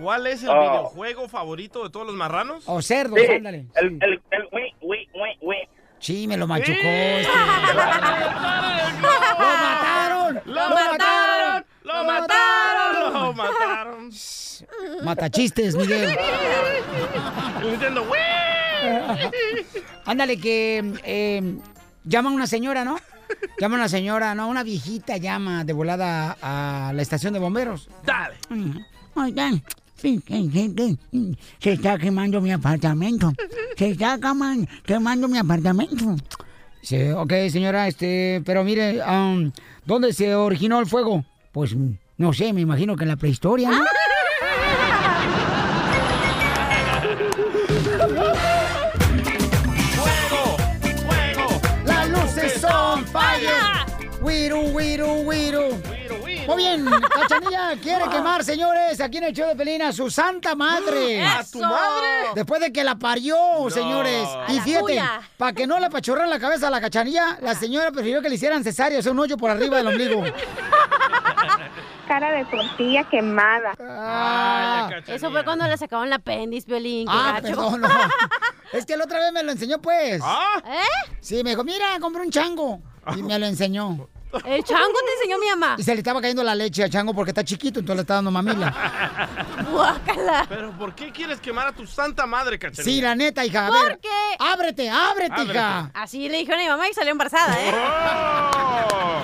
¿Cuál 0.00 0.26
es 0.26 0.42
el 0.42 0.50
Ah. 0.50 0.60
videojuego 0.60 1.28
favorito 1.28 1.84
de 1.84 1.90
todos 1.90 2.06
los 2.06 2.16
marranos? 2.16 2.64
O 2.66 2.80
cerdos, 2.82 3.18
Sí, 3.20 3.26
ándale. 3.32 3.66
el, 3.76 3.98
el, 4.02 4.20
el, 4.30 4.48
ui, 4.50 4.74
ui, 4.80 5.08
ui, 5.12 5.36
ui. 5.42 5.56
Sí, 6.00 6.26
me 6.26 6.36
lo 6.36 6.46
machucó. 6.46 6.72
Sí. 6.72 6.78
este. 6.80 7.28
¡Lo 8.98 9.48
mataron! 9.48 10.40
¡Lo 10.44 10.68
mataron! 10.70 11.64
¡Lo 11.82 12.04
mataron! 12.04 13.12
¡Lo 13.12 13.32
mataron! 13.34 14.10
Matachistes, 15.04 15.74
Miguel. 15.76 16.16
El 17.62 17.70
Nintendo. 17.70 18.06
Ándale, 20.04 20.38
que 20.38 20.92
eh, 21.04 21.56
llama 22.04 22.30
una 22.30 22.46
señora, 22.46 22.84
¿no? 22.84 22.96
Llama 23.60 23.74
una 23.76 23.88
señora, 23.88 24.34
¿no? 24.34 24.48
Una 24.48 24.62
viejita 24.62 25.16
llama 25.16 25.64
de 25.64 25.72
volada 25.72 26.36
a 26.40 26.92
la 26.94 27.02
estación 27.02 27.32
de 27.32 27.38
bomberos. 27.38 27.88
Dale. 28.06 28.36
Oigan, 29.14 29.62
se 31.60 31.72
está 31.72 31.98
quemando 31.98 32.40
mi 32.40 32.52
apartamento. 32.52 33.32
Se 33.76 33.90
está 33.90 34.18
queman- 34.18 34.68
quemando 34.84 35.28
mi 35.28 35.38
apartamento. 35.38 36.16
Sí, 36.82 37.10
ok, 37.10 37.32
señora, 37.50 37.88
este, 37.88 38.40
pero 38.46 38.62
mire, 38.64 39.02
am, 39.02 39.52
¿dónde 39.84 40.12
se 40.12 40.34
originó 40.34 40.78
el 40.78 40.86
fuego? 40.86 41.24
Pues, 41.52 41.74
no 42.16 42.32
sé, 42.32 42.52
me 42.52 42.60
imagino 42.60 42.96
que 42.96 43.02
en 43.04 43.08
la 43.10 43.16
prehistoria, 43.16 43.70
¿no? 43.70 43.78
Muy 56.48 56.56
bien, 56.62 56.86
Cachanilla 57.14 57.72
quiere 57.82 58.08
quemar, 58.08 58.42
señores, 58.42 58.98
aquí 59.02 59.18
en 59.18 59.24
el 59.24 59.34
show 59.34 59.46
de 59.48 59.54
Pelín 59.54 59.82
a 59.82 59.92
su 59.92 60.10
santa 60.10 60.54
madre. 60.54 61.22
¿A 61.26 61.44
tu 61.44 61.60
madre? 61.60 62.08
Después 62.34 62.60
de 62.62 62.72
que 62.72 62.82
la 62.82 62.96
parió, 62.96 63.36
señores. 63.68 64.26
A 64.26 64.50
Y 64.50 64.56
la 64.56 64.62
fíjate, 64.62 64.82
tuya. 64.84 65.20
para 65.36 65.52
que 65.52 65.66
no 65.66 65.78
le 65.78 65.86
apachurran 65.86 66.30
la 66.30 66.40
cabeza 66.40 66.68
a 66.68 66.70
la 66.70 66.80
cachanilla, 66.80 67.36
la 67.42 67.54
señora 67.54 67.90
prefirió 67.90 68.22
que 68.22 68.30
le 68.30 68.36
hicieran 68.36 68.64
cesárea, 68.64 68.98
o 68.98 69.02
sea, 69.02 69.12
un 69.12 69.18
hoyo 69.18 69.36
por 69.36 69.50
arriba 69.50 69.76
del 69.76 69.88
ombligo. 69.88 70.24
Cara 72.08 72.32
de 72.32 72.44
tortilla 72.46 73.04
quemada. 73.04 73.74
Ah, 73.78 74.88
Eso 75.06 75.30
fue 75.30 75.44
cuando 75.44 75.66
le 75.66 75.76
sacaron 75.76 76.06
el 76.06 76.12
apéndice, 76.14 76.66
Violín. 76.66 77.06
Ah, 77.10 77.38
perdón, 77.42 77.82
no. 77.82 77.88
Es 78.72 78.86
que 78.86 78.96
la 78.96 79.04
otra 79.04 79.18
vez 79.18 79.32
me 79.32 79.42
lo 79.42 79.52
enseñó, 79.52 79.78
pues. 79.80 80.20
¿Eh? 80.22 81.14
Sí, 81.20 81.42
me 81.44 81.50
dijo, 81.50 81.64
mira, 81.64 81.98
compré 82.00 82.22
un 82.22 82.30
chango. 82.30 82.80
Y 83.16 83.22
me 83.22 83.38
lo 83.38 83.44
enseñó. 83.46 84.08
¿El 84.44 84.62
chango 84.64 84.92
te 85.06 85.12
enseñó 85.20 85.38
mi 85.38 85.46
mamá? 85.48 85.76
Y 85.78 85.82
se 85.82 85.92
le 85.94 85.98
estaba 85.98 86.20
cayendo 86.20 86.42
la 86.44 86.54
leche 86.54 86.84
al 86.84 86.90
chango 86.90 87.14
porque 87.14 87.30
está 87.30 87.42
chiquito, 87.44 87.80
entonces 87.80 87.96
le 87.96 88.02
está 88.02 88.14
dando 88.14 88.30
mamila. 88.30 89.26
Guácala. 89.70 90.46
Pero 90.48 90.72
¿por 90.78 90.94
qué 90.94 91.10
quieres 91.12 91.40
quemar 91.40 91.68
a 91.68 91.72
tu 91.72 91.86
santa 91.86 92.26
madre, 92.26 92.58
cachanilla? 92.58 92.84
Sí, 92.84 93.00
la 93.00 93.14
neta, 93.14 93.44
hija. 93.44 93.66
A 93.66 93.70
¿Por 93.70 93.88
ver, 93.88 93.98
qué? 94.00 94.08
ábrete, 94.38 94.90
ábrete, 94.90 95.32
Ábrete. 95.34 95.52
hija. 95.52 95.90
Así 95.94 96.28
le 96.28 96.38
dijeron 96.38 96.60
a 96.60 96.62
mi 96.64 96.68
mamá 96.68 96.88
y 96.88 96.94
salió 96.94 97.12
embarazada, 97.12 97.56
¿eh? 97.60 97.72
¡Oh! 97.74 99.22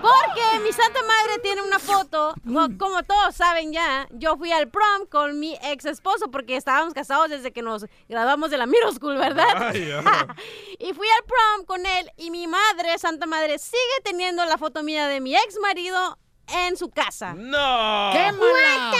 Porque 0.00 0.60
mi 0.64 0.72
santa 0.72 1.00
madre 1.02 1.38
tiene 1.42 1.62
una 1.62 1.78
foto, 1.78 2.34
co- 2.46 2.68
como 2.78 3.02
todos 3.02 3.34
saben 3.34 3.72
ya, 3.72 4.06
yo 4.12 4.36
fui 4.36 4.50
al 4.52 4.68
prom 4.68 5.06
con 5.10 5.38
mi 5.38 5.58
ex 5.62 5.84
esposo 5.84 6.30
porque 6.30 6.56
estábamos 6.56 6.94
casados 6.94 7.28
desde 7.28 7.52
que 7.52 7.62
nos 7.62 7.84
graduamos 8.08 8.50
de 8.50 8.58
la 8.58 8.66
middle 8.66 8.92
school, 8.92 9.16
¿verdad? 9.18 9.46
Ay, 9.56 9.92
y 10.78 10.92
fui 10.94 11.08
al 11.08 11.24
prom 11.24 11.66
con 11.66 11.84
él 11.84 12.10
y 12.16 12.30
mi 12.30 12.46
madre, 12.46 12.98
santa 12.98 13.26
madre, 13.26 13.58
sigue 13.58 13.78
teniendo 14.04 14.44
la 14.46 14.56
foto 14.58 14.82
mía 14.82 15.06
de 15.08 15.20
mi 15.20 15.34
ex 15.36 15.58
marido 15.60 16.18
en 16.48 16.76
su 16.76 16.90
casa. 16.90 17.34
¡No! 17.34 18.10
¡Quémala! 18.12 18.92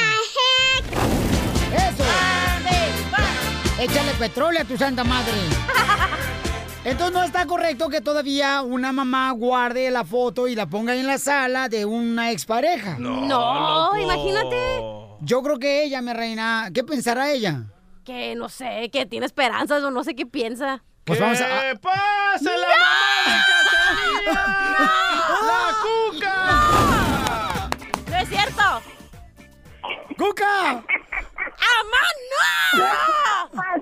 ¡Eso! 1.72 2.04
Échale 3.80 4.12
petróleo 4.18 4.60
a 4.60 4.64
tu 4.66 4.76
santa 4.76 5.02
madre. 5.04 5.32
Entonces 6.84 7.12
no 7.12 7.22
está 7.22 7.44
correcto 7.46 7.88
que 7.90 8.00
todavía 8.00 8.62
una 8.62 8.90
mamá 8.92 9.30
guarde 9.32 9.90
la 9.90 10.04
foto 10.04 10.48
y 10.48 10.54
la 10.54 10.66
ponga 10.66 10.94
en 10.94 11.06
la 11.06 11.18
sala 11.18 11.68
de 11.68 11.84
una 11.84 12.30
expareja. 12.30 12.96
No, 12.98 13.20
No, 13.26 13.96
imagínate. 13.98 14.82
Yo 15.20 15.42
creo 15.42 15.58
que 15.58 15.84
ella, 15.84 16.00
mi 16.00 16.14
reina, 16.14 16.70
¿qué 16.72 16.82
pensará 16.82 17.30
ella? 17.30 17.64
Que 18.04 18.34
no 18.34 18.48
sé, 18.48 18.88
que 18.90 19.04
tiene 19.04 19.26
esperanzas 19.26 19.82
o 19.82 19.90
no 19.90 20.02
sé 20.02 20.14
qué 20.14 20.24
piensa. 20.24 20.82
Pues 21.04 21.18
¡Que 21.18 21.24
vamos 21.24 21.40
a... 21.40 21.44
pase 21.80 22.44
la 22.44 22.66
mamá 22.66 23.44
de! 24.24 24.32
¡La 25.46 25.74
cuca! 25.82 27.68
¡No 28.10 28.16
es 28.16 28.28
cierto! 28.28 28.62
¡Cuca! 30.16 30.70
¡Amá, 30.70 32.04
no! 32.78 33.79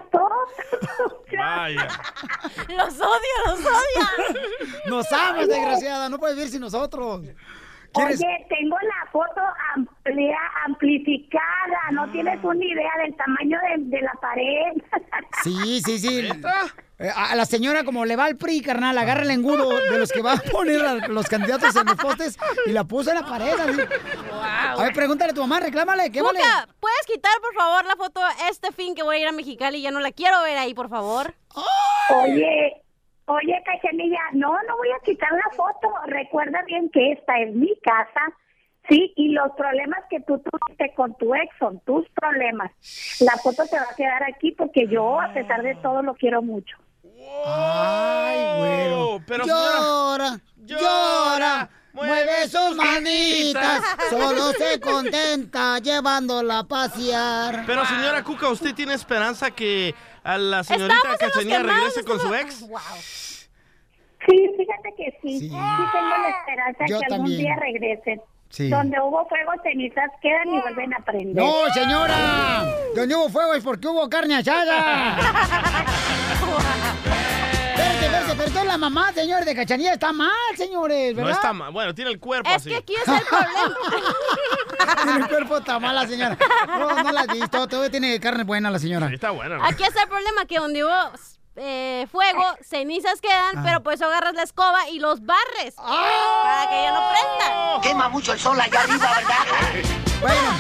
Vaya. 1.77 1.89
¡Los 2.69 2.95
odio, 3.01 3.35
los 3.47 3.61
odio! 3.61 4.41
Nos 4.87 5.13
amas, 5.13 5.49
desgraciada. 5.49 6.09
No 6.09 6.19
puedes 6.19 6.37
vivir 6.37 6.51
sin 6.51 6.61
nosotros. 6.61 7.23
¿Quieres? 7.93 8.21
Oye, 8.21 8.47
tengo 8.49 8.77
la 8.81 9.11
foto 9.11 9.41
amplia, 9.75 10.39
amplificada. 10.67 11.91
No 11.93 12.11
tienes 12.11 12.43
una 12.43 12.65
idea 12.65 12.91
del 13.03 13.17
tamaño 13.17 13.59
de, 13.61 13.85
de 13.97 14.03
la 14.03 14.13
pared. 14.21 14.83
Sí, 15.43 15.81
sí, 15.85 15.99
sí. 15.99 16.23
¿Neta? 16.23 16.67
Eh, 17.01 17.09
A 17.15 17.37
la 17.37 17.45
señora, 17.45 17.85
como 17.85 18.05
le 18.05 18.17
va 18.17 18.25
al 18.25 18.37
PRI, 18.37 18.61
carnal, 18.61 18.99
agarra 18.99 19.23
el 19.23 19.31
engudo 19.31 19.69
de 19.69 19.99
los 19.99 20.11
que 20.11 20.21
va 20.21 20.33
a 20.33 20.37
poner 20.51 20.85
a 20.85 20.95
los 21.09 21.27
candidatos 21.29 21.77
en 21.77 21.87
los 21.87 21.95
postes 21.97 22.37
y 22.67 22.73
la 22.73 22.83
puso 22.85 23.11
en 23.11 23.17
la 23.21 23.27
pared. 23.27 23.53
así. 23.53 23.81
A 24.33 24.83
ver, 24.83 24.93
pregúntale 24.93 25.31
a 25.31 25.35
tu 25.35 25.41
mamá, 25.43 25.61
reclámale, 25.61 26.11
¿qué 26.11 26.23
vale? 26.23 26.41
Cuca, 26.41 26.67
¿puedes 26.81 27.07
quitar, 27.07 27.33
por 27.41 27.55
favor, 27.55 27.85
la 27.85 27.95
foto 27.95 28.21
este 28.51 28.73
fin 28.73 28.95
que 28.97 29.05
voy 29.05 29.17
a 29.17 29.21
ir 29.21 29.29
a 29.29 29.33
Mexicali? 29.33 29.81
Ya 29.81 29.93
no 29.93 30.01
la 30.01 30.11
quiero 30.11 30.43
ver 30.43 30.59
ahí, 30.59 30.75
por 30.75 30.89
favor. 30.89 31.35
Oye, 32.17 32.83
oye, 33.27 33.63
Cachanilla, 33.65 34.21
no, 34.33 34.51
no 34.67 34.77
voy 34.77 34.89
a 34.91 35.05
quitar 35.05 35.31
la 35.33 35.51
foto. 35.57 35.93
Recuerda 36.07 36.63
bien 36.67 36.91
que 36.91 37.13
esta 37.13 37.39
es 37.41 37.55
mi 37.55 37.75
casa. 37.81 38.21
Sí, 38.89 39.13
y 39.17 39.29
los 39.33 39.53
problemas 39.53 40.01
que 40.09 40.19
tú 40.21 40.39
tuviste 40.43 40.95
con 40.95 41.15
tu 41.19 41.35
ex 41.35 41.55
son 41.59 41.79
tus 41.81 42.09
problemas. 42.11 42.73
La 43.21 43.37
foto 43.37 43.65
te 43.67 43.77
va 43.77 43.83
a 43.91 43.95
quedar 43.95 44.23
aquí 44.25 44.53
porque 44.53 44.87
yo, 44.89 45.21
a 45.21 45.33
pesar 45.35 45.63
de 45.63 45.75
todo, 45.77 46.03
lo 46.03 46.15
quiero 46.15 46.41
mucho. 46.41 46.77
Ay, 47.47 48.59
güero. 48.59 49.23
Pero 49.27 49.47
llora, 49.47 50.41
llora, 50.65 51.69
mueve 51.93 52.49
sus 52.49 52.77
manitas, 52.77 53.83
solo 54.11 54.53
se 54.53 54.81
contenta 54.81 55.79
llevándola 55.79 56.61
a 56.61 56.65
pasear. 56.65 57.65
pero 57.67 57.85
señora 57.87 58.23
Cuca, 58.23 58.49
¿usted 58.49 58.75
tiene 58.75 58.95
esperanza 58.95 59.51
que 59.51 59.95
a 60.23 60.39
la 60.39 60.63
señorita 60.65 61.17
Cachanilla 61.19 61.63
regrese 61.63 62.05
con 62.05 62.21
su 62.21 62.33
ex? 62.35 62.61
Wow. 62.69 62.79
Sí, 64.27 64.51
fíjate 64.59 64.95
que 64.97 65.19
sí. 65.23 65.39
Sí. 65.39 65.49
Sí, 65.49 65.49
tengo 65.49 66.17
la 66.19 66.29
esperanza 66.29 66.85
Yo 66.87 66.99
que 66.99 67.05
algún 67.07 67.19
también. 67.29 67.41
día 67.41 67.57
regresen. 67.57 68.21
Sí. 68.51 68.69
Donde 68.71 68.99
hubo 69.01 69.27
fuego, 69.29 69.53
cenizas 69.63 70.11
quedan 70.23 70.49
y 70.49 70.61
vuelven 70.61 70.95
a 70.95 70.99
prender. 71.05 71.37
No, 71.45 71.53
señora, 71.75 72.65
donde 72.97 73.15
hubo 73.15 73.29
fuego 73.29 73.55
es 73.55 73.63
porque 73.63 73.87
hubo 73.89 74.09
carne 74.09 74.37
asada. 74.37 75.19
Espérate, 77.79 78.07
espérate, 78.07 78.51
pero 78.55 78.65
la 78.65 78.79
mamá, 78.79 79.13
señores, 79.13 79.47
de 79.47 79.55
Cachanilla 79.55 79.93
está 79.93 80.13
mal, 80.13 80.31
señores, 80.57 81.15
¿verdad? 81.15 81.31
No 81.31 81.37
está 81.37 81.53
mal. 81.53 81.73
Bueno, 81.73 81.95
tiene 81.95 82.11
el 82.11 82.19
cuerpo 82.19 82.49
Es 82.51 82.57
así. 82.57 82.71
que 82.71 82.77
aquí 82.77 82.95
es 82.95 83.07
el 83.09 83.21
problema. 83.27 83.77
Tiene 85.05 85.21
el 85.21 85.29
cuerpo 85.29 85.57
está 85.59 85.79
mal 85.79 85.95
la 85.95 86.07
señora. 86.07 86.37
No, 86.67 87.03
no 87.03 87.13
la 87.13 87.21
has 87.23 87.27
visto, 87.29 87.67
todavía 87.69 87.91
tiene 87.91 88.19
carne 88.21 88.45
buena 88.45 88.71
la 88.71 88.79
señora. 88.79 89.09
Sí, 89.09 89.15
está 89.15 89.31
bueno. 89.31 89.59
Aquí 89.65 89.83
es 89.83 89.95
el 89.97 90.09
problema, 90.09 90.45
que 90.47 90.59
donde 90.59 90.85
hubo 90.85 91.13
eh, 91.59 92.07
fuego, 92.11 92.43
cenizas 92.63 93.21
quedan, 93.21 93.63
pero 93.65 93.83
pues 93.83 94.01
agarras 94.01 94.35
la 94.35 94.43
escoba 94.43 94.89
y 94.91 94.99
los 95.01 95.25
barres 95.25 95.75
para 95.75 96.69
que 96.69 96.83
ya 96.83 96.93
no 96.93 97.11
prenda. 97.11 97.81
Quema 97.83 98.09
mucho 98.09 98.33
el 98.33 98.39
sol 98.39 98.61
allá 98.61 98.83
arriba, 98.83 99.11
¿verdad? 99.17 99.95
Bueno, 100.21 100.51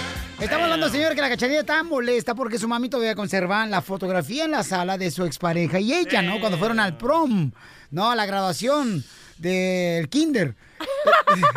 estamos 0.40 0.64
hablando, 0.64 0.88
señor, 0.88 1.16
que 1.16 1.20
la 1.20 1.28
cachanilla 1.28 1.60
está 1.60 1.82
molesta 1.82 2.36
porque 2.36 2.58
su 2.58 2.68
mami 2.68 2.88
todavía 2.88 3.16
conserva 3.16 3.66
la 3.66 3.82
fotografía 3.82 4.44
en 4.44 4.52
la 4.52 4.62
sala 4.62 4.96
de 4.96 5.10
su 5.10 5.24
expareja 5.24 5.80
y 5.80 5.92
ella, 5.92 6.22
¿no? 6.22 6.38
Cuando 6.38 6.58
fueron 6.58 6.78
al 6.78 6.96
prom, 6.96 7.50
¿no? 7.90 8.08
A 8.08 8.14
la 8.14 8.24
graduación 8.24 9.04
del 9.38 10.08
kinder. 10.08 10.54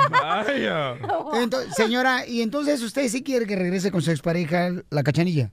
Vaya. 0.10 0.96
Entonces, 1.34 1.76
señora, 1.76 2.26
y 2.26 2.42
entonces 2.42 2.82
usted 2.82 3.08
sí 3.08 3.22
quiere 3.24 3.46
que 3.46 3.56
regrese 3.56 3.92
con 3.92 4.02
su 4.02 4.10
expareja, 4.10 4.72
la 4.90 5.04
cachanilla. 5.04 5.52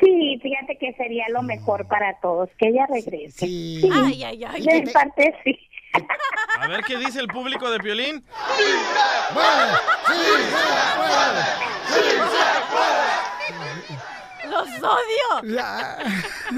Sí, 0.00 0.38
fíjate 0.42 0.78
que 0.78 0.92
sería 0.94 1.24
lo 1.30 1.42
mejor 1.42 1.86
para 1.88 2.18
todos, 2.20 2.48
que 2.58 2.68
ella 2.68 2.86
regrese. 2.86 3.46
Sí. 3.46 3.88
Ay, 3.92 4.22
ay, 4.24 4.44
ay. 4.44 4.62
De 4.62 4.82
mi 4.82 4.90
parte, 4.92 5.34
sí. 5.44 5.58
A 6.60 6.68
ver 6.68 6.82
qué 6.84 6.96
dice 6.96 7.20
el 7.20 7.28
público 7.28 7.70
de 7.70 7.78
Piolín. 7.80 8.24
¡Los 14.48 14.68
odio! 14.82 15.58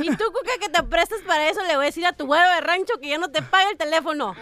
Y 0.02 0.16
tú, 0.16 0.24
Cuca, 0.26 0.52
que 0.60 0.68
te 0.68 0.82
prestas 0.82 1.20
para 1.26 1.48
eso, 1.48 1.62
le 1.62 1.76
voy 1.76 1.84
a 1.84 1.86
decir 1.86 2.06
a 2.06 2.12
tu 2.12 2.26
güero 2.26 2.48
de 2.50 2.60
rancho 2.60 2.94
que 3.00 3.08
ya 3.08 3.18
no 3.18 3.30
te 3.30 3.42
paga 3.42 3.70
el 3.70 3.76
teléfono. 3.76 4.34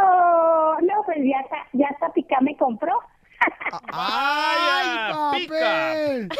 ¡Au! 0.00 0.80
No, 0.80 1.02
pues 1.04 1.18
ya 1.18 1.40
está, 1.40 1.56
ya 1.72 1.86
está 1.86 2.12
Pica 2.12 2.40
me 2.40 2.56
compró. 2.56 3.00
¡Ay, 3.92 5.46
papel! 5.46 6.28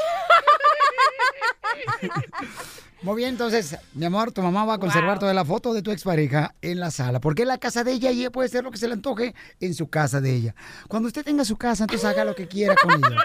Muy 3.03 3.17
bien, 3.17 3.31
entonces, 3.31 3.79
mi 3.95 4.05
amor, 4.07 4.33
tu 4.33 4.43
mamá 4.43 4.65
va 4.65 4.75
a 4.75 4.79
conservar 4.79 5.19
toda 5.19 5.33
la 5.33 5.45
foto 5.45 5.73
de 5.73 5.83
tu 5.83 5.91
expareja 5.93 6.55
en 6.61 6.81
la 6.81 6.91
sala, 6.91 7.21
porque 7.21 7.43
es 7.43 7.49
la 7.49 7.59
casa 7.59 7.85
de 7.85 7.93
ella 7.93 8.11
y 8.11 8.21
ella 8.21 8.31
puede 8.33 8.47
hacer 8.47 8.65
lo 8.65 8.71
que 8.71 8.79
se 8.79 8.89
le 8.89 8.95
antoje 8.95 9.35
en 9.61 9.75
su 9.75 9.89
casa 9.89 10.21
de 10.21 10.35
ella. 10.35 10.55
Cuando 10.89 11.07
usted 11.07 11.25
tenga 11.25 11.45
su 11.45 11.57
casa, 11.57 11.85
entonces 11.85 12.05
haga 12.05 12.25
lo 12.25 12.35
que 12.35 12.49
quiera 12.49 12.75
con 12.75 12.93
ella. 12.93 13.17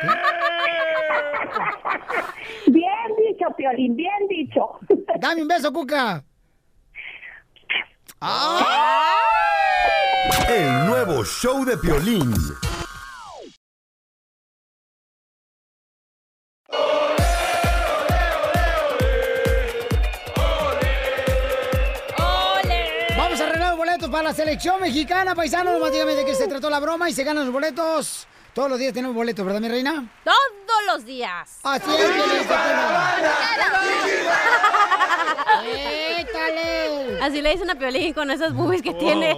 Bien 2.68 3.16
dicho, 3.28 3.46
Piolín, 3.58 3.96
bien 3.96 4.28
dicho. 4.30 4.80
Dame 5.20 5.42
un 5.42 5.48
beso, 5.48 5.74
Cuca. 5.74 6.24
El 10.48 10.86
nuevo 10.86 11.24
show 11.26 11.66
de 11.66 11.78
Piolín. 11.78 12.32
La 24.32 24.38
selección 24.38 24.80
mexicana, 24.80 25.36
paisano. 25.36 25.78
De 25.82 26.26
qué 26.26 26.34
se 26.36 26.48
trató 26.48 26.70
la 26.70 26.80
broma 26.80 27.10
y 27.10 27.14
se 27.14 27.24
ganan 27.26 27.44
los 27.44 27.54
boletos. 27.54 28.28
Todos 28.54 28.70
los 28.70 28.80
días 28.80 28.94
tenemos 28.94 29.14
boletos, 29.14 29.46
¿verdad, 29.46 29.60
mi 29.60 29.68
reina? 29.68 30.10
Todos 30.24 30.86
los 30.88 31.06
días. 31.06 31.60
Así 31.64 31.92
es, 31.92 32.10
¡Étale! 36.20 37.22
Así 37.22 37.42
le 37.42 37.52
dicen 37.52 37.70
a 37.70 37.76
Piolín 37.76 38.14
con 38.14 38.32
esas 38.32 38.54
boobies 38.54 38.82
que 38.82 38.94
tiene. 38.94 39.36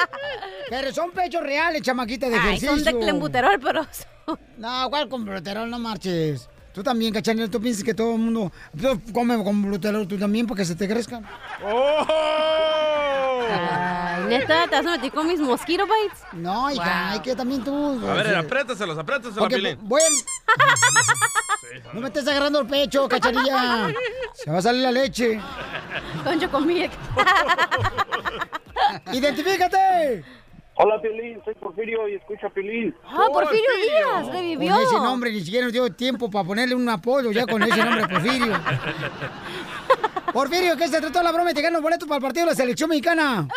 Pero 0.70 0.92
son 0.92 1.12
pechos 1.12 1.42
reales, 1.42 1.82
chamaquita 1.82 2.28
de 2.28 2.34
Ay, 2.34 2.40
ejercicio. 2.40 2.70
son 2.70 2.82
de 2.84 2.98
clenbuterol, 2.98 3.60
pero... 3.60 3.86
No, 4.56 4.90
¿cuál 4.90 5.08
con 5.08 5.24
bluterol? 5.24 5.70
No 5.70 5.78
marches. 5.78 6.48
Tú 6.72 6.82
también, 6.82 7.14
cachanel, 7.14 7.48
tú 7.48 7.60
piensas 7.60 7.84
que 7.84 7.94
todo 7.94 8.12
el 8.12 8.18
mundo 8.18 8.52
come 9.12 9.42
con 9.42 9.62
bluterol, 9.62 10.08
tú 10.08 10.18
también, 10.18 10.46
porque 10.46 10.64
se 10.64 10.74
te 10.74 10.88
crezcan. 10.88 11.24
Ay, 13.48 14.24
neta, 14.28 14.66
¿te 14.68 14.76
vas 14.76 14.86
a 14.86 14.90
meter 14.92 15.10
con 15.12 15.26
mis 15.26 15.40
mosquito 15.40 15.84
bites? 15.84 16.22
No, 16.32 16.70
hija, 16.70 17.10
hay 17.12 17.20
que 17.20 17.34
también 17.36 17.62
tú. 17.64 18.00
A 18.08 18.14
ver, 18.14 18.34
apriétaselos, 18.36 18.96
apriétaselos, 18.98 19.42
ok, 19.44 19.48
Piolín. 19.48 19.78
voy 19.82 20.00
a- 20.02 20.06
No 21.92 22.00
me 22.00 22.06
estés 22.08 22.26
agarrando 22.28 22.60
el 22.60 22.66
pecho, 22.66 23.08
cacharilla. 23.08 23.88
Se 24.34 24.50
va 24.50 24.58
a 24.58 24.62
salir 24.62 24.82
la 24.82 24.92
leche. 24.92 25.40
Con 26.24 26.40
chocomilk. 26.40 26.90
¡Identifícate! 29.12 30.24
Hola, 30.78 31.00
Piolín, 31.00 31.40
soy 31.44 31.54
Porfirio 31.54 32.06
y 32.08 32.14
escucho 32.16 32.46
a 32.46 32.50
Piolín. 32.50 32.94
¡Ah, 33.06 33.26
Porfirio 33.32 33.70
Díaz! 33.82 34.26
¡Revivió! 34.32 34.74
Con 34.74 34.82
ese 34.82 34.94
nombre 34.96 35.32
ni 35.32 35.40
siquiera 35.40 35.64
nos 35.64 35.72
dio 35.72 35.90
tiempo 35.92 36.30
para 36.30 36.44
ponerle 36.46 36.74
un 36.74 36.86
apodo 36.88 37.32
ya 37.32 37.46
con 37.46 37.62
ese 37.62 37.82
nombre, 37.82 38.06
Porfirio. 38.08 38.54
Porfirio, 40.36 40.76
¿qué 40.76 40.86
se 40.86 41.00
trató 41.00 41.22
la 41.22 41.32
broma 41.32 41.50
y 41.50 41.54
te 41.54 41.62
ganan 41.62 41.72
los 41.72 41.82
boletos 41.82 42.06
para 42.06 42.18
el 42.18 42.22
partido 42.22 42.44
de 42.44 42.52
la 42.52 42.56
selección 42.56 42.90
mexicana? 42.90 43.48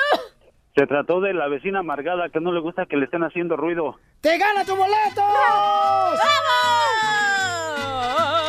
Se 0.73 0.87
trató 0.87 1.19
de 1.19 1.33
la 1.33 1.49
vecina 1.49 1.79
amargada 1.79 2.29
que 2.29 2.39
no 2.39 2.53
le 2.53 2.61
gusta 2.61 2.85
que 2.85 2.95
le 2.95 3.03
estén 3.03 3.21
haciendo 3.21 3.57
ruido. 3.57 3.97
¡Te 4.21 4.37
gana 4.37 4.63
tu 4.63 4.77
boleto! 4.77 5.21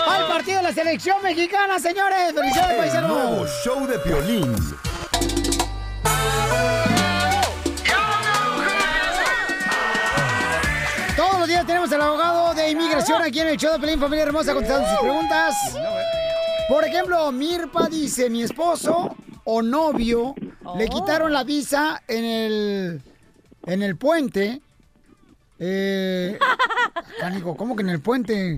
Al 0.07 0.29
partido 0.29 0.59
de 0.59 0.63
la 0.63 0.73
selección 0.73 1.21
mexicana, 1.25 1.81
señores. 1.81 2.33
¡Felicidades, 2.33 2.71
El 2.71 2.77
paisanos! 2.79 3.11
nuevo 3.11 3.47
show 3.65 3.85
de 3.89 3.99
Piolín. 3.99 4.55
Todos 11.17 11.41
los 11.41 11.49
días 11.49 11.67
tenemos 11.67 11.93
al 11.93 12.01
abogado 12.03 12.55
de 12.55 12.71
inmigración 12.71 13.23
aquí 13.23 13.41
en 13.41 13.49
el 13.49 13.57
show 13.57 13.73
de 13.73 13.81
Pelín 13.81 13.99
Familia 13.99 14.23
Hermosa 14.23 14.55
contestando 14.55 14.89
sus 14.89 15.01
preguntas. 15.01 15.55
Por 16.71 16.85
ejemplo, 16.85 17.33
Mirpa 17.33 17.89
dice, 17.89 18.31
mi 18.31 18.45
esposo 18.45 19.17
o 19.43 19.61
novio 19.61 20.37
le 20.79 20.89
quitaron 20.89 21.33
la 21.33 21.43
visa 21.43 22.01
en 22.07 22.25
el, 22.25 23.03
en 23.67 23.83
el 23.83 23.97
puente. 23.97 24.61
Eh, 25.59 26.39
¿cómo 27.57 27.75
que 27.75 27.83
en 27.83 27.89
el 27.89 28.01
puente? 28.01 28.55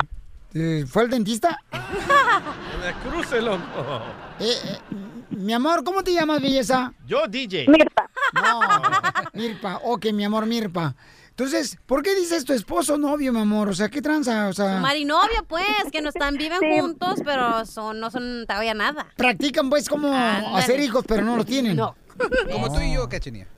Eh, 0.52 0.84
¿Fue 0.86 1.04
el 1.04 1.10
dentista? 1.10 1.58
En 1.72 2.88
el 2.88 2.94
cruce, 2.96 3.40
loco. 3.40 4.02
Eh, 4.40 4.52
eh, 4.62 4.78
mi 5.30 5.54
amor, 5.54 5.82
¿cómo 5.82 6.04
te 6.04 6.12
llamas, 6.12 6.42
belleza? 6.42 6.92
Yo, 7.06 7.26
DJ. 7.26 7.66
Mirpa. 7.68 8.10
No, 8.34 8.60
Mirpa. 9.32 9.80
Ok, 9.84 10.06
mi 10.12 10.24
amor, 10.24 10.44
Mirpa. 10.44 10.94
Entonces, 11.42 11.76
¿por 11.86 12.04
qué 12.04 12.14
dices 12.14 12.44
tu 12.44 12.52
esposo 12.52 12.96
novio, 12.98 13.32
mi 13.32 13.40
amor? 13.40 13.68
O 13.68 13.74
sea, 13.74 13.88
¿qué 13.88 14.00
tranza? 14.00 14.46
O 14.46 14.52
sea, 14.52 14.78
Marinovia, 14.78 15.42
pues, 15.48 15.64
que 15.90 16.00
no 16.00 16.08
están, 16.08 16.36
viven 16.36 16.60
Sí. 16.60 16.78
juntos, 16.78 17.20
pero 17.24 17.66
son, 17.66 17.98
no 17.98 18.12
son 18.12 18.44
todavía 18.46 18.74
nada. 18.74 19.08
practican 19.16 19.68
pues 19.68 19.88
como 19.88 20.14
hacer 20.14 20.78
hijos, 20.78 21.04
pero 21.06 21.22
no 21.24 21.36
los 21.36 21.44
tienen. 21.44 21.76
No. 21.76 21.96
Como 22.52 22.72
tú 22.72 22.78
y 22.78 22.94
yo, 22.94 23.08
cachenía. 23.08 23.48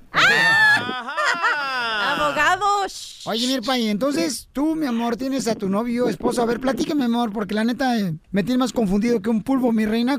Abogado. 2.17 2.87
shh. 2.89 3.29
Oye, 3.29 3.47
Mirpa, 3.49 3.77
y 3.77 3.89
entonces 3.89 4.49
tú, 4.55 4.75
mi 4.75 4.87
amor, 4.87 5.17
tienes 5.19 5.47
a 5.47 5.55
tu 5.55 5.69
novio, 5.69 6.09
esposo. 6.09 6.41
A 6.41 6.47
ver, 6.47 6.61
platícame, 6.61 7.01
mi 7.07 7.15
amor, 7.15 7.33
porque 7.35 7.55
la 7.55 7.65
neta 7.65 7.99
eh, 7.99 8.15
me 8.31 8.43
tiene 8.45 8.57
más 8.61 8.73
confundido 8.73 9.21
que 9.21 9.29
un 9.29 9.43
pulpo, 9.43 9.73
mi 9.73 9.85
reina, 9.85 10.19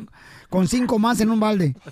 con 0.50 0.68
cinco 0.68 1.00
más 1.00 1.20
en 1.20 1.32
un 1.32 1.40
balde. 1.40 1.76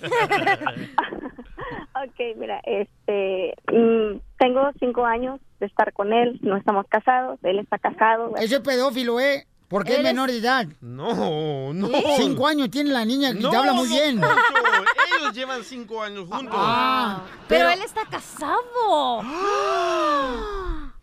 Ok, 1.96 2.20
mira, 2.38 2.60
este, 2.66 3.54
mm, 3.72 4.20
tengo 4.38 4.62
cinco 4.80 5.06
años 5.06 5.40
de 5.64 5.68
estar 5.68 5.94
con 5.94 6.12
él, 6.14 6.38
no 6.42 6.58
estamos 6.58 6.86
casados, 6.90 7.40
él 7.44 7.60
está 7.60 7.78
casado. 7.80 8.36
Ese 8.38 8.56
es 8.56 8.62
pedófilo, 8.62 9.20
¿eh? 9.20 9.48
Porque 9.70 9.96
es 9.96 10.04
menor 10.04 10.30
de 10.30 10.38
edad. 10.38 10.68
No, 10.82 11.74
no. 11.74 11.88
Cinco 12.18 12.46
años 12.48 12.70
tiene 12.70 12.92
la 12.92 13.06
niña 13.06 13.30
y 13.32 13.36
No, 13.40 13.50
te 13.50 13.56
habla 13.58 13.74
muy 13.74 13.88
bien. 13.88 14.22
Ellos 15.20 15.34
llevan 15.34 15.64
cinco 15.64 16.02
años 16.04 16.28
juntos. 16.30 16.54
Ah, 16.56 17.22
Pero, 17.48 17.66
pero- 17.66 17.70
él 17.72 17.82
está 17.82 18.02
casado. 18.06 19.22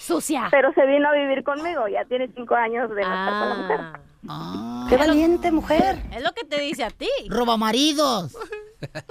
Sucia. 0.00 0.48
Pero 0.50 0.72
se 0.74 0.84
vino 0.86 1.08
a 1.08 1.12
vivir 1.12 1.42
conmigo, 1.44 1.86
ya 1.88 2.04
tiene 2.04 2.28
cinco 2.34 2.54
años 2.54 2.88
de 2.90 2.96
no 2.96 3.00
estar 3.02 3.28
con 3.40 3.48
la 3.48 3.54
mujer. 3.54 3.80
Ah, 4.28 4.86
¡Qué 4.88 4.96
valiente 4.96 5.50
mujer! 5.52 6.02
Es 6.14 6.22
lo 6.22 6.32
que 6.32 6.44
te 6.44 6.58
dice 6.60 6.84
a 6.84 6.90
ti. 6.90 7.08
roba 7.28 7.56
maridos. 7.56 8.36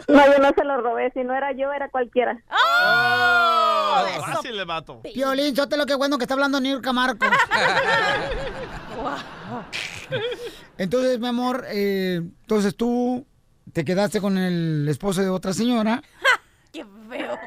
No, 0.08 0.26
yo 0.32 0.40
no 0.40 0.52
se 0.56 0.64
lo 0.64 0.82
robé, 0.82 1.12
si 1.14 1.24
no 1.24 1.34
era 1.36 1.52
yo, 1.54 1.72
era 1.72 1.90
cualquiera. 1.90 2.42
Oh, 2.50 4.06
fácil 4.22 4.58
le 4.58 4.66
vato. 4.66 5.02
Piolín, 5.02 5.56
yo 5.56 5.68
te 5.68 5.78
lo 5.78 5.86
que 5.86 5.96
bueno 5.96 6.18
que 6.18 6.24
está 6.24 6.34
hablando 6.34 6.60
Nirka 6.60 6.94
Marcos. 6.94 7.30
Entonces, 10.78 11.20
mi 11.20 11.28
amor, 11.28 11.66
eh, 11.68 12.16
entonces 12.16 12.76
tú 12.76 13.26
te 13.72 13.86
quedaste 13.86 14.20
con 14.20 14.38
el 14.38 14.88
esposo 14.90 15.22
de 15.22 15.30
otra 15.30 15.54
señora. 15.54 16.02
¡Qué 16.72 16.86
feo! 17.10 17.38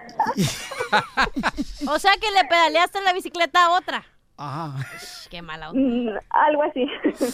o 1.88 1.98
sea 1.98 2.12
que 2.20 2.30
le 2.30 2.44
pedaleaste 2.44 3.02
la 3.02 3.12
bicicleta 3.12 3.66
a 3.66 3.70
otra. 3.72 4.04
Ajá. 4.36 4.86
¡Qué 5.30 5.42
mala 5.42 5.70
onda! 5.70 5.80
Mm, 5.80 6.18
algo 6.30 6.62
así. 6.62 6.86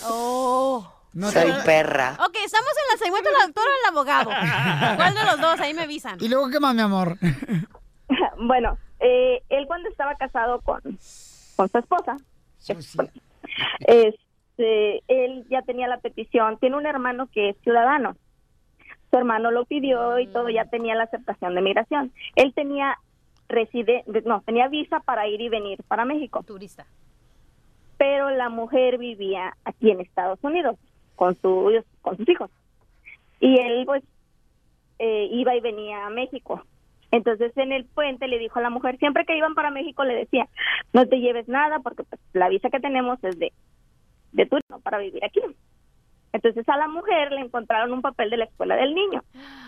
¡Oh! 0.05 1.02
No 1.15 1.31
Soy 1.31 1.53
perra. 1.65 2.17
Ok, 2.25 2.37
estamos 2.45 2.71
en 2.71 2.93
el 2.93 2.99
segmento 2.99 3.29
del 3.29 3.47
doctor 3.47 3.65
o 3.67 3.83
el 3.83 3.91
abogado. 3.91 4.31
¿Cuál 4.97 5.15
de 5.15 5.25
los 5.25 5.41
dos? 5.41 5.61
Ahí 5.61 5.75
me 5.75 5.83
avisan. 5.83 6.17
¿Y 6.21 6.29
luego 6.29 6.49
qué 6.49 6.59
más, 6.59 6.75
mi 6.75 6.81
amor? 6.81 7.19
bueno, 8.39 8.79
eh, 9.01 9.43
él 9.51 9.67
cuando 9.67 9.89
estaba 9.91 10.15
casado 10.15 10.61
con, 10.63 10.81
con 11.57 11.69
su 11.69 11.79
esposa, 11.79 12.17
este, 13.81 15.03
él 15.09 15.45
ya 15.51 15.63
tenía 15.63 15.87
la 15.87 15.99
petición, 15.99 16.59
tiene 16.59 16.77
un 16.77 16.87
hermano 16.87 17.29
que 17.31 17.51
es 17.51 17.57
ciudadano. 17.63 18.17
Su 19.11 19.19
hermano 19.19 19.51
lo 19.51 19.67
pidió 19.67 20.19
y 20.19 20.27
todo, 20.29 20.49
ya 20.49 20.65
tenía 20.65 20.95
la 20.95 21.05
aceptación 21.05 21.55
de 21.55 21.61
migración. 21.61 22.13
Él 22.37 22.55
tenía 22.55 22.97
reside, 23.49 24.03
no, 24.25 24.41
tenía 24.41 24.69
visa 24.69 25.01
para 25.01 25.29
ir 25.29 25.43
y 25.43 25.51
venir 25.51 25.83
para 25.87 26.07
México. 26.07 26.43
Turista. 26.43 26.87
Pero 27.99 28.31
la 28.31 28.49
mujer 28.49 28.97
vivía 28.97 29.55
aquí 29.65 29.91
en 29.91 30.01
Estados 30.01 30.39
Unidos 30.43 30.79
con 31.17 31.37
sus 31.41 31.85
con 32.01 32.17
sus 32.17 32.29
hijos. 32.29 32.51
Y 33.41 33.59
él 33.59 33.85
pues 33.87 34.03
eh, 34.99 35.29
iba 35.31 35.55
y 35.55 35.61
venía 35.61 36.07
a 36.07 36.11
México. 36.11 36.65
Entonces 37.11 37.53
en 37.57 37.73
el 37.73 37.85
puente 37.85 38.29
le 38.29 38.39
dijo 38.39 38.59
a 38.59 38.63
la 38.63 38.71
mujer, 38.71 38.99
siempre 38.99 39.25
que 39.27 39.37
iban 39.37 39.55
para 39.55 39.71
México 39.71 40.05
le 40.05 40.15
decía, 40.15 40.49
no 40.93 41.07
te 41.07 41.21
lleves 41.21 41.49
nada 41.49 41.81
porque 41.81 42.05
pues, 42.05 42.21
la 42.33 42.49
visa 42.49 42.71
que 42.71 42.81
tenemos 42.81 43.23
es 43.23 43.39
de, 43.39 43.53
de 44.33 44.47
turismo 44.47 44.81
para 44.81 44.99
vivir 44.99 45.25
aquí. 45.25 45.41
Entonces 46.33 46.69
a 46.69 46.77
la 46.77 46.89
mujer 46.89 47.33
le 47.33 47.43
encontraron 47.43 47.93
un 47.93 48.03
papel 48.03 48.31
de 48.31 48.39
la 48.39 48.45
escuela 48.45 48.77
del 48.77 48.95
niño. 48.95 49.23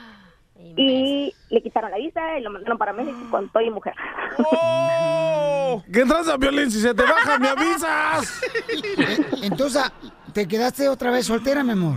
y 0.76 1.34
le 1.50 1.62
quitaron 1.62 1.90
la 1.90 1.96
visa 1.98 2.38
y 2.38 2.42
lo 2.42 2.50
mandaron 2.50 2.78
para 2.78 2.92
México 2.92 3.18
con 3.30 3.48
todo 3.50 3.62
y 3.62 3.70
mujer. 3.70 3.94
¿Qué 5.92 6.04
tranza, 6.04 6.36
Violín? 6.36 6.70
Si 6.70 6.80
se 6.80 6.94
te 6.94 7.02
baja, 7.02 7.38
me 7.38 7.48
avisas. 7.48 8.40
Entonces, 9.42 9.82
¿te 10.34 10.48
quedaste 10.48 10.88
otra 10.88 11.10
vez 11.10 11.26
soltera, 11.26 11.62
mi 11.62 11.70
amor? 11.70 11.96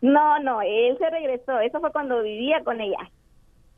No, 0.00 0.38
no, 0.40 0.60
él 0.60 0.98
se 0.98 1.08
regresó. 1.08 1.60
Eso 1.60 1.80
fue 1.80 1.92
cuando 1.92 2.22
vivía 2.22 2.62
con 2.64 2.80
ella. 2.80 3.10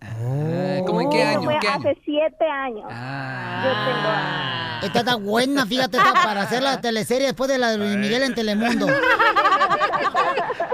Eh, 0.02 0.82
¿Cómo 0.86 1.00
en 1.02 1.10
qué 1.10 1.20
Eso 1.22 1.30
año? 1.38 1.42
fue 1.44 1.58
¿Qué 1.60 1.68
año? 1.68 1.78
hace 1.78 2.00
siete 2.04 2.44
años. 2.48 2.84
Yo 3.64 3.70
tengo 3.84 4.86
Esta 4.86 4.98
está 5.00 5.14
buena, 5.16 5.66
fíjate, 5.66 5.98
para 5.98 6.42
hacer 6.42 6.62
la 6.62 6.80
teleserie 6.80 7.26
después 7.28 7.50
de 7.50 7.58
la 7.58 7.70
de 7.72 7.78
Luis 7.78 7.96
Miguel 7.96 8.22
en 8.22 8.34
Telemundo. 8.34 8.86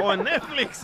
O 0.02 0.12
en 0.12 0.24
Netflix. 0.24 0.82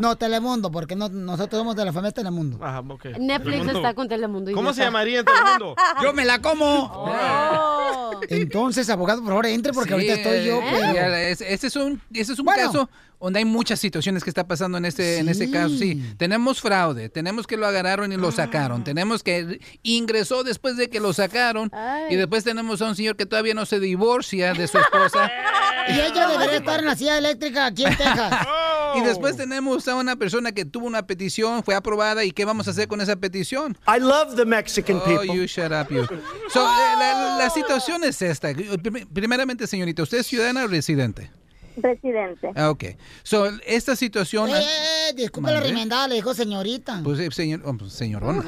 No, 0.00 0.16
Telemundo, 0.16 0.70
porque 0.70 0.96
no, 0.96 1.08
nosotros 1.08 1.60
somos 1.60 1.76
de 1.76 1.84
la 1.84 1.92
familia 1.92 2.12
Telemundo. 2.12 2.58
Ajá, 2.64 2.80
ok. 2.80 3.04
Netflix 3.18 3.44
Telemundo. 3.58 3.72
está 3.78 3.94
con 3.94 4.08
Telemundo. 4.08 4.50
y 4.50 4.54
¿Cómo 4.54 4.68
no 4.68 4.74
se 4.74 4.80
está. 4.80 4.88
llamaría 4.90 5.20
en 5.20 5.24
Telemundo? 5.26 5.76
¡Yo 6.02 6.12
me 6.14 6.24
la 6.24 6.40
como! 6.40 6.90
Oh. 6.92 8.20
Entonces, 8.28 8.88
abogado, 8.90 9.20
por 9.20 9.28
favor, 9.30 9.46
entre 9.46 9.72
porque 9.72 9.92
ahorita 9.92 10.14
estoy 10.14 10.44
yo, 10.46 10.56
eh, 10.58 10.64
pero... 10.72 10.94
ya, 10.94 11.20
es- 11.20 11.40
es 11.42 11.76
un, 11.76 12.00
ese 12.12 12.32
es 12.32 12.38
un 12.38 12.46
Bueno. 12.46 12.62
caso 12.66 12.88
donde 13.24 13.38
hay 13.40 13.44
muchas 13.44 13.80
situaciones 13.80 14.22
que 14.22 14.30
está 14.30 14.46
pasando 14.46 14.78
en 14.78 14.84
este, 14.84 15.18
en 15.18 15.28
este 15.28 15.50
caso. 15.50 15.76
Sí, 15.76 16.14
tenemos 16.18 16.60
fraude, 16.60 17.08
tenemos 17.08 17.46
que 17.46 17.56
lo 17.56 17.66
agarraron 17.66 18.12
y 18.12 18.16
lo 18.16 18.30
sacaron, 18.32 18.84
tenemos 18.84 19.22
que 19.22 19.60
ingresó 19.82 20.44
después 20.44 20.76
de 20.76 20.88
que 20.90 21.00
lo 21.00 21.12
sacaron 21.12 21.70
y 22.10 22.16
después 22.16 22.44
tenemos 22.44 22.80
a 22.82 22.86
un 22.86 22.96
señor 22.96 23.16
que 23.16 23.26
todavía 23.26 23.54
no 23.54 23.66
se 23.66 23.80
divorcia 23.80 24.52
de 24.54 24.68
su 24.68 24.78
esposa. 24.78 25.30
Y 25.86 26.00
ella 26.00 26.26
debería 26.28 26.56
estar 26.56 26.80
en 26.80 26.86
la 26.86 26.96
silla 26.96 27.18
eléctrica 27.18 27.66
aquí 27.66 27.84
en 27.84 27.94
Texas. 27.94 28.32
Y 28.96 29.00
después 29.02 29.36
tenemos 29.36 29.86
a 29.88 29.96
una 29.96 30.14
persona 30.16 30.52
que 30.52 30.64
tuvo 30.64 30.86
una 30.86 31.04
petición, 31.06 31.62
fue 31.64 31.74
aprobada, 31.74 32.24
¿y 32.24 32.30
qué 32.30 32.44
vamos 32.46 32.68
a 32.68 32.70
hacer 32.70 32.86
con 32.88 33.00
esa 33.02 33.16
petición? 33.16 33.76
I 33.88 33.98
love 34.00 34.34
the 34.36 34.44
Mexican 34.46 34.96
Oh, 34.98 35.04
people. 35.04 35.26
you 35.26 35.44
shut 35.46 35.72
up, 35.72 35.88
you. 35.92 36.04
So, 36.50 36.60
eh, 36.62 36.96
la, 36.98 37.36
la 37.38 37.50
situación 37.50 38.02
es 38.04 38.22
esta. 38.22 38.52
Prim- 38.54 39.06
Primeramente, 39.12 39.66
señorita, 39.66 40.04
¿usted 40.04 40.18
es 40.18 40.26
ciudadana 40.28 40.64
o 40.64 40.68
residente? 40.68 41.30
Residente. 41.76 42.50
Ah, 42.54 42.70
ok. 42.70 42.84
So, 43.22 43.46
esta 43.66 43.96
situación... 43.96 44.50
Eh, 44.50 45.03
disculpe 45.12 45.50
la 45.50 45.56
Mande. 45.56 45.68
remendada, 45.70 46.08
le 46.08 46.14
dijo 46.16 46.34
señorita. 46.34 47.00
Pues, 47.04 47.18
eh, 47.20 47.28
señor, 47.30 47.62
oh, 47.64 47.76
pues, 47.76 47.92
señorona. 47.92 48.44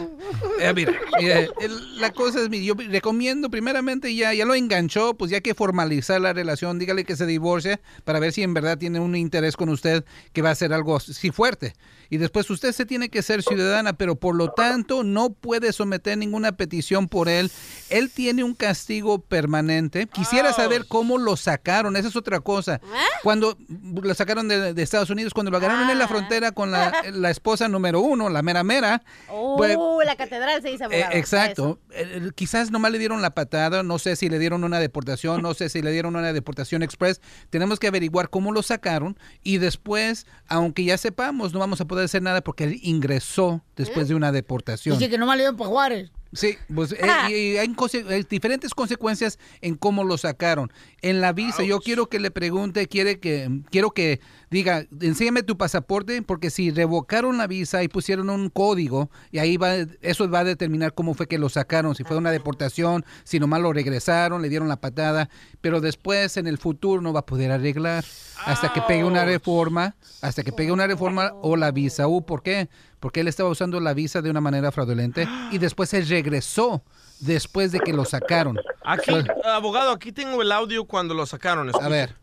Eh, 0.60 0.72
mira, 0.74 0.92
eh, 1.20 1.48
el- 1.60 2.00
la 2.00 2.12
cosa 2.12 2.40
es, 2.42 2.48
yo 2.50 2.74
recomiendo 2.74 3.50
primeramente 3.50 4.14
ya, 4.14 4.32
ya 4.34 4.44
lo 4.44 4.54
enganchó, 4.54 5.14
pues 5.14 5.30
ya 5.30 5.40
que 5.40 5.54
formalizar 5.54 6.20
la 6.20 6.32
relación, 6.32 6.78
dígale 6.78 7.04
que 7.04 7.16
se 7.16 7.26
divorcie 7.26 7.80
para 8.04 8.18
ver 8.20 8.32
si 8.32 8.42
en 8.42 8.54
verdad 8.54 8.78
tiene 8.78 9.00
un 9.00 9.14
interés 9.16 9.56
con 9.56 9.68
usted 9.68 10.04
que 10.32 10.42
va 10.42 10.50
a 10.50 10.54
ser 10.54 10.72
algo 10.72 10.96
así 10.96 11.30
fuerte. 11.30 11.74
Y 12.08 12.18
después 12.18 12.48
usted 12.50 12.72
se 12.72 12.86
tiene 12.86 13.08
que 13.08 13.22
ser 13.22 13.42
ciudadana, 13.42 13.92
pero 13.94 14.14
por 14.14 14.36
lo 14.36 14.50
tanto 14.52 15.02
no 15.02 15.30
puede 15.30 15.72
someter 15.72 16.16
ninguna 16.16 16.52
petición 16.52 17.08
por 17.08 17.28
él. 17.28 17.50
Él 17.90 18.10
tiene 18.10 18.44
un 18.44 18.54
castigo 18.54 19.18
permanente. 19.18 20.06
Quisiera 20.06 20.52
saber 20.52 20.86
cómo 20.86 21.18
lo 21.18 21.36
sacaron, 21.36 21.96
esa 21.96 22.08
es 22.08 22.16
otra 22.16 22.38
cosa. 22.40 22.80
Cuando 23.24 23.56
lo 24.02 24.14
sacaron 24.14 24.46
de, 24.46 24.72
de 24.72 24.82
Estados 24.82 25.10
Unidos, 25.10 25.34
cuando 25.34 25.50
lo 25.50 25.56
agarraron 25.56 25.90
en 25.90 25.98
la 25.98 26.06
frontera 26.06 26.45
con 26.52 26.70
la, 26.70 26.92
la 27.12 27.30
esposa 27.30 27.68
número 27.68 28.00
uno, 28.00 28.28
la 28.28 28.42
mera 28.42 28.64
mera, 28.64 29.02
Oh, 29.28 29.56
pues, 29.56 29.76
la 30.04 30.16
catedral 30.16 30.62
se 30.62 30.68
dice 30.68 30.84
eh, 30.90 31.04
exacto. 31.12 31.78
Eh, 31.90 32.22
eh, 32.22 32.30
quizás 32.34 32.70
nomás 32.70 32.92
le 32.92 32.98
dieron 32.98 33.22
la 33.22 33.30
patada, 33.30 33.82
no 33.82 33.98
sé 33.98 34.16
si 34.16 34.28
le 34.28 34.38
dieron 34.38 34.64
una 34.64 34.78
deportación, 34.78 35.42
no 35.42 35.54
sé 35.54 35.68
si 35.68 35.82
le 35.82 35.90
dieron 35.90 36.16
una 36.16 36.32
deportación 36.32 36.82
express. 36.82 37.20
Tenemos 37.50 37.78
que 37.78 37.88
averiguar 37.88 38.30
cómo 38.30 38.52
lo 38.52 38.62
sacaron 38.62 39.18
y 39.42 39.58
después, 39.58 40.26
aunque 40.48 40.84
ya 40.84 40.98
sepamos, 40.98 41.52
no 41.52 41.58
vamos 41.58 41.80
a 41.80 41.86
poder 41.86 42.04
hacer 42.04 42.22
nada 42.22 42.40
porque 42.40 42.64
él 42.64 42.78
ingresó 42.82 43.64
después 43.76 44.08
de 44.08 44.14
una 44.14 44.32
deportación. 44.32 44.98
Dice 44.98 45.10
que 45.10 45.18
no 45.18 45.26
me 45.26 45.32
le 45.32 45.42
dieron 45.42 45.56
para 45.56 45.70
Juárez. 45.70 46.10
Sí, 46.36 46.56
pues 46.74 46.92
eh, 46.92 46.98
y- 47.30 47.32
y 47.34 47.56
hay, 47.56 47.68
conse- 47.68 48.06
hay 48.08 48.22
diferentes 48.24 48.74
consecuencias 48.74 49.38
en 49.62 49.74
cómo 49.74 50.04
lo 50.04 50.18
sacaron. 50.18 50.70
En 51.02 51.20
la 51.20 51.32
visa, 51.32 51.62
yo 51.62 51.80
quiero 51.80 52.08
que 52.08 52.20
le 52.20 52.30
pregunte, 52.30 52.86
quiere 52.88 53.18
que, 53.18 53.62
quiero 53.70 53.90
que 53.92 54.20
diga, 54.50 54.84
enséñame 55.00 55.42
tu 55.42 55.56
pasaporte, 55.56 56.22
porque 56.22 56.50
si 56.50 56.70
revocaron 56.70 57.36
la 57.38 57.46
visa 57.46 57.82
y 57.82 57.88
pusieron 57.88 58.30
un 58.30 58.48
código, 58.50 59.10
y 59.32 59.38
ahí 59.38 59.56
va, 59.56 59.74
eso 60.02 60.30
va 60.30 60.40
a 60.40 60.44
determinar 60.44 60.94
cómo 60.94 61.14
fue 61.14 61.26
que 61.26 61.38
lo 61.38 61.48
sacaron, 61.48 61.94
si 61.94 62.04
fue 62.04 62.16
una 62.16 62.30
deportación, 62.30 63.04
si 63.24 63.40
nomás 63.40 63.60
lo 63.62 63.72
regresaron, 63.72 64.42
le 64.42 64.48
dieron 64.48 64.68
la 64.68 64.80
patada, 64.80 65.28
pero 65.60 65.80
después 65.80 66.36
en 66.36 66.46
el 66.46 66.58
futuro 66.58 67.00
no 67.02 67.12
va 67.12 67.20
a 67.20 67.26
poder 67.26 67.50
arreglar 67.50 68.04
hasta 68.44 68.72
que 68.72 68.82
pegue 68.82 69.04
una 69.04 69.24
reforma, 69.24 69.94
hasta 70.22 70.42
que 70.42 70.52
pegue 70.52 70.72
una 70.72 70.86
reforma 70.86 71.32
o 71.42 71.56
la 71.56 71.70
visa 71.70 72.06
U. 72.06 72.24
¿Por 72.24 72.42
qué? 72.42 72.68
Porque 73.00 73.20
él 73.20 73.28
estaba 73.28 73.48
usando 73.48 73.80
la 73.80 73.94
visa 73.94 74.22
de 74.22 74.30
una 74.30 74.40
manera 74.40 74.72
fraudulenta 74.72 75.22
y 75.50 75.58
después 75.58 75.92
él 75.94 76.08
regresó 76.08 76.82
después 77.20 77.72
de 77.72 77.80
que 77.80 77.92
lo 77.92 78.04
sacaron. 78.04 78.58
Aquí, 78.84 79.12
abogado, 79.44 79.92
aquí 79.92 80.12
tengo 80.12 80.42
el 80.42 80.52
audio 80.52 80.84
cuando 80.84 81.14
lo 81.14 81.26
sacaron. 81.26 81.70
A 81.74 81.88
ver. 81.88 82.14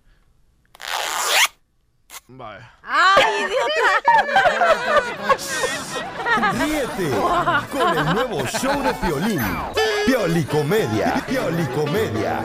Vaya. 2.27 2.71
¡Ay, 2.83 3.47
Ríete 6.53 7.09
con 7.71 7.97
el 7.97 8.13
nuevo 8.13 8.45
show 8.47 8.81
de 8.81 8.93
Piolín. 8.93 9.41
Piolicomedia. 10.05 11.23
Piolicomedia. 11.27 12.43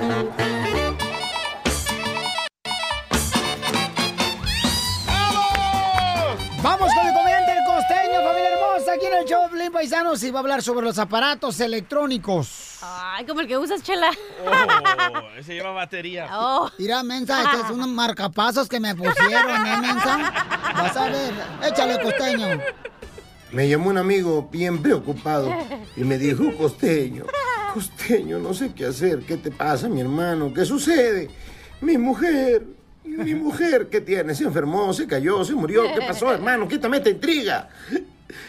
Vamos 6.63 6.93
con 6.93 7.07
el 7.07 7.15
comediante 7.15 7.53
El 7.53 7.65
Costeño, 7.65 8.23
familia 8.25 8.51
hermosa, 8.53 8.93
aquí 8.95 9.07
en 9.07 9.15
el 9.15 9.25
show 9.25 9.49
Piolín 9.49 9.71
Paisanos 9.71 10.23
y 10.25 10.31
va 10.31 10.41
a 10.41 10.43
hablar 10.43 10.63
sobre 10.63 10.85
los 10.85 10.99
aparatos 10.99 11.61
electrónicos. 11.61 12.79
Ay, 12.83 13.25
como 13.27 13.41
el 13.41 13.47
que 13.47 13.57
usas, 13.57 13.83
chela. 13.83 14.11
Oh, 14.45 15.39
ese 15.39 15.55
lleva 15.55 15.71
batería. 15.71 16.29
Oh. 16.33 16.69
Mira, 16.79 17.03
mensa, 17.05 17.43
este 17.45 17.65
es 17.65 17.71
unos 17.71 17.89
marcapasos 17.89 18.69
que 18.69 18.81
me 18.81 18.95
pusieron, 18.95 19.67
¿eh, 19.67 19.77
mensa? 19.81 20.33
Vas 20.75 20.97
a 20.97 21.05
ver, 21.09 21.33
échale, 21.65 22.03
Costeño. 22.03 22.61
Me 23.53 23.69
llamó 23.69 23.91
un 23.91 23.99
amigo 23.99 24.49
bien 24.51 24.83
preocupado 24.83 25.55
y 25.97 26.03
me 26.03 26.19
dijo, 26.19 26.45
Costeño, 26.57 27.25
Costeño, 27.73 28.39
no 28.39 28.53
sé 28.53 28.73
qué 28.75 28.87
hacer. 28.87 29.21
¿Qué 29.21 29.37
te 29.37 29.51
pasa, 29.51 29.89
mi 29.89 30.01
hermano? 30.01 30.53
¿Qué 30.53 30.65
sucede? 30.65 31.31
Mi 31.81 31.97
mujer, 31.97 32.67
mi 33.17 33.35
mujer, 33.35 33.89
¿qué 33.89 34.01
tiene? 34.01 34.35
Se 34.35 34.45
enfermó, 34.45 34.93
se 34.93 35.07
cayó, 35.07 35.45
se 35.45 35.55
murió. 35.55 35.83
¿Qué 35.95 36.01
pasó, 36.07 36.33
hermano? 36.35 36.69
Quítame 36.69 36.99
esta 36.99 37.11
intriga. 37.11 37.69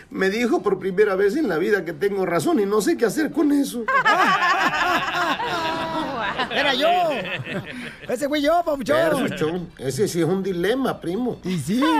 Me 0.09 0.29
dijo 0.29 0.61
por 0.61 0.77
primera 0.79 1.15
vez 1.15 1.37
en 1.37 1.47
la 1.47 1.57
vida 1.57 1.85
que 1.85 1.93
tengo 1.93 2.25
razón 2.25 2.59
y 2.59 2.65
no 2.65 2.81
sé 2.81 2.97
qué 2.97 3.05
hacer 3.05 3.31
con 3.31 3.51
eso. 3.51 3.85
Era 6.51 6.73
yo. 6.73 6.89
Ese 8.07 8.27
fui 8.27 8.41
yo, 8.41 8.61
papuchón. 8.65 9.69
Ese 9.77 10.07
sí 10.07 10.19
es 10.19 10.25
un 10.25 10.43
dilema, 10.43 10.99
primo. 10.99 11.39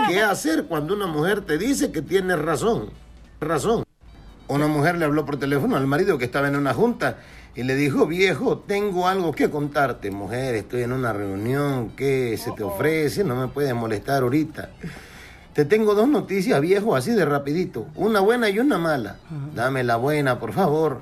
¿Qué 0.08 0.20
hacer 0.20 0.64
cuando 0.64 0.94
una 0.94 1.06
mujer 1.06 1.40
te 1.42 1.56
dice 1.56 1.90
que 1.90 2.02
tienes 2.02 2.38
razón? 2.38 2.90
Razón. 3.40 3.84
Una 4.48 4.66
mujer 4.66 4.98
le 4.98 5.04
habló 5.04 5.24
por 5.24 5.38
teléfono 5.38 5.76
al 5.76 5.86
marido 5.86 6.18
que 6.18 6.24
estaba 6.24 6.48
en 6.48 6.56
una 6.56 6.74
junta 6.74 7.18
y 7.54 7.64
le 7.64 7.74
dijo, 7.74 8.06
viejo, 8.06 8.58
tengo 8.58 9.08
algo 9.08 9.32
que 9.32 9.50
contarte. 9.50 10.10
Mujer, 10.10 10.54
estoy 10.54 10.82
en 10.82 10.92
una 10.92 11.12
reunión, 11.12 11.90
¿qué 11.96 12.38
se 12.38 12.52
te 12.52 12.62
ofrece? 12.62 13.24
No 13.24 13.34
me 13.34 13.48
puedes 13.48 13.74
molestar 13.74 14.22
ahorita. 14.22 14.70
Te 15.52 15.64
tengo 15.64 15.94
dos 15.94 16.08
noticias, 16.08 16.60
viejo, 16.60 16.94
así 16.94 17.10
de 17.10 17.24
rapidito. 17.24 17.88
Una 17.96 18.20
buena 18.20 18.48
y 18.48 18.60
una 18.60 18.78
mala. 18.78 19.16
Dame 19.54 19.82
la 19.82 19.96
buena, 19.96 20.38
por 20.38 20.52
favor. 20.52 21.00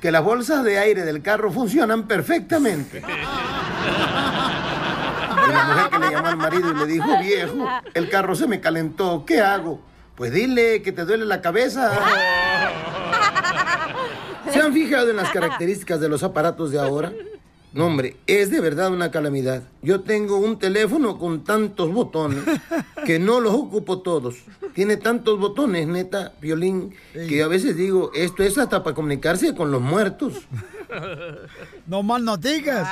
Que 0.00 0.12
las 0.12 0.22
bolsas 0.22 0.62
de 0.64 0.78
aire 0.78 1.02
del 1.02 1.22
carro 1.22 1.50
funcionan 1.50 2.06
perfectamente. 2.06 3.02
Y 5.48 5.52
la 5.52 5.64
mujer 5.64 5.90
que 5.90 5.98
le 5.98 6.10
llamó 6.10 6.28
al 6.28 6.36
marido 6.36 6.72
y 6.72 6.74
le 6.74 6.86
dijo, 6.86 7.18
viejo, 7.20 7.68
el 7.94 8.10
carro 8.10 8.34
se 8.34 8.46
me 8.46 8.60
calentó, 8.60 9.24
¿qué 9.24 9.40
hago? 9.40 9.80
Pues 10.14 10.32
dile 10.32 10.82
que 10.82 10.92
te 10.92 11.06
duele 11.06 11.24
la 11.24 11.40
cabeza. 11.40 11.90
¿Se 14.52 14.60
han 14.60 14.72
fijado 14.72 15.10
en 15.10 15.16
las 15.16 15.30
características 15.30 16.00
de 16.00 16.08
los 16.08 16.22
aparatos 16.22 16.70
de 16.70 16.78
ahora? 16.78 17.12
No, 17.72 17.86
hombre, 17.86 18.16
es 18.26 18.50
de 18.50 18.60
verdad 18.60 18.90
una 18.90 19.10
calamidad. 19.10 19.64
Yo 19.82 20.00
tengo 20.00 20.38
un 20.38 20.58
teléfono 20.58 21.18
con 21.18 21.44
tantos 21.44 21.92
botones 21.92 22.42
que 23.04 23.18
no 23.18 23.38
los 23.38 23.52
ocupo 23.52 24.00
todos. 24.00 24.36
Tiene 24.74 24.96
tantos 24.96 25.38
botones, 25.38 25.86
neta, 25.86 26.32
violín, 26.40 26.94
que 27.12 27.42
a 27.42 27.48
veces 27.48 27.76
digo, 27.76 28.10
esto 28.14 28.42
es 28.44 28.56
hasta 28.56 28.82
para 28.82 28.94
comunicarse 28.94 29.54
con 29.54 29.70
los 29.70 29.82
muertos. 29.82 30.34
No 31.86 32.02
mal 32.02 32.24
no 32.24 32.36
digas. 32.36 32.88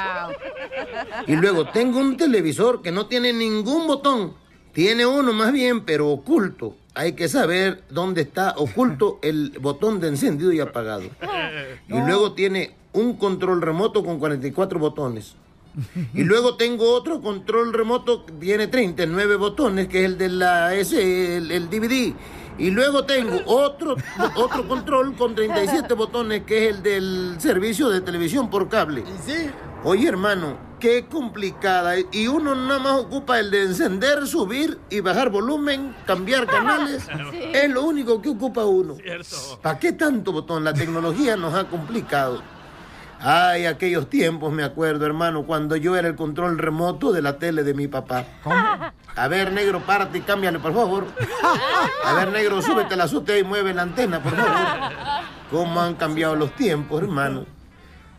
Y 1.26 1.36
luego 1.36 1.70
tengo 1.70 1.98
un 1.98 2.16
televisor 2.16 2.82
que 2.82 2.92
no 2.92 3.06
tiene 3.06 3.32
ningún 3.32 3.86
botón. 3.86 4.34
Tiene 4.74 5.06
uno 5.06 5.32
más 5.32 5.52
bien, 5.52 5.82
pero 5.82 6.10
oculto. 6.10 6.76
Hay 6.94 7.12
que 7.12 7.28
saber 7.28 7.82
dónde 7.90 8.22
está 8.22 8.54
oculto 8.56 9.18
el 9.22 9.56
botón 9.60 10.00
de 10.00 10.08
encendido 10.08 10.52
y 10.52 10.60
apagado. 10.60 11.04
Y 11.88 11.94
luego 11.94 12.32
tiene 12.32 12.74
un 12.92 13.16
control 13.16 13.60
remoto 13.62 14.04
con 14.04 14.18
44 14.18 14.78
botones. 14.78 15.34
Y 16.14 16.22
luego 16.22 16.56
tengo 16.56 16.92
otro 16.92 17.20
control 17.20 17.72
remoto 17.72 18.24
que 18.24 18.32
tiene 18.32 18.68
39 18.68 19.36
botones, 19.36 19.88
que 19.88 20.00
es 20.00 20.04
el 20.06 20.18
de 20.18 20.28
la 20.28 20.74
ese, 20.74 21.36
el, 21.36 21.50
el 21.50 21.68
DVD. 21.68 22.14
Y 22.58 22.70
luego 22.70 23.04
tengo 23.04 23.40
otro, 23.46 23.96
otro 24.36 24.68
control 24.68 25.14
con 25.16 25.34
37 25.34 25.92
botones 25.94 26.44
que 26.44 26.68
es 26.68 26.76
el 26.76 26.82
del 26.82 27.34
servicio 27.38 27.90
de 27.90 28.00
televisión 28.00 28.48
por 28.50 28.68
cable. 28.68 29.02
sí? 29.26 29.50
Oye, 29.82 30.08
hermano, 30.08 30.56
qué 30.84 31.06
complicada. 31.06 31.94
Y 32.12 32.26
uno 32.26 32.54
nada 32.54 32.78
más 32.78 32.92
ocupa 33.00 33.40
el 33.40 33.50
de 33.50 33.62
encender, 33.62 34.26
subir 34.26 34.78
y 34.90 35.00
bajar 35.00 35.30
volumen, 35.30 35.96
cambiar 36.06 36.46
canales. 36.46 37.08
Es 37.54 37.70
lo 37.70 37.84
único 37.84 38.20
que 38.20 38.28
ocupa 38.28 38.64
uno. 38.64 38.96
¿Para 39.62 39.78
qué 39.78 39.92
tanto 39.92 40.32
botón? 40.32 40.62
La 40.62 40.74
tecnología 40.74 41.36
nos 41.36 41.54
ha 41.54 41.64
complicado. 41.68 42.42
Ay, 43.18 43.64
aquellos 43.64 44.10
tiempos, 44.10 44.52
me 44.52 44.64
acuerdo, 44.64 45.06
hermano, 45.06 45.46
cuando 45.46 45.76
yo 45.76 45.96
era 45.96 46.08
el 46.08 46.16
control 46.16 46.58
remoto 46.58 47.12
de 47.12 47.22
la 47.22 47.38
tele 47.38 47.62
de 47.62 47.72
mi 47.72 47.88
papá. 47.88 48.26
A 49.16 49.28
ver, 49.28 49.52
negro, 49.52 49.80
párate 49.86 50.18
y 50.18 50.20
cámbiale, 50.20 50.58
por 50.58 50.74
favor. 50.74 51.06
A 52.04 52.12
ver, 52.14 52.30
negro, 52.30 52.60
súbete 52.60 52.96
la 52.96 53.04
azotea 53.04 53.38
y 53.38 53.44
mueve 53.44 53.72
la 53.72 53.82
antena, 53.82 54.22
por 54.22 54.36
favor. 54.36 54.92
¿Cómo 55.50 55.80
han 55.80 55.94
cambiado 55.94 56.36
los 56.36 56.54
tiempos, 56.56 57.00
hermano? 57.00 57.46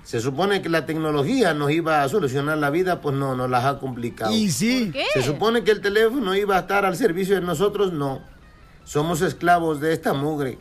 Se 0.05 0.21
supone 0.21 0.61
que 0.61 0.69
la 0.69 0.85
tecnología 0.85 1.55
nos 1.55 1.71
iba 1.71 2.03
a 2.03 2.09
solucionar 2.09 2.59
la 2.59 2.69
vida, 2.69 3.01
pues 3.01 3.15
no, 3.15 3.35
nos 3.35 3.49
las 3.49 3.65
ha 3.65 3.79
complicado. 3.79 4.31
Y 4.31 4.51
sí. 4.51 4.85
¿Por 4.85 4.93
qué? 4.93 5.05
Se 5.13 5.23
supone 5.23 5.63
que 5.63 5.71
el 5.71 5.81
teléfono 5.81 6.35
iba 6.35 6.55
a 6.55 6.59
estar 6.59 6.85
al 6.85 6.95
servicio 6.95 7.33
de 7.33 7.41
nosotros, 7.41 7.91
no. 7.91 8.21
Somos 8.83 9.21
esclavos 9.21 9.81
de 9.81 9.93
esta 9.93 10.13
mugre. 10.13 10.59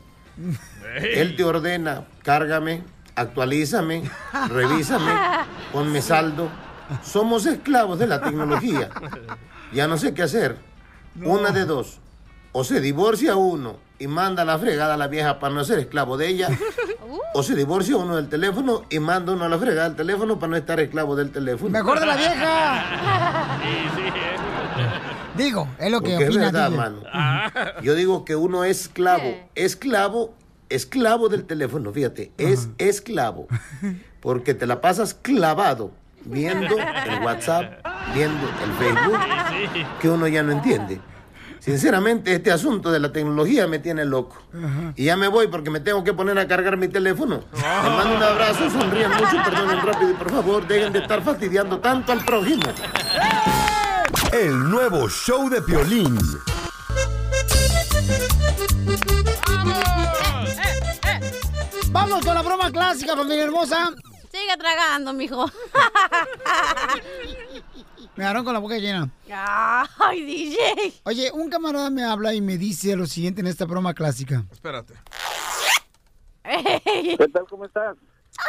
Él 0.97 1.37
te 1.37 1.45
ordena, 1.45 2.07
cárgame, 2.23 2.85
actualízame, 3.15 4.11
revísame, 4.49 5.13
ponme 5.75 6.01
saldo. 6.01 6.49
Somos 7.03 7.45
esclavos 7.45 7.99
de 7.99 8.07
la 8.07 8.23
tecnología. 8.23 8.89
Ya 9.75 9.87
no 9.87 9.99
sé 9.99 10.15
qué 10.15 10.23
hacer. 10.23 10.57
Una 11.23 11.51
de 11.51 11.67
dos. 11.67 11.99
O 12.53 12.65
se 12.65 12.81
divorcia 12.81 13.37
uno 13.37 13.77
y 13.99 14.07
manda 14.07 14.43
a 14.43 14.47
la 14.47 14.59
fregada 14.59 14.95
a 14.95 14.97
la 14.97 15.09
vieja 15.09 15.39
para 15.39 15.55
no 15.55 15.65
ser 15.65 15.81
esclavo 15.81 16.17
de 16.17 16.29
ella. 16.29 16.49
O 17.35 17.43
se 17.43 17.55
divorcia 17.55 17.97
uno 17.97 18.17
del 18.17 18.29
teléfono 18.29 18.83
y 18.91 18.99
manda 18.99 19.33
uno 19.33 19.45
a 19.45 19.49
la 19.49 19.59
fregada 19.59 19.89
del 19.89 19.97
teléfono 19.97 20.39
para 20.39 20.51
no 20.51 20.57
estar 20.57 20.79
esclavo 20.81 21.17
del 21.17 21.31
teléfono. 21.31 21.71
Mejor 21.71 22.01
de 22.01 22.07
la 22.07 22.17
vieja. 22.17 22.85
Digo, 25.37 25.69
es 25.79 25.91
lo 25.91 26.01
que 26.01 26.11
Porque 26.11 26.25
es 26.25 26.31
opina 26.31 26.45
verdad, 26.47 26.71
DJ. 26.71 26.77
mano. 26.79 27.03
Yo 27.83 27.95
digo 27.95 28.25
que 28.25 28.37
uno 28.37 28.65
es 28.65 28.83
esclavo, 28.83 29.35
esclavo, 29.55 30.35
esclavo 30.69 31.29
del 31.29 31.45
teléfono, 31.45 31.93
fíjate, 31.93 32.33
es 32.39 32.69
esclavo. 32.79 33.49
Porque 34.21 34.55
te 34.55 34.67
la 34.67 34.81
pasas 34.81 35.15
clavado 35.15 35.91
viendo 36.25 36.77
el 36.79 37.23
WhatsApp, 37.25 37.85
viendo 38.15 38.49
el 38.65 38.73
Facebook, 38.75 39.19
que 40.01 40.09
uno 40.09 40.29
ya 40.29 40.43
no 40.43 40.53
entiende. 40.53 41.01
Sinceramente, 41.65 42.35
este 42.35 42.53
asunto 42.53 42.93
de 42.93 43.01
la 43.01 43.11
tecnología 43.11 43.67
me 43.67 43.79
tiene 43.79 44.05
loco. 44.05 44.37
Y 44.97 45.07
ya 45.07 45.17
me 45.17 45.29
voy 45.29 45.47
porque 45.47 45.71
me 45.71 45.81
tengo 45.81 46.05
que 46.05 46.13
poner 46.13 46.39
a 46.39 46.47
cargar 46.47 46.77
mi 46.77 46.89
teléfono. 46.89 47.43
Les 47.55 47.63
mando 47.63 48.17
un 48.17 48.23
abrazo, 48.23 48.69
sonrían 48.69 49.11
mucho, 49.13 49.43
perdonen 49.43 49.81
rápido 49.81 50.11
y 50.11 50.15
por 50.15 50.31
favor, 50.31 50.67
dejen 50.67 50.93
de 50.93 50.99
estar 50.99 51.23
fastidiando 51.23 51.79
tanto 51.79 52.13
al 52.13 52.23
prójimo. 52.23 52.65
El 54.31 54.69
nuevo 54.69 55.09
show 55.09 55.49
de 55.49 55.63
Piolín. 55.63 56.19
Vamos 61.89 62.27
con 62.27 62.35
la 62.35 62.43
broma 62.43 62.71
clásica, 62.71 63.17
familia 63.17 63.45
hermosa. 63.45 63.91
Sigue 64.31 64.55
tragando, 64.59 65.15
mijo. 65.15 65.47
Me 68.17 68.25
agarraron 68.25 68.45
con 68.45 68.55
la 68.55 68.61
boca 68.61 68.79
llena. 68.79 69.09
Ay, 69.99 70.25
DJ. 70.25 70.59
Oye, 71.05 71.31
un 71.33 71.51
camarada 71.51 71.91
me 71.91 72.05
habla 72.05 72.33
y 72.33 72.41
me 72.41 72.57
dice 72.57 72.95
lo 72.95 73.07
siguiente 73.07 73.41
en 73.41 73.49
esta 73.49 73.65
broma 73.65 73.93
clásica. 73.95 74.45
Espérate. 74.53 74.95
¿Qué 76.45 77.29
tal? 77.33 77.45
¿Cómo 77.49 77.65
estás? 77.65 77.97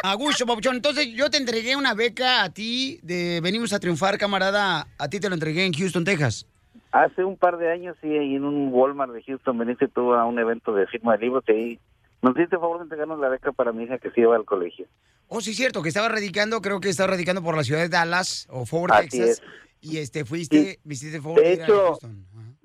A 0.02 0.14
gusto, 0.14 0.46
papuchón. 0.46 0.76
Entonces, 0.76 1.08
yo 1.14 1.30
te 1.30 1.38
entregué 1.38 1.74
una 1.74 1.94
beca 1.94 2.44
a 2.44 2.50
ti 2.50 3.00
de 3.02 3.40
Venimos 3.42 3.72
a 3.72 3.80
Triunfar, 3.80 4.18
camarada. 4.18 4.86
A 4.98 5.08
ti 5.08 5.18
te 5.18 5.28
lo 5.28 5.34
entregué 5.34 5.64
en 5.64 5.72
Houston, 5.72 6.04
Texas. 6.04 6.46
Hace 6.92 7.24
un 7.24 7.36
par 7.36 7.56
de 7.58 7.70
años, 7.70 7.96
sí, 8.00 8.08
ahí 8.08 8.36
en 8.36 8.44
un 8.44 8.72
Walmart 8.72 9.12
de 9.12 9.22
Houston, 9.22 9.58
veniste 9.58 9.88
tú 9.88 10.14
a 10.14 10.24
un 10.24 10.38
evento 10.38 10.72
de 10.74 10.86
firma 10.86 11.12
de 11.12 11.18
libros 11.24 11.44
y 11.48 11.52
ahí 11.52 11.80
nos 12.22 12.34
diste 12.34 12.56
favor 12.56 12.78
de 12.78 12.84
entregarnos 12.84 13.18
la 13.18 13.28
beca 13.28 13.52
para 13.52 13.72
mi 13.72 13.84
hija 13.84 13.98
que 13.98 14.10
se 14.10 14.20
iba 14.20 14.34
al 14.36 14.44
colegio. 14.44 14.86
Oh, 15.28 15.40
sí, 15.40 15.54
cierto, 15.54 15.82
que 15.82 15.88
estaba 15.88 16.08
radicando, 16.08 16.60
creo 16.62 16.80
que 16.80 16.88
estaba 16.88 17.08
radicando 17.08 17.42
por 17.42 17.56
la 17.56 17.64
ciudad 17.64 17.80
de 17.80 17.88
Dallas 17.88 18.46
o 18.50 18.64
Fort 18.66 18.92
Así 18.92 19.08
Texas. 19.08 19.28
es. 19.30 19.42
Y 19.80 19.98
este, 19.98 20.24
fuiste, 20.24 20.78
visité 20.84 21.20
Fort 21.20 21.40
De 21.42 21.52
hecho, 21.52 21.98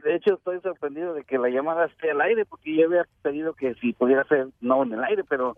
de 0.04 0.16
hecho 0.16 0.36
estoy 0.36 0.60
sorprendido 0.62 1.14
de 1.14 1.24
que 1.24 1.38
la 1.38 1.50
llamada 1.50 1.86
esté 1.86 2.12
al 2.12 2.22
aire 2.22 2.46
porque 2.46 2.76
yo 2.76 2.86
había 2.88 3.06
pedido 3.22 3.54
que 3.54 3.76
si 3.76 3.94
pudiera 3.94 4.24
ser 4.28 4.48
no 4.60 4.84
en 4.84 4.94
el 4.94 5.04
aire, 5.04 5.24
pero 5.24 5.56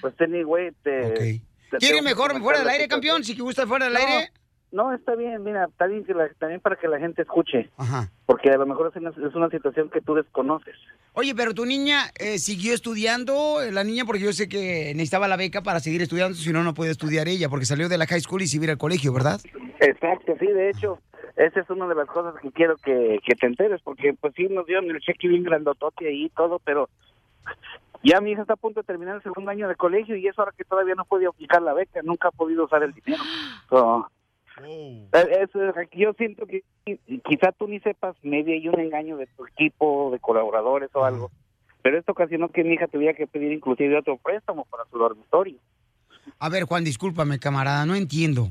pues 0.00 0.14
anyway, 0.20 0.70
te... 0.82 1.40
te 1.70 1.78
¿Quiere 1.78 2.02
mejor 2.02 2.38
fuera 2.40 2.60
del 2.60 2.68
aire, 2.68 2.88
campeón? 2.88 3.24
Si 3.24 3.34
que 3.34 3.42
gusta 3.42 3.66
fuera 3.66 3.86
del 3.86 3.94
No, 3.94 4.00
aire. 4.00 4.30
No, 4.74 4.92
está 4.92 5.14
bien, 5.14 5.44
mira, 5.44 5.66
está 5.66 5.86
bien 5.86 6.04
que 6.04 6.14
la- 6.14 6.28
también 6.30 6.60
para 6.60 6.74
que 6.74 6.88
la 6.88 6.98
gente 6.98 7.22
escuche, 7.22 7.70
Ajá. 7.76 8.10
porque 8.26 8.50
a 8.50 8.56
lo 8.56 8.66
mejor 8.66 8.90
es 8.90 8.96
una, 9.00 9.10
es 9.10 9.34
una 9.36 9.48
situación 9.48 9.88
que 9.88 10.00
tú 10.00 10.14
desconoces. 10.16 10.74
Oye, 11.12 11.32
pero 11.32 11.54
tu 11.54 11.64
niña 11.64 12.10
eh, 12.18 12.38
siguió 12.40 12.74
estudiando, 12.74 13.62
eh, 13.62 13.70
la 13.70 13.84
niña, 13.84 14.04
porque 14.04 14.22
yo 14.24 14.32
sé 14.32 14.48
que 14.48 14.90
necesitaba 14.96 15.28
la 15.28 15.36
beca 15.36 15.62
para 15.62 15.78
seguir 15.78 16.02
estudiando, 16.02 16.34
si 16.34 16.52
no, 16.52 16.64
no 16.64 16.74
puede 16.74 16.90
estudiar 16.90 17.28
ella, 17.28 17.48
porque 17.48 17.66
salió 17.66 17.88
de 17.88 17.98
la 17.98 18.06
high 18.06 18.20
school 18.20 18.42
y 18.42 18.48
se 18.48 18.56
iba 18.56 18.72
al 18.72 18.76
colegio, 18.78 19.12
¿verdad? 19.12 19.40
Exacto, 19.78 20.34
sí, 20.40 20.46
de 20.46 20.70
hecho, 20.70 20.98
esa 21.36 21.60
es 21.60 21.70
una 21.70 21.86
de 21.86 21.94
las 21.94 22.08
cosas 22.08 22.34
que 22.42 22.50
quiero 22.50 22.74
que, 22.78 23.20
que 23.24 23.36
te 23.36 23.46
enteres, 23.46 23.80
porque 23.84 24.12
pues 24.20 24.34
sí 24.36 24.48
nos 24.50 24.66
dieron 24.66 24.90
el 24.90 24.98
cheque 24.98 25.28
bien 25.28 25.44
grandotote 25.44 26.08
ahí 26.08 26.24
y 26.24 26.30
todo, 26.30 26.58
pero 26.58 26.88
ya 28.02 28.20
mi 28.20 28.32
hija 28.32 28.42
está 28.42 28.54
a 28.54 28.56
punto 28.56 28.80
de 28.80 28.86
terminar 28.86 29.14
el 29.14 29.22
segundo 29.22 29.52
año 29.52 29.68
de 29.68 29.76
colegio 29.76 30.16
y 30.16 30.26
es 30.26 30.36
ahora 30.36 30.52
que 30.58 30.64
todavía 30.64 30.96
no 30.96 31.04
puede 31.04 31.26
aplicar 31.28 31.62
la 31.62 31.74
beca, 31.74 32.00
nunca 32.02 32.26
ha 32.26 32.32
podido 32.32 32.64
usar 32.64 32.82
el 32.82 32.92
dinero. 32.92 33.22
So, 33.70 34.06
eh, 34.62 35.08
eso 35.42 35.64
es- 35.68 35.90
yo 35.92 36.12
siento 36.14 36.46
que 36.46 36.62
quizá 37.24 37.52
tú 37.52 37.68
ni 37.68 37.80
sepas, 37.80 38.16
maybe 38.22 38.54
hay 38.54 38.68
un 38.68 38.78
engaño 38.80 39.16
de 39.16 39.26
tu 39.26 39.46
equipo, 39.46 40.10
de 40.12 40.18
colaboradores 40.18 40.90
o 40.94 41.04
algo, 41.04 41.30
pero 41.82 41.98
esto 41.98 42.12
ocasionó 42.12 42.48
que 42.50 42.64
mi 42.64 42.74
hija 42.74 42.86
tuviera 42.88 43.14
que 43.14 43.26
pedir 43.26 43.52
inclusive 43.52 43.98
otro 43.98 44.16
préstamo 44.18 44.64
para 44.66 44.84
su 44.90 44.98
dormitorio. 44.98 45.58
A 46.38 46.48
ver, 46.48 46.64
Juan, 46.64 46.84
discúlpame, 46.84 47.38
camarada, 47.38 47.84
no 47.86 47.94
entiendo. 47.94 48.48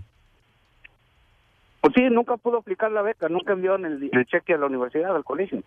Pues 1.81 1.93
sí, 1.95 2.03
nunca 2.09 2.37
pudo 2.37 2.57
aplicar 2.57 2.91
la 2.91 3.01
beca, 3.01 3.27
nunca 3.27 3.53
enviaron 3.53 3.85
el, 3.85 4.09
el 4.11 4.25
cheque 4.25 4.53
a 4.53 4.57
la 4.57 4.67
universidad, 4.67 5.15
al 5.15 5.23
colegio. 5.23 5.63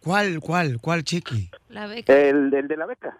¿Cuál, 0.00 0.38
cuál, 0.40 0.78
cuál 0.80 1.02
cheque? 1.02 1.48
La 1.70 1.86
El, 1.86 2.52
el 2.54 2.68
de 2.68 2.76
la 2.76 2.86
beca. 2.86 3.18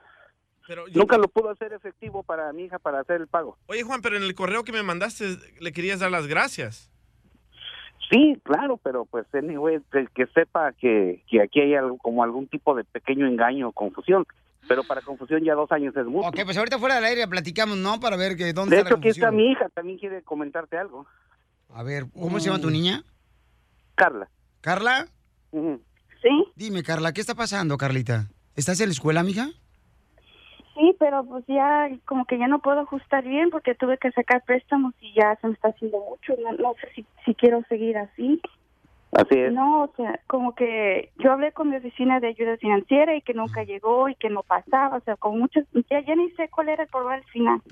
Nunca 0.94 1.18
lo 1.18 1.28
pudo 1.28 1.50
hacer 1.50 1.72
efectivo 1.72 2.22
para 2.22 2.52
mi 2.52 2.64
hija 2.64 2.78
para 2.78 3.00
hacer 3.00 3.20
el 3.20 3.28
pago. 3.28 3.58
Oye, 3.66 3.82
Juan, 3.82 4.00
pero 4.02 4.16
en 4.16 4.22
el 4.22 4.34
correo 4.34 4.64
que 4.64 4.72
me 4.72 4.82
mandaste 4.82 5.36
le 5.60 5.72
querías 5.72 6.00
dar 6.00 6.10
las 6.10 6.26
gracias. 6.26 6.90
Sí, 8.10 8.38
claro, 8.42 8.78
pero 8.82 9.04
pues 9.06 9.26
anyway, 9.34 9.80
que, 9.90 10.06
que 10.14 10.26
sepa 10.28 10.72
que, 10.72 11.22
que 11.28 11.42
aquí 11.42 11.60
hay 11.60 11.74
algo, 11.74 11.98
como 11.98 12.22
algún 12.22 12.46
tipo 12.48 12.74
de 12.74 12.84
pequeño 12.84 13.26
engaño 13.26 13.68
o 13.68 13.72
confusión. 13.72 14.26
Pero 14.66 14.82
para 14.84 15.02
confusión 15.02 15.44
ya 15.44 15.54
dos 15.54 15.70
años 15.72 15.94
es 15.96 16.06
mucho. 16.06 16.28
Ok, 16.28 16.40
pues 16.44 16.56
ahorita 16.56 16.78
fuera 16.78 16.94
del 16.96 17.04
aire 17.04 17.28
platicamos, 17.28 17.76
¿no? 17.76 18.00
Para 18.00 18.16
ver 18.16 18.36
que 18.36 18.52
dónde 18.52 18.76
de 18.76 18.82
está 18.82 18.88
hecho, 18.88 18.96
la 18.96 19.00
aquí 19.00 19.08
está 19.08 19.30
mi 19.30 19.52
hija, 19.52 19.68
también 19.70 19.98
quiere 19.98 20.22
comentarte 20.22 20.78
algo. 20.78 21.06
A 21.70 21.82
ver, 21.82 22.06
¿cómo 22.14 22.40
se 22.40 22.46
llama 22.46 22.60
tu 22.60 22.70
niña? 22.70 23.04
Carla. 23.94 24.28
¿Carla? 24.60 25.06
Sí. 25.52 26.44
Dime, 26.56 26.82
Carla, 26.82 27.12
¿qué 27.12 27.20
está 27.20 27.34
pasando, 27.34 27.76
Carlita? 27.76 28.28
¿Estás 28.56 28.80
en 28.80 28.88
la 28.88 28.92
escuela, 28.92 29.20
amiga? 29.20 29.50
Sí, 30.74 30.96
pero 30.98 31.24
pues 31.24 31.44
ya 31.46 31.88
como 32.04 32.24
que 32.24 32.36
ya 32.36 32.48
no 32.48 32.58
puedo 32.58 32.80
ajustar 32.80 33.24
bien 33.24 33.50
porque 33.50 33.74
tuve 33.74 33.96
que 33.98 34.10
sacar 34.10 34.42
préstamos 34.44 34.92
y 35.00 35.12
ya 35.14 35.36
se 35.40 35.46
me 35.46 35.54
está 35.54 35.68
haciendo 35.68 35.98
mucho. 35.98 36.34
No, 36.42 36.52
no 36.52 36.74
sé 36.80 36.88
si, 36.94 37.06
si 37.24 37.34
quiero 37.34 37.62
seguir 37.68 37.96
así. 37.96 38.40
Así 39.12 39.38
es. 39.38 39.52
No, 39.52 39.84
o 39.84 39.92
sea, 39.96 40.18
como 40.26 40.56
que 40.56 41.12
yo 41.18 41.30
hablé 41.30 41.52
con 41.52 41.70
mi 41.70 41.76
oficina 41.76 42.18
de 42.18 42.28
ayuda 42.28 42.56
financiera 42.56 43.14
y 43.14 43.22
que 43.22 43.32
nunca 43.32 43.62
llegó 43.62 44.08
y 44.08 44.16
que 44.16 44.28
no 44.28 44.42
pasaba, 44.42 44.96
o 44.96 45.00
sea, 45.02 45.14
con 45.14 45.38
muchas, 45.38 45.64
ya, 45.88 46.00
ya 46.00 46.16
ni 46.16 46.30
sé 46.32 46.48
cuál 46.48 46.68
era 46.68 46.82
el 46.82 46.88
problema 46.88 47.14
al 47.14 47.24
final. 47.24 47.62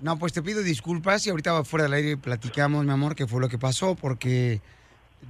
No, 0.00 0.18
pues 0.18 0.32
te 0.32 0.42
pido 0.42 0.62
disculpas 0.62 1.26
y 1.26 1.30
ahorita 1.30 1.62
fuera 1.64 1.84
del 1.84 1.92
aire 1.92 2.16
platicamos, 2.16 2.86
mi 2.86 2.92
amor, 2.92 3.14
qué 3.14 3.26
fue 3.26 3.42
lo 3.42 3.50
que 3.50 3.58
pasó, 3.58 3.94
porque 3.94 4.62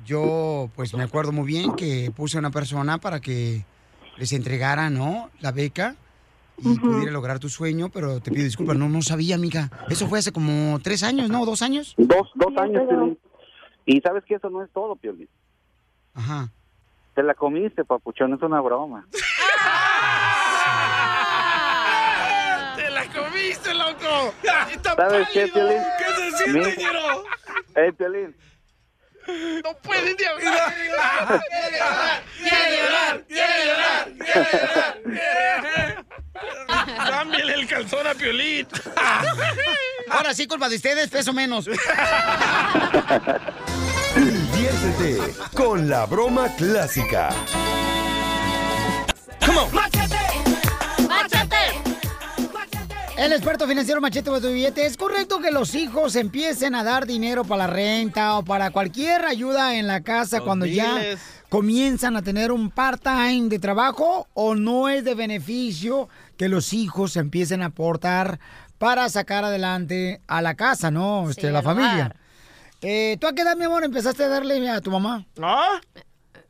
yo, 0.04 0.70
pues 0.76 0.94
me 0.94 1.02
acuerdo 1.02 1.32
muy 1.32 1.46
bien 1.46 1.74
que 1.74 2.12
puse 2.14 2.36
a 2.36 2.40
una 2.40 2.52
persona 2.52 2.98
para 2.98 3.18
que 3.18 3.64
les 4.18 4.32
entregara, 4.32 4.88
¿no? 4.88 5.30
La 5.40 5.50
beca 5.50 5.96
y 6.62 6.78
pudiera 6.78 7.10
lograr 7.12 7.38
tu 7.38 7.48
sueño, 7.48 7.88
pero 7.90 8.20
te 8.20 8.30
pido 8.30 8.44
disculpas, 8.44 8.76
no, 8.76 8.88
no 8.88 9.02
sabía, 9.02 9.34
amiga. 9.34 9.70
Eso 9.88 10.06
fue 10.08 10.18
hace 10.18 10.32
como 10.32 10.78
tres 10.80 11.02
años, 11.02 11.28
¿no? 11.30 11.44
¿Dos 11.46 11.62
años? 11.62 11.94
Dos, 11.96 12.28
dos 12.34 12.48
Sí, 12.52 12.58
años. 12.60 12.82
pero- 12.88 12.98
Piolín. 13.00 13.18
Y 13.86 14.00
sabes 14.02 14.24
que 14.24 14.34
eso 14.34 14.50
no 14.50 14.62
es 14.62 14.70
todo, 14.72 14.94
Piolín. 14.96 15.28
Ajá. 16.14 16.48
Te 17.14 17.22
la 17.22 17.34
comiste, 17.34 17.84
papuchón, 17.84 18.34
es 18.34 18.42
una 18.42 18.60
broma. 18.60 19.06
¡Te 22.76 22.90
la 22.90 23.04
comiste, 23.06 23.74
loco! 23.74 24.32
¡Está 24.72 24.94
¿Sabes 24.96 25.28
qué, 25.32 25.48
pálido! 25.48 25.54
Piolín? 25.54 25.82
¿Qué 25.98 26.04
se 26.14 26.44
siente, 26.44 26.76
Ñero? 26.76 27.24
Eh, 27.76 27.92
Piolín. 27.92 28.36
No 29.62 29.74
pueden 29.82 30.16
ni 30.18 30.24
hablar. 30.24 30.74
¡Quiere 30.74 30.88
llorar! 30.88 32.22
¡Quiere 32.38 32.66
llorar! 32.76 33.14
¡Quiere 33.26 34.44
llorar! 35.06 36.04
Cámbiale 37.08 37.54
el 37.54 37.66
calzón 37.66 38.06
a 38.06 38.14
Piolín. 38.14 38.66
Ahora 40.10 40.34
sí, 40.34 40.46
culpa 40.46 40.68
de 40.68 40.76
ustedes, 40.76 41.08
peso 41.08 41.32
menos. 41.32 41.66
Diviértete 44.14 45.34
con 45.54 45.88
la 45.88 46.06
broma 46.06 46.48
clásica. 46.56 47.30
¡Machete! 49.40 49.74
¡Machete! 49.74 49.89
El 53.20 53.34
experto 53.34 53.68
financiero 53.68 54.00
Machete 54.00 54.30
Billete, 54.30 54.86
¿es 54.86 54.96
correcto 54.96 55.40
que 55.40 55.50
los 55.50 55.74
hijos 55.74 56.16
empiecen 56.16 56.74
a 56.74 56.82
dar 56.82 57.06
dinero 57.06 57.44
para 57.44 57.66
la 57.66 57.72
renta 57.74 58.38
o 58.38 58.42
para 58.42 58.70
cualquier 58.70 59.26
ayuda 59.26 59.74
en 59.76 59.86
la 59.86 60.00
casa 60.00 60.38
Los 60.38 60.46
cuando 60.46 60.64
ya 60.64 61.18
comienzan 61.50 62.16
a 62.16 62.22
tener 62.22 62.50
un 62.50 62.70
part-time 62.70 63.50
de 63.50 63.58
trabajo 63.58 64.26
o 64.32 64.54
no 64.54 64.88
es 64.88 65.04
de 65.04 65.14
beneficio 65.14 66.08
que 66.38 66.48
los 66.48 66.72
hijos 66.72 67.14
empiecen 67.16 67.60
a 67.60 67.66
aportar 67.66 68.40
para 68.78 69.06
sacar 69.10 69.44
adelante 69.44 70.22
a 70.26 70.40
la 70.40 70.54
casa, 70.54 70.90
¿no? 70.90 71.28
Este, 71.28 71.48
Sí, 71.48 71.52
la 71.52 71.60
familia. 71.60 72.16
Eh, 72.80 73.18
¿Tú 73.20 73.26
a 73.26 73.34
qué 73.34 73.42
edad, 73.42 73.54
mi 73.54 73.64
amor, 73.64 73.84
empezaste 73.84 74.24
a 74.24 74.28
darle 74.28 74.66
a 74.70 74.80
tu 74.80 74.90
mamá? 74.90 75.26
¿Ah? 75.42 75.78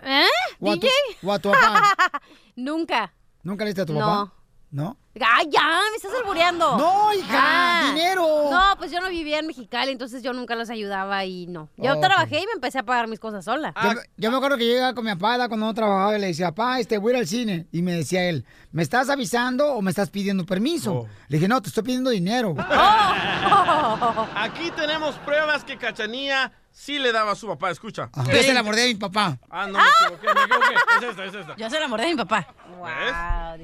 ¿Eh? 0.05 0.23
¿O 0.61 0.71
a 0.71 0.75
tu, 0.75 0.83
¿DJ? 0.83 0.93
o 1.25 1.33
a 1.33 1.39
tu 1.41 1.51
papá? 1.51 1.83
Nunca. 2.55 3.13
¿Nunca 3.43 3.65
le 3.65 3.71
diste 3.71 3.83
a 3.83 3.87
tu 3.87 3.95
No. 3.95 3.99
papá? 3.99 4.33
¿No? 4.71 4.97
¡Ay, 5.21 5.49
ya! 5.51 5.81
¡Me 5.91 5.97
estás 5.97 6.13
albureando! 6.21 6.79
No, 6.79 7.13
hija, 7.15 7.93
dinero. 7.95 8.49
No, 8.51 8.61
pues 8.79 8.93
yo 8.93 9.01
no 9.01 9.09
vivía 9.09 9.41
en 9.41 9.47
Mexicali, 9.49 9.91
entonces 9.91 10.23
yo 10.23 10.33
nunca 10.33 10.55
los 10.55 10.71
ayudaba 10.71 11.25
y 11.25 11.47
no. 11.49 11.69
Yo 11.77 11.97
Oh, 11.97 12.01
trabajé 12.01 12.39
y 12.41 12.47
me 12.47 12.53
empecé 12.53 12.79
a 12.79 12.83
pagar 12.85 13.09
mis 13.09 13.19
cosas 13.19 13.45
sola. 13.45 13.75
Yo, 13.83 13.89
me- 13.95 14.01
yo 14.17 14.31
me 14.31 14.37
acuerdo 14.37 14.57
que 14.57 14.67
llegaba 14.67 14.95
con 14.95 15.05
mi 15.05 15.11
papá 15.15 15.49
cuando 15.49 15.67
no 15.67 15.75
trabajaba 15.75 16.17
y 16.17 16.21
le 16.21 16.29
decía, 16.29 16.53
papá, 16.53 16.79
este, 16.79 16.99
voy 16.99 17.13
a 17.13 17.17
ir 17.17 17.21
al 17.23 17.27
cine. 17.27 17.67
Y 17.73 17.83
me 17.83 17.93
decía 17.93 18.25
él, 18.29 18.45
¿me 18.71 18.83
estás 18.85 19.11
avisando 19.11 19.75
o 19.75 19.83
me 19.83 19.91
estás 19.91 20.11
pidiendo 20.11 20.47
permiso? 20.47 21.07
Le 21.29 21.39
dije, 21.39 21.49
no, 21.49 21.61
te 21.61 21.69
estoy 21.69 21.83
pidiendo 21.83 22.11
dinero. 22.11 22.55
Aquí 24.37 24.71
tenemos 24.77 25.17
pruebas 25.17 25.65
que 25.65 25.77
Cachanía 25.77 26.53
sí 26.71 26.99
le 26.99 27.13
daba 27.13 27.33
a 27.33 27.35
su 27.35 27.47
papá. 27.49 27.71
Escucha. 27.71 28.11
Yo 28.33 28.43
se 28.43 28.55
la 28.55 28.63
mordé 28.63 28.85
a 28.85 28.87
mi 28.87 28.95
papá. 28.95 29.39
Ah, 29.51 29.67
no, 29.67 29.79
me 29.79 29.85
equivoqué, 30.07 30.27
me 30.35 30.43
equivoqué. 30.45 30.75
Es 30.99 31.03
esta, 31.11 31.25
es 31.25 31.35
esta. 31.35 31.57
Yo 31.57 31.71
se 31.71 31.81
la 31.81 31.89
mordé 31.89 32.05
a 32.05 32.09
mi 32.09 32.17
papá. 32.17 32.47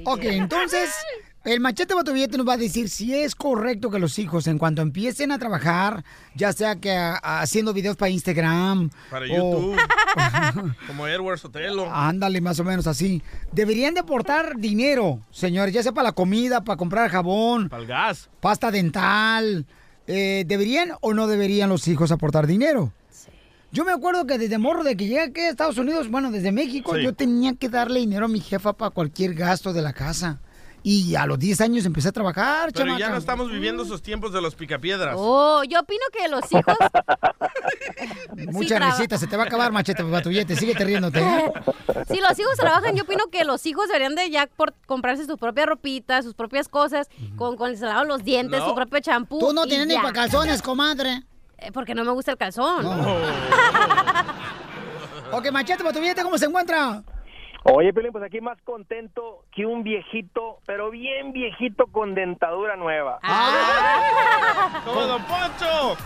Ok, 0.04 0.20
entonces, 0.24 0.92
el 1.46 1.60
machete 1.60 1.94
billete 2.12 2.36
nos 2.36 2.46
va 2.46 2.54
a 2.54 2.56
decir 2.58 2.88
si 2.90 3.14
es 3.14 3.34
correcto 3.34 3.90
que 3.90 3.98
los 3.98 4.18
hijos, 4.18 4.46
en 4.46 4.58
cuanto 4.58 4.82
empiecen 4.82 5.32
a 5.32 5.38
trabajar, 5.38 6.04
ya 6.34 6.52
sea 6.52 6.76
que 6.76 6.90
a- 6.92 7.14
a- 7.22 7.40
haciendo 7.40 7.72
videos 7.72 7.96
para 7.96 8.10
Instagram. 8.10 8.90
Para 9.10 9.24
o- 9.26 9.28
YouTube. 9.28 9.76
Como 10.86 11.06
Edward 11.06 11.38
Sotelo. 11.38 11.88
Ándale, 11.92 12.40
más 12.40 12.58
o 12.60 12.64
menos 12.64 12.86
así. 12.86 13.22
Deberían 13.52 13.94
de 13.94 14.00
aportar 14.00 14.56
dinero, 14.58 15.20
señores, 15.30 15.72
ya 15.72 15.82
sea 15.82 15.92
para 15.92 16.08
la 16.08 16.12
comida, 16.12 16.62
para 16.64 16.76
comprar 16.76 17.08
jabón, 17.10 17.68
Para 17.68 17.82
el 17.82 17.88
gas. 17.88 18.28
pasta 18.40 18.70
dental. 18.70 19.66
Eh, 20.06 20.44
¿Deberían 20.46 20.90
o 21.00 21.14
no 21.14 21.26
deberían 21.26 21.68
los 21.68 21.88
hijos 21.88 22.12
aportar 22.12 22.46
dinero? 22.46 22.92
Yo 23.72 23.84
me 23.84 23.92
acuerdo 23.92 24.26
que 24.26 24.38
desde 24.38 24.58
morro 24.58 24.84
de 24.84 24.96
que 24.96 25.04
llegué 25.06 25.20
aquí 25.20 25.40
a 25.40 25.50
Estados 25.50 25.76
Unidos, 25.76 26.08
bueno, 26.08 26.30
desde 26.30 26.52
México, 26.52 26.94
Sí. 26.94 27.02
yo 27.02 27.12
tenía 27.12 27.54
que 27.54 27.68
darle 27.68 28.00
dinero 28.00 28.26
a 28.26 28.28
mi 28.28 28.40
jefa 28.40 28.72
para 28.72 28.90
cualquier 28.90 29.34
gasto 29.34 29.72
de 29.72 29.82
la 29.82 29.92
casa. 29.92 30.40
Y 30.88 31.16
a 31.16 31.26
los 31.26 31.36
10 31.36 31.62
años 31.62 31.84
empecé 31.84 32.10
a 32.10 32.12
trabajar, 32.12 32.70
Pero 32.72 32.96
ya 32.96 33.08
no 33.08 33.16
estamos 33.16 33.50
viviendo 33.50 33.82
esos 33.82 34.00
tiempos 34.02 34.32
de 34.32 34.40
los 34.40 34.54
picapiedras. 34.54 35.16
Oh, 35.18 35.64
yo 35.64 35.80
opino 35.80 36.02
que 36.12 36.28
los 36.28 36.44
hijos... 36.52 36.76
Mucha 38.52 38.78
Sí, 38.78 38.84
risita, 38.84 39.18
se 39.18 39.26
te 39.26 39.36
va 39.36 39.42
a 39.42 39.46
acabar, 39.46 39.72
machete 39.72 40.04
patrullete. 40.04 40.54
Síguete 40.54 40.84
riéndote. 40.84 41.20
¿eh? 41.20 41.52
Si 42.06 42.20
los 42.20 42.38
hijos 42.38 42.54
trabajan, 42.56 42.94
yo 42.94 43.02
opino 43.02 43.24
que 43.32 43.44
los 43.44 43.66
hijos 43.66 43.88
deberían 43.88 44.14
de 44.14 44.30
ya 44.30 44.46
por 44.46 44.74
comprarse 44.86 45.26
su 45.26 45.36
propia 45.38 45.66
ropita, 45.66 46.22
sus 46.22 46.34
propias 46.34 46.68
cosas, 46.68 47.08
con, 47.36 47.56
con 47.56 47.72
el 47.72 47.80
lavado 47.80 48.04
los 48.04 48.22
dientes, 48.22 48.60
No. 48.60 48.68
su 48.68 48.74
propio 48.76 49.00
champú. 49.00 49.40
Tú 49.40 49.52
no 49.52 49.66
tienes 49.66 49.88
ni 49.88 49.96
para 49.96 50.12
calzones, 50.12 50.62
comadre. 50.62 51.24
Eh, 51.58 51.72
porque 51.72 51.96
no 51.96 52.04
me 52.04 52.12
gusta 52.12 52.30
el 52.30 52.38
calzón. 52.38 52.86
Ok, 55.32 55.50
machete 55.50 55.82
patrullete, 55.82 56.22
¿cómo 56.22 56.38
se 56.38 56.44
encuentra? 56.46 57.02
Oye, 57.72 57.92
Pelín, 57.92 58.12
pues 58.12 58.22
aquí 58.22 58.40
más 58.40 58.60
contento 58.62 59.44
que 59.52 59.66
un 59.66 59.82
viejito, 59.82 60.58
pero 60.66 60.90
bien 60.90 61.32
viejito 61.32 61.86
con 61.88 62.14
dentadura 62.14 62.76
nueva. 62.76 63.18
¡Como 64.84 65.00
Don 65.00 65.22
Poncho! 65.24 65.96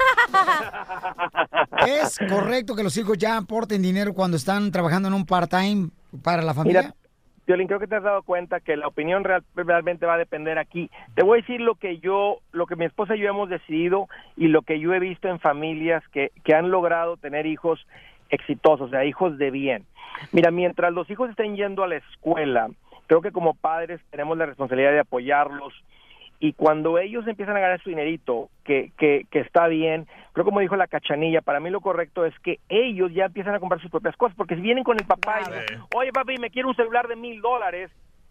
¿Es 1.87 2.19
correcto 2.29 2.75
que 2.75 2.83
los 2.83 2.97
hijos 2.97 3.19
ya 3.19 3.37
aporten 3.37 3.83
dinero 3.83 4.15
cuando 4.15 4.37
están 4.39 4.73
trabajando 4.73 5.09
en 5.09 5.15
un 5.15 5.27
part-time 5.27 5.91
para 6.23 6.41
la 6.43 6.55
familia? 6.55 6.81
Mira, 6.83 6.95
Piolín, 7.45 7.67
creo 7.67 7.81
que 7.81 7.87
te 7.89 7.97
has 7.97 8.03
dado 8.05 8.23
cuenta 8.23 8.61
que 8.61 8.77
la 8.77 8.87
opinión 8.87 9.25
real- 9.25 9.45
realmente 9.55 10.07
va 10.07 10.15
a 10.15 10.19
depender 10.19 10.59
aquí. 10.59 10.91
Te 11.15 11.23
voy 11.25 11.39
a 11.39 11.43
decir 11.43 11.61
lo 11.61 11.75
que 11.75 11.99
yo, 11.99 12.39
lo 12.53 12.67
que 12.67 12.77
mi 12.77 12.85
esposa 12.87 13.17
y 13.17 13.21
yo 13.21 13.29
hemos 13.29 13.51
decidido 13.51 14.09
y 14.37 14.49
lo 14.49 14.63
que 14.63 14.81
yo 14.81 14.95
he 14.95 14.99
visto 15.01 15.29
en 15.29 15.41
familias 15.41 16.03
que, 16.13 16.31
que 16.45 16.55
han 16.55 16.71
logrado 16.71 17.17
tener 17.19 17.45
hijos 17.47 17.81
exitosos, 18.31 18.89
o 18.89 18.91
sea, 18.91 19.05
hijos 19.05 19.39
de 19.39 19.51
bien. 19.51 19.85
Mira, 20.33 20.51
mientras 20.51 20.93
los 20.93 21.09
hijos 21.11 21.31
estén 21.31 21.57
yendo 21.57 21.83
a 21.83 21.89
la 21.89 21.97
escuela, 21.97 22.69
creo 23.07 23.21
que 23.21 23.33
como 23.33 23.55
padres 23.55 24.01
tenemos 24.11 24.37
la 24.39 24.47
responsabilidad 24.47 24.93
de 24.93 25.01
apoyarlos 25.01 25.75
y 26.43 26.55
cuando 26.55 26.99
ellos 26.99 27.27
empiezan 27.27 27.57
a 27.57 27.61
ganar 27.61 27.83
su 27.83 27.91
dinerito, 27.91 28.49
que, 28.65 28.93
que, 28.97 29.27
que 29.31 29.41
está 29.41 29.67
bien, 29.67 30.07
creo 30.33 30.47
como 30.47 30.61
dijo 30.61 30.75
la 30.75 30.87
cachanilla, 30.87 31.43
para 31.43 31.61
mí 31.61 31.69
lo 31.69 31.83
correcto 31.83 32.25
es 32.25 32.39
que 32.41 32.61
ellos 32.71 33.13
ya 33.13 33.27
empiezan 33.27 33.55
a 33.55 33.61
comprar 33.61 33.81
sus 33.83 33.91
propias 33.91 34.17
cosas, 34.17 34.37
porque 34.37 34.55
si 34.55 34.63
vienen 34.63 34.85
con 34.85 34.97
el 34.99 35.07
papá 35.07 35.41
y 35.41 35.45
dicen, 35.45 35.81
oye 35.95 36.13
papi, 36.13 36.39
me 36.39 36.51
quiero 36.51 36.69
un 36.69 36.77
celular 36.77 37.09
de 37.09 37.17
mil 37.17 37.43
dólares, 37.43 37.91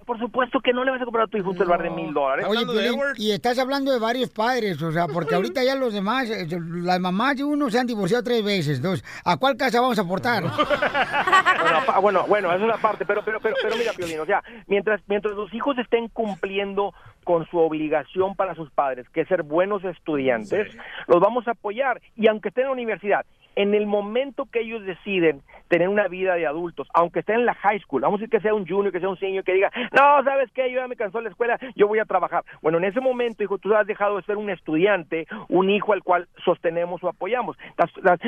por 0.10 0.18
supuesto 0.18 0.60
que 0.60 0.74
no 0.74 0.84
le 0.84 0.90
vas 0.90 1.00
a 1.00 1.06
comprar 1.06 1.26
a 1.26 1.28
tu 1.28 1.38
hijo 1.38 1.52
un 1.52 1.56
celular 1.58 1.84
de 1.84 1.92
mil 1.92 2.12
dólares. 2.12 2.44
Oye, 2.50 2.66
Piolín, 2.66 3.00
y 3.16 3.30
estás 3.30 3.60
hablando 3.60 3.92
de 3.92 4.00
varios 4.00 4.32
padres, 4.32 4.82
o 4.82 4.92
sea, 4.92 5.06
porque 5.14 5.36
ahorita 5.36 5.64
ya 5.64 5.76
los 5.76 5.94
demás, 5.94 6.28
eh, 6.32 6.48
las 6.82 7.00
mamás 7.00 7.38
de 7.38 7.44
uno 7.44 7.70
se 7.70 7.78
han 7.78 7.86
divorciado 7.86 8.24
tres 8.24 8.44
veces, 8.44 8.78
entonces, 8.78 9.06
¿a 9.24 9.38
cuál 9.38 9.56
casa 9.56 9.80
vamos 9.80 10.00
a 10.00 10.02
aportar? 10.02 10.42
bueno, 11.62 11.78
apa- 11.78 12.00
bueno, 12.00 12.26
bueno, 12.28 12.52
es 12.56 12.60
una 12.60 12.78
parte, 12.78 13.06
pero, 13.06 13.22
pero, 13.24 13.40
pero, 13.40 13.56
pero 13.62 13.76
mira, 13.78 13.92
Piolín, 13.94 14.20
o 14.20 14.26
sea, 14.26 14.42
mientras, 14.66 15.00
mientras 15.06 15.36
los 15.36 15.54
hijos 15.54 15.78
estén 15.78 16.08
cumpliendo 16.08 16.92
con 17.24 17.46
su 17.52 17.60
obligación 17.60 18.36
para 18.36 18.56
sus 18.56 18.72
padres, 18.72 19.08
que 19.10 19.22
es 19.22 19.28
ser 19.28 19.44
buenos 19.44 19.84
estudiantes, 19.84 20.76
los 21.06 21.20
vamos 21.22 21.48
a 21.48 21.52
apoyar. 21.52 22.02
Y 22.16 22.28
aunque 22.28 22.50
estén 22.50 22.64
en 22.64 22.70
la 22.70 22.74
universidad, 22.74 23.26
en 23.60 23.76
el 23.76 23.88
momento 23.88 24.46
que 24.46 24.62
ellos 24.62 24.86
deciden 24.86 25.42
tener 25.68 25.90
una 25.90 26.08
vida 26.08 26.36
de 26.36 26.48
adultos, 26.48 26.88
aunque 26.94 27.20
estén 27.20 27.42
en 27.42 27.46
la 27.46 27.54
high 27.56 27.80
school, 27.82 28.02
vamos 28.02 28.20
a 28.20 28.22
decir 28.22 28.30
que 28.30 28.42
sea 28.42 28.54
un 28.54 28.66
junior, 28.66 28.92
que 28.94 29.02
sea 29.02 29.10
un 29.10 29.20
senior, 29.20 29.44
que 29.44 29.54
diga, 29.54 29.70
no, 29.92 30.24
¿sabes 30.24 30.50
qué? 30.54 30.72
Yo 30.72 30.80
ya 30.80 30.88
me 30.88 30.96
cansó 30.96 31.20
la 31.20 31.30
escuela, 31.30 31.60
yo 31.76 31.88
voy 31.90 32.00
a 32.00 32.06
trabajar. 32.06 32.46
Bueno, 32.62 32.78
en 32.78 32.86
ese 32.86 33.02
momento, 33.02 33.44
hijo, 33.44 33.58
tú 33.58 33.76
has 33.76 33.86
dejado 33.86 34.16
de 34.16 34.24
ser 34.24 34.38
un 34.38 34.50
estudiante, 34.50 35.28
un 35.50 35.70
hijo 35.70 35.92
al 35.92 36.04
cual 36.04 36.30
sostenemos 36.46 37.04
o 37.04 37.10
apoyamos. 37.10 37.58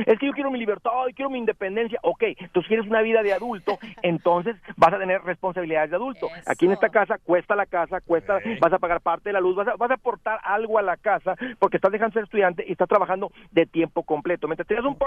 Es 0.05 0.19
que 0.19 0.27
yo 0.27 0.33
quiero 0.33 0.51
mi 0.51 0.59
libertad, 0.59 0.91
yo 1.07 1.15
quiero 1.15 1.29
mi 1.29 1.39
independencia. 1.39 1.97
Ok, 2.03 2.25
tú 2.51 2.61
quieres 2.67 2.85
una 2.85 3.01
vida 3.01 3.23
de 3.23 3.31
adulto, 3.31 3.79
entonces 4.03 4.57
vas 4.75 4.93
a 4.93 4.99
tener 4.99 5.23
responsabilidades 5.23 5.91
de 5.91 5.95
adulto. 5.95 6.27
Aquí 6.45 6.65
en 6.65 6.73
esta 6.73 6.89
casa 6.89 7.17
cuesta 7.19 7.55
la 7.55 7.67
casa, 7.67 8.01
cuesta, 8.01 8.39
vas 8.59 8.73
a 8.73 8.79
pagar 8.79 8.99
parte 8.99 9.29
de 9.29 9.33
la 9.33 9.39
luz, 9.39 9.55
vas 9.55 9.69
a, 9.69 9.77
vas 9.77 9.91
a 9.91 9.95
aportar 9.95 10.39
algo 10.43 10.77
a 10.77 10.81
la 10.81 10.97
casa 10.97 11.35
porque 11.57 11.77
estás 11.77 11.93
dejando 11.93 12.11
de 12.11 12.19
ser 12.19 12.23
estudiante 12.25 12.65
y 12.67 12.73
estás 12.73 12.89
trabajando 12.89 13.31
de 13.51 13.65
tiempo 13.65 14.03
completo. 14.03 14.47
Mientras 14.47 14.67
tenías 14.67 14.85
un 14.85 14.97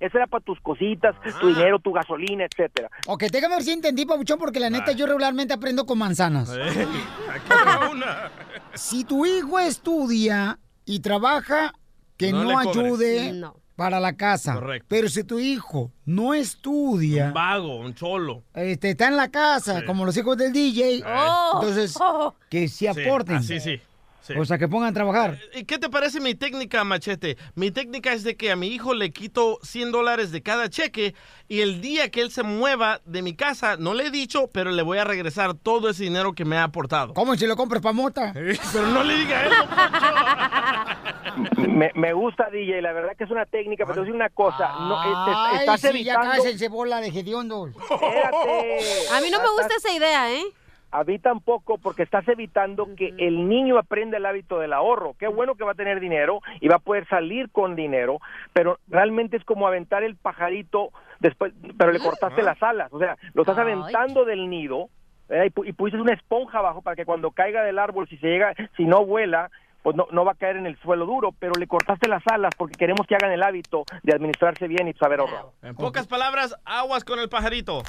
ese 0.00 0.16
era 0.16 0.26
para 0.26 0.44
tus 0.44 0.60
cositas, 0.60 1.14
tu 1.40 1.48
dinero, 1.48 1.78
tu 1.78 1.92
gasolina, 1.92 2.44
etcétera. 2.44 2.88
Ok, 3.06 3.24
déjame 3.30 3.56
ver 3.56 3.64
si 3.64 3.72
entendí, 3.72 4.06
Pabuchón, 4.06 4.38
porque 4.38 4.60
la 4.60 4.70
neta 4.70 4.92
yo 4.92 5.06
regularmente 5.06 5.54
aprendo 5.54 5.84
con 5.86 5.98
manzanas. 5.98 6.50
Si 8.74 9.04
tu 9.04 9.26
hijo 9.26 9.58
estudia 9.58 10.58
y 10.84 11.00
trabaja, 11.00 11.72
que 12.16 12.32
No 12.32 12.58
ayude 12.58 13.32
No. 13.32 13.56
para 13.76 14.00
la 14.00 14.16
casa. 14.16 14.54
Correcto. 14.54 14.86
Pero 14.88 15.08
si 15.08 15.22
tu 15.24 15.38
hijo 15.38 15.92
no 16.04 16.34
estudia, 16.34 17.26
Un 17.28 17.32
vago, 17.34 17.76
un 17.76 17.94
cholo. 17.94 18.42
este, 18.54 18.90
está 18.90 19.08
en 19.08 19.16
la 19.16 19.28
casa, 19.30 19.84
como 19.84 20.04
los 20.04 20.16
hijos 20.16 20.36
del 20.36 20.52
DJ, 20.52 21.02
Oh. 21.06 21.60
entonces 21.60 21.96
que 22.50 22.68
sí 22.68 22.86
Sí, 22.92 23.06
aporten. 23.06 23.36
así 23.36 23.60
sí. 23.60 23.80
Sí. 24.28 24.38
O 24.38 24.44
sea, 24.44 24.58
que 24.58 24.68
pongan 24.68 24.90
a 24.90 24.92
trabajar. 24.92 25.38
¿Y 25.54 25.64
qué 25.64 25.78
te 25.78 25.88
parece 25.88 26.20
mi 26.20 26.34
técnica, 26.34 26.84
Machete? 26.84 27.36
Mi 27.54 27.70
técnica 27.70 28.12
es 28.12 28.22
de 28.22 28.36
que 28.36 28.50
a 28.50 28.56
mi 28.56 28.68
hijo 28.68 28.94
le 28.94 29.10
quito 29.10 29.58
100 29.62 29.92
dólares 29.92 30.30
de 30.30 30.42
cada 30.42 30.68
cheque 30.68 31.14
y 31.48 31.60
el 31.60 31.80
día 31.80 32.10
que 32.10 32.20
él 32.20 32.30
se 32.30 32.42
mueva 32.42 33.00
de 33.04 33.22
mi 33.22 33.34
casa, 33.34 33.76
no 33.76 33.94
le 33.94 34.06
he 34.06 34.10
dicho, 34.10 34.48
pero 34.52 34.70
le 34.70 34.82
voy 34.82 34.98
a 34.98 35.04
regresar 35.04 35.54
todo 35.54 35.90
ese 35.90 36.04
dinero 36.04 36.34
que 36.34 36.44
me 36.44 36.56
ha 36.56 36.64
aportado. 36.64 37.14
¿Cómo 37.14 37.34
si 37.36 37.46
lo 37.46 37.56
compras 37.56 37.82
para 37.82 37.92
mota? 37.92 38.32
Pero 38.34 38.86
no 38.88 39.02
le 39.02 39.16
diga 39.16 39.46
eso. 39.46 39.56
Me, 41.68 41.90
me 41.94 42.12
gusta, 42.12 42.50
DJ, 42.50 42.82
la 42.82 42.92
verdad 42.92 43.16
que 43.16 43.24
es 43.24 43.30
una 43.30 43.46
técnica, 43.46 43.84
pero 43.84 43.94
te 43.94 44.00
voy 44.00 44.08
a 44.08 44.12
decir 44.12 44.14
una 44.16 44.30
cosa, 44.30 44.72
no, 44.80 44.98
este, 45.02 45.32
Ay, 45.34 45.58
estás 45.60 45.80
sí, 45.80 45.86
ya 46.04 46.14
evitando... 46.14 46.30
cásense 46.30 46.68
bola 46.68 47.00
de 47.00 47.08
hediondos. 47.08 47.70
A 49.12 49.20
mí 49.20 49.30
no 49.30 49.38
me 49.40 49.48
gusta 49.50 49.74
esa 49.76 49.92
idea, 49.92 50.32
¿eh? 50.32 50.42
A 50.90 51.04
mí 51.04 51.18
tampoco 51.18 51.78
porque 51.78 52.02
estás 52.02 52.26
evitando 52.28 52.88
que 52.96 53.14
el 53.18 53.48
niño 53.48 53.78
aprenda 53.78 54.16
el 54.16 54.26
hábito 54.26 54.58
del 54.58 54.72
ahorro. 54.72 55.14
Qué 55.18 55.28
bueno 55.28 55.54
que 55.54 55.64
va 55.64 55.72
a 55.72 55.74
tener 55.74 56.00
dinero 56.00 56.40
y 56.60 56.68
va 56.68 56.76
a 56.76 56.80
poder 56.80 57.06
salir 57.08 57.50
con 57.50 57.76
dinero, 57.76 58.20
pero 58.52 58.78
realmente 58.88 59.36
es 59.36 59.44
como 59.44 59.66
aventar 59.66 60.02
el 60.02 60.16
pajarito 60.16 60.90
después, 61.20 61.52
pero 61.76 61.92
le 61.92 61.98
cortaste 61.98 62.42
las 62.42 62.62
alas, 62.62 62.92
o 62.92 62.98
sea, 62.98 63.16
lo 63.34 63.42
estás 63.42 63.58
Ay. 63.58 63.62
aventando 63.62 64.24
del 64.24 64.48
nido 64.48 64.88
eh, 65.28 65.50
y, 65.54 65.68
y 65.68 65.72
pusiste 65.72 66.00
una 66.00 66.14
esponja 66.14 66.58
abajo 66.58 66.80
para 66.80 66.96
que 66.96 67.04
cuando 67.04 67.32
caiga 67.32 67.62
del 67.62 67.78
árbol, 67.78 68.08
si 68.08 68.16
se 68.16 68.28
llega, 68.28 68.54
si 68.76 68.84
no 68.84 69.04
vuela, 69.04 69.50
pues 69.82 69.96
no, 69.96 70.06
no 70.10 70.24
va 70.24 70.32
a 70.32 70.34
caer 70.34 70.56
en 70.56 70.66
el 70.66 70.78
suelo 70.80 71.06
duro, 71.06 71.32
pero 71.38 71.52
le 71.58 71.66
cortaste 71.66 72.08
las 72.08 72.22
alas 72.26 72.54
porque 72.56 72.74
queremos 72.76 73.06
que 73.06 73.14
hagan 73.14 73.32
el 73.32 73.42
hábito 73.42 73.84
de 74.02 74.14
administrarse 74.14 74.66
bien 74.68 74.88
y 74.88 74.92
saber 74.94 75.20
ahorrar. 75.20 75.46
En 75.62 75.74
pocas 75.74 76.06
palabras, 76.06 76.56
aguas 76.64 77.04
con 77.04 77.18
el 77.20 77.28
pajarito. 77.28 77.82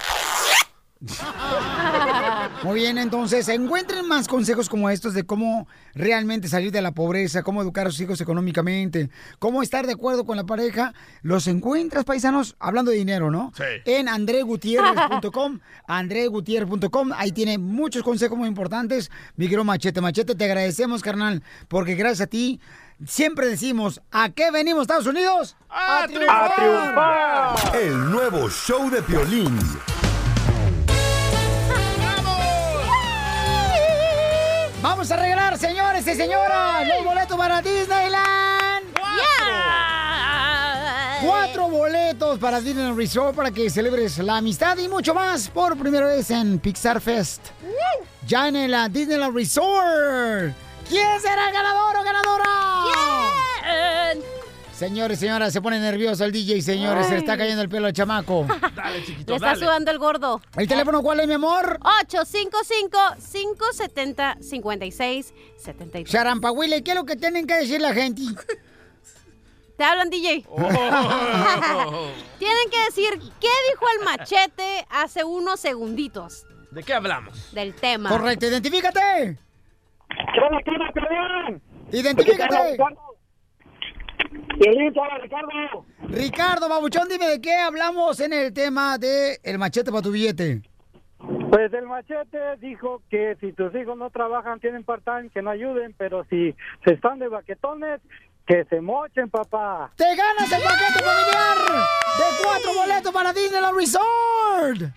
Muy 2.64 2.82
bien, 2.82 2.98
entonces 2.98 3.48
encuentren 3.48 4.06
más 4.06 4.28
consejos 4.28 4.68
como 4.68 4.90
estos 4.90 5.14
de 5.14 5.24
cómo 5.24 5.66
realmente 5.94 6.50
salir 6.50 6.74
de 6.74 6.82
la 6.82 6.92
pobreza, 6.92 7.42
cómo 7.42 7.62
educar 7.62 7.88
a 7.88 7.92
sus 7.92 8.02
hijos 8.02 8.20
económicamente, 8.20 9.10
cómo 9.40 9.64
estar 9.64 9.88
de 9.88 9.94
acuerdo 9.94 10.26
con 10.26 10.36
la 10.36 10.46
pareja. 10.46 10.94
Los 11.22 11.48
encuentras, 11.48 12.04
paisanos, 12.04 12.58
hablando 12.60 12.92
de 12.92 12.98
dinero, 12.98 13.32
¿no? 13.32 13.54
Sí. 13.56 13.64
En 13.86 14.10
andregutierrez.com, 14.10 15.60
andregutierrez.com, 15.88 17.12
ahí 17.16 17.32
tiene 17.32 17.58
muchos 17.58 18.04
consejos 18.04 18.38
muy 18.38 18.50
importantes. 18.50 19.10
Mi 19.38 19.46
querido 19.46 19.64
Machete, 19.64 20.02
Machete, 20.02 20.36
te 20.36 20.44
agradecemos, 20.44 21.02
carnal, 21.02 21.44
porque 21.70 21.96
gracias 21.96 22.28
a 22.28 22.28
ti 22.28 22.60
siempre 23.06 23.48
decimos, 23.48 24.02
¿a 24.12 24.32
qué 24.32 24.52
venimos, 24.52 24.82
Estados 24.82 25.08
Unidos? 25.08 25.56
¡A, 25.70 26.08
El 27.74 28.12
nuevo 28.12 28.50
show 28.50 28.90
de 28.90 29.02
Piolín. 29.02 29.58
Vamos 34.82 35.12
a 35.12 35.18
regalar, 35.18 35.58
señores 35.58 36.08
y 36.08 36.16
señoras, 36.16 36.88
los 36.88 37.04
boletos 37.04 37.38
para 37.38 37.62
Disneyland. 37.62 38.86
Cuatro 41.22 41.68
boletos 41.68 42.40
para 42.40 42.62
Disneyland 42.62 42.98
Resort 42.98 43.36
para 43.36 43.52
que 43.52 43.70
celebres 43.70 44.18
la 44.20 44.38
amistad 44.38 44.78
y 44.78 44.88
mucho 44.88 45.14
más 45.14 45.50
por 45.50 45.78
primera 45.78 46.06
vez 46.06 46.32
en 46.32 46.60
Pixar 46.60 47.02
Fest. 47.02 47.48
Ya 48.26 48.48
en 48.48 48.56
el 48.56 48.74
uh, 48.74 48.88
Disneyland 48.90 49.36
Resort. 49.36 50.54
¿Quién 50.88 51.20
será 51.20 51.48
el 51.48 51.54
ganador 51.54 51.98
o 51.98 52.04
ganadora? 52.04 52.46
Señores, 54.80 55.20
señoras, 55.20 55.52
se 55.52 55.62
pone 55.62 55.78
nervioso 55.78 56.24
el 56.24 56.32
DJ, 56.32 56.62
señores. 56.62 57.08
Se 57.08 57.12
le 57.12 57.18
está 57.20 57.38
cayendo 57.38 57.62
el 57.62 57.68
pelo 57.68 57.88
al 57.88 57.94
chamaco. 57.94 58.48
Dale, 58.90 59.04
chiquito, 59.06 59.32
Le 59.32 59.36
está 59.36 59.48
dale. 59.50 59.60
sudando 59.60 59.92
el 59.92 60.00
gordo. 60.00 60.42
¿El 60.58 60.68
teléfono 60.68 61.02
cuál 61.02 61.20
es, 61.20 61.28
mi 61.28 61.34
amor? 61.36 61.80
855-570-5673. 64.50 66.06
Charampahuile, 66.06 66.84
¿qué 66.84 66.92
es 66.92 66.98
lo 66.98 67.06
que 67.06 67.16
tienen 67.16 67.46
que 67.48 67.56
decir 67.56 67.80
la 67.82 67.94
gente? 67.94 68.22
Te 69.78 69.84
hablan, 69.84 70.10
DJ. 70.10 70.46
Tienen 72.40 72.70
que 72.70 72.84
decir 72.86 73.20
qué 73.40 73.48
dijo 73.72 73.86
el 73.98 74.06
machete 74.06 74.86
hace 74.90 75.24
unos 75.24 75.60
segunditos 75.60 76.46
¿De 76.72 76.84
qué 76.84 76.94
hablamos? 76.94 77.54
del 77.54 77.74
tema. 77.74 78.10
Correcto, 78.10 78.46
identifícate. 78.48 79.38
Identifícate. 81.92 82.78
Ricardo. 84.60 85.86
Ricardo, 86.10 86.70
babuchón, 86.70 87.08
dime 87.08 87.28
de 87.28 87.42
qué 87.42 87.56
hablamos 87.56 88.20
en 88.20 88.34
el 88.34 88.54
tema 88.54 88.98
de 88.98 89.40
el 89.44 89.58
machete 89.58 89.90
para 89.92 90.04
tu 90.04 90.12
billete. 90.12 90.62
Pues 91.50 91.74
el 91.74 91.86
machete 91.86 92.58
dijo 92.60 93.02
que 93.10 93.36
si 93.40 93.54
tus 93.54 93.74
hijos 93.76 93.98
no 93.98 94.10
trabajan, 94.10 94.60
tienen 94.60 94.84
part-time, 94.84 95.30
que 95.30 95.42
no 95.42 95.50
ayuden, 95.52 95.94
pero 95.98 96.26
si 96.30 96.56
se 96.86 96.94
están 96.94 97.20
de 97.20 97.28
baquetones, 97.28 98.02
que 98.46 98.66
se 98.66 98.82
mochen, 98.82 99.30
papá. 99.30 99.92
¡Te 99.96 100.16
ganas 100.16 100.52
el 100.52 100.62
paquete 100.62 101.00
familiar 101.04 101.58
de 102.18 102.44
cuatro 102.44 102.74
boletos 102.76 103.12
para 103.14 103.34
Disneyland 103.34 103.78
Resort! 103.78 104.94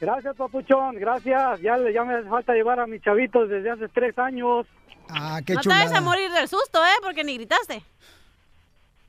Gracias, 0.00 0.36
papuchón, 0.36 0.96
gracias. 0.96 1.60
Ya, 1.60 1.76
le- 1.76 1.92
ya 1.92 2.04
me 2.04 2.14
hace 2.14 2.28
falta 2.28 2.52
llevar 2.52 2.78
a 2.80 2.86
mis 2.86 3.02
chavitos 3.02 3.48
desde 3.48 3.70
hace 3.70 3.88
tres 3.88 4.16
años. 4.18 4.66
Ah, 5.10 5.40
qué 5.44 5.54
no 5.54 5.60
te 5.60 5.72
a 5.72 6.00
morir 6.00 6.30
del 6.30 6.48
susto, 6.48 6.84
¿eh? 6.84 6.98
Porque 7.02 7.24
ni 7.24 7.34
gritaste. 7.36 7.82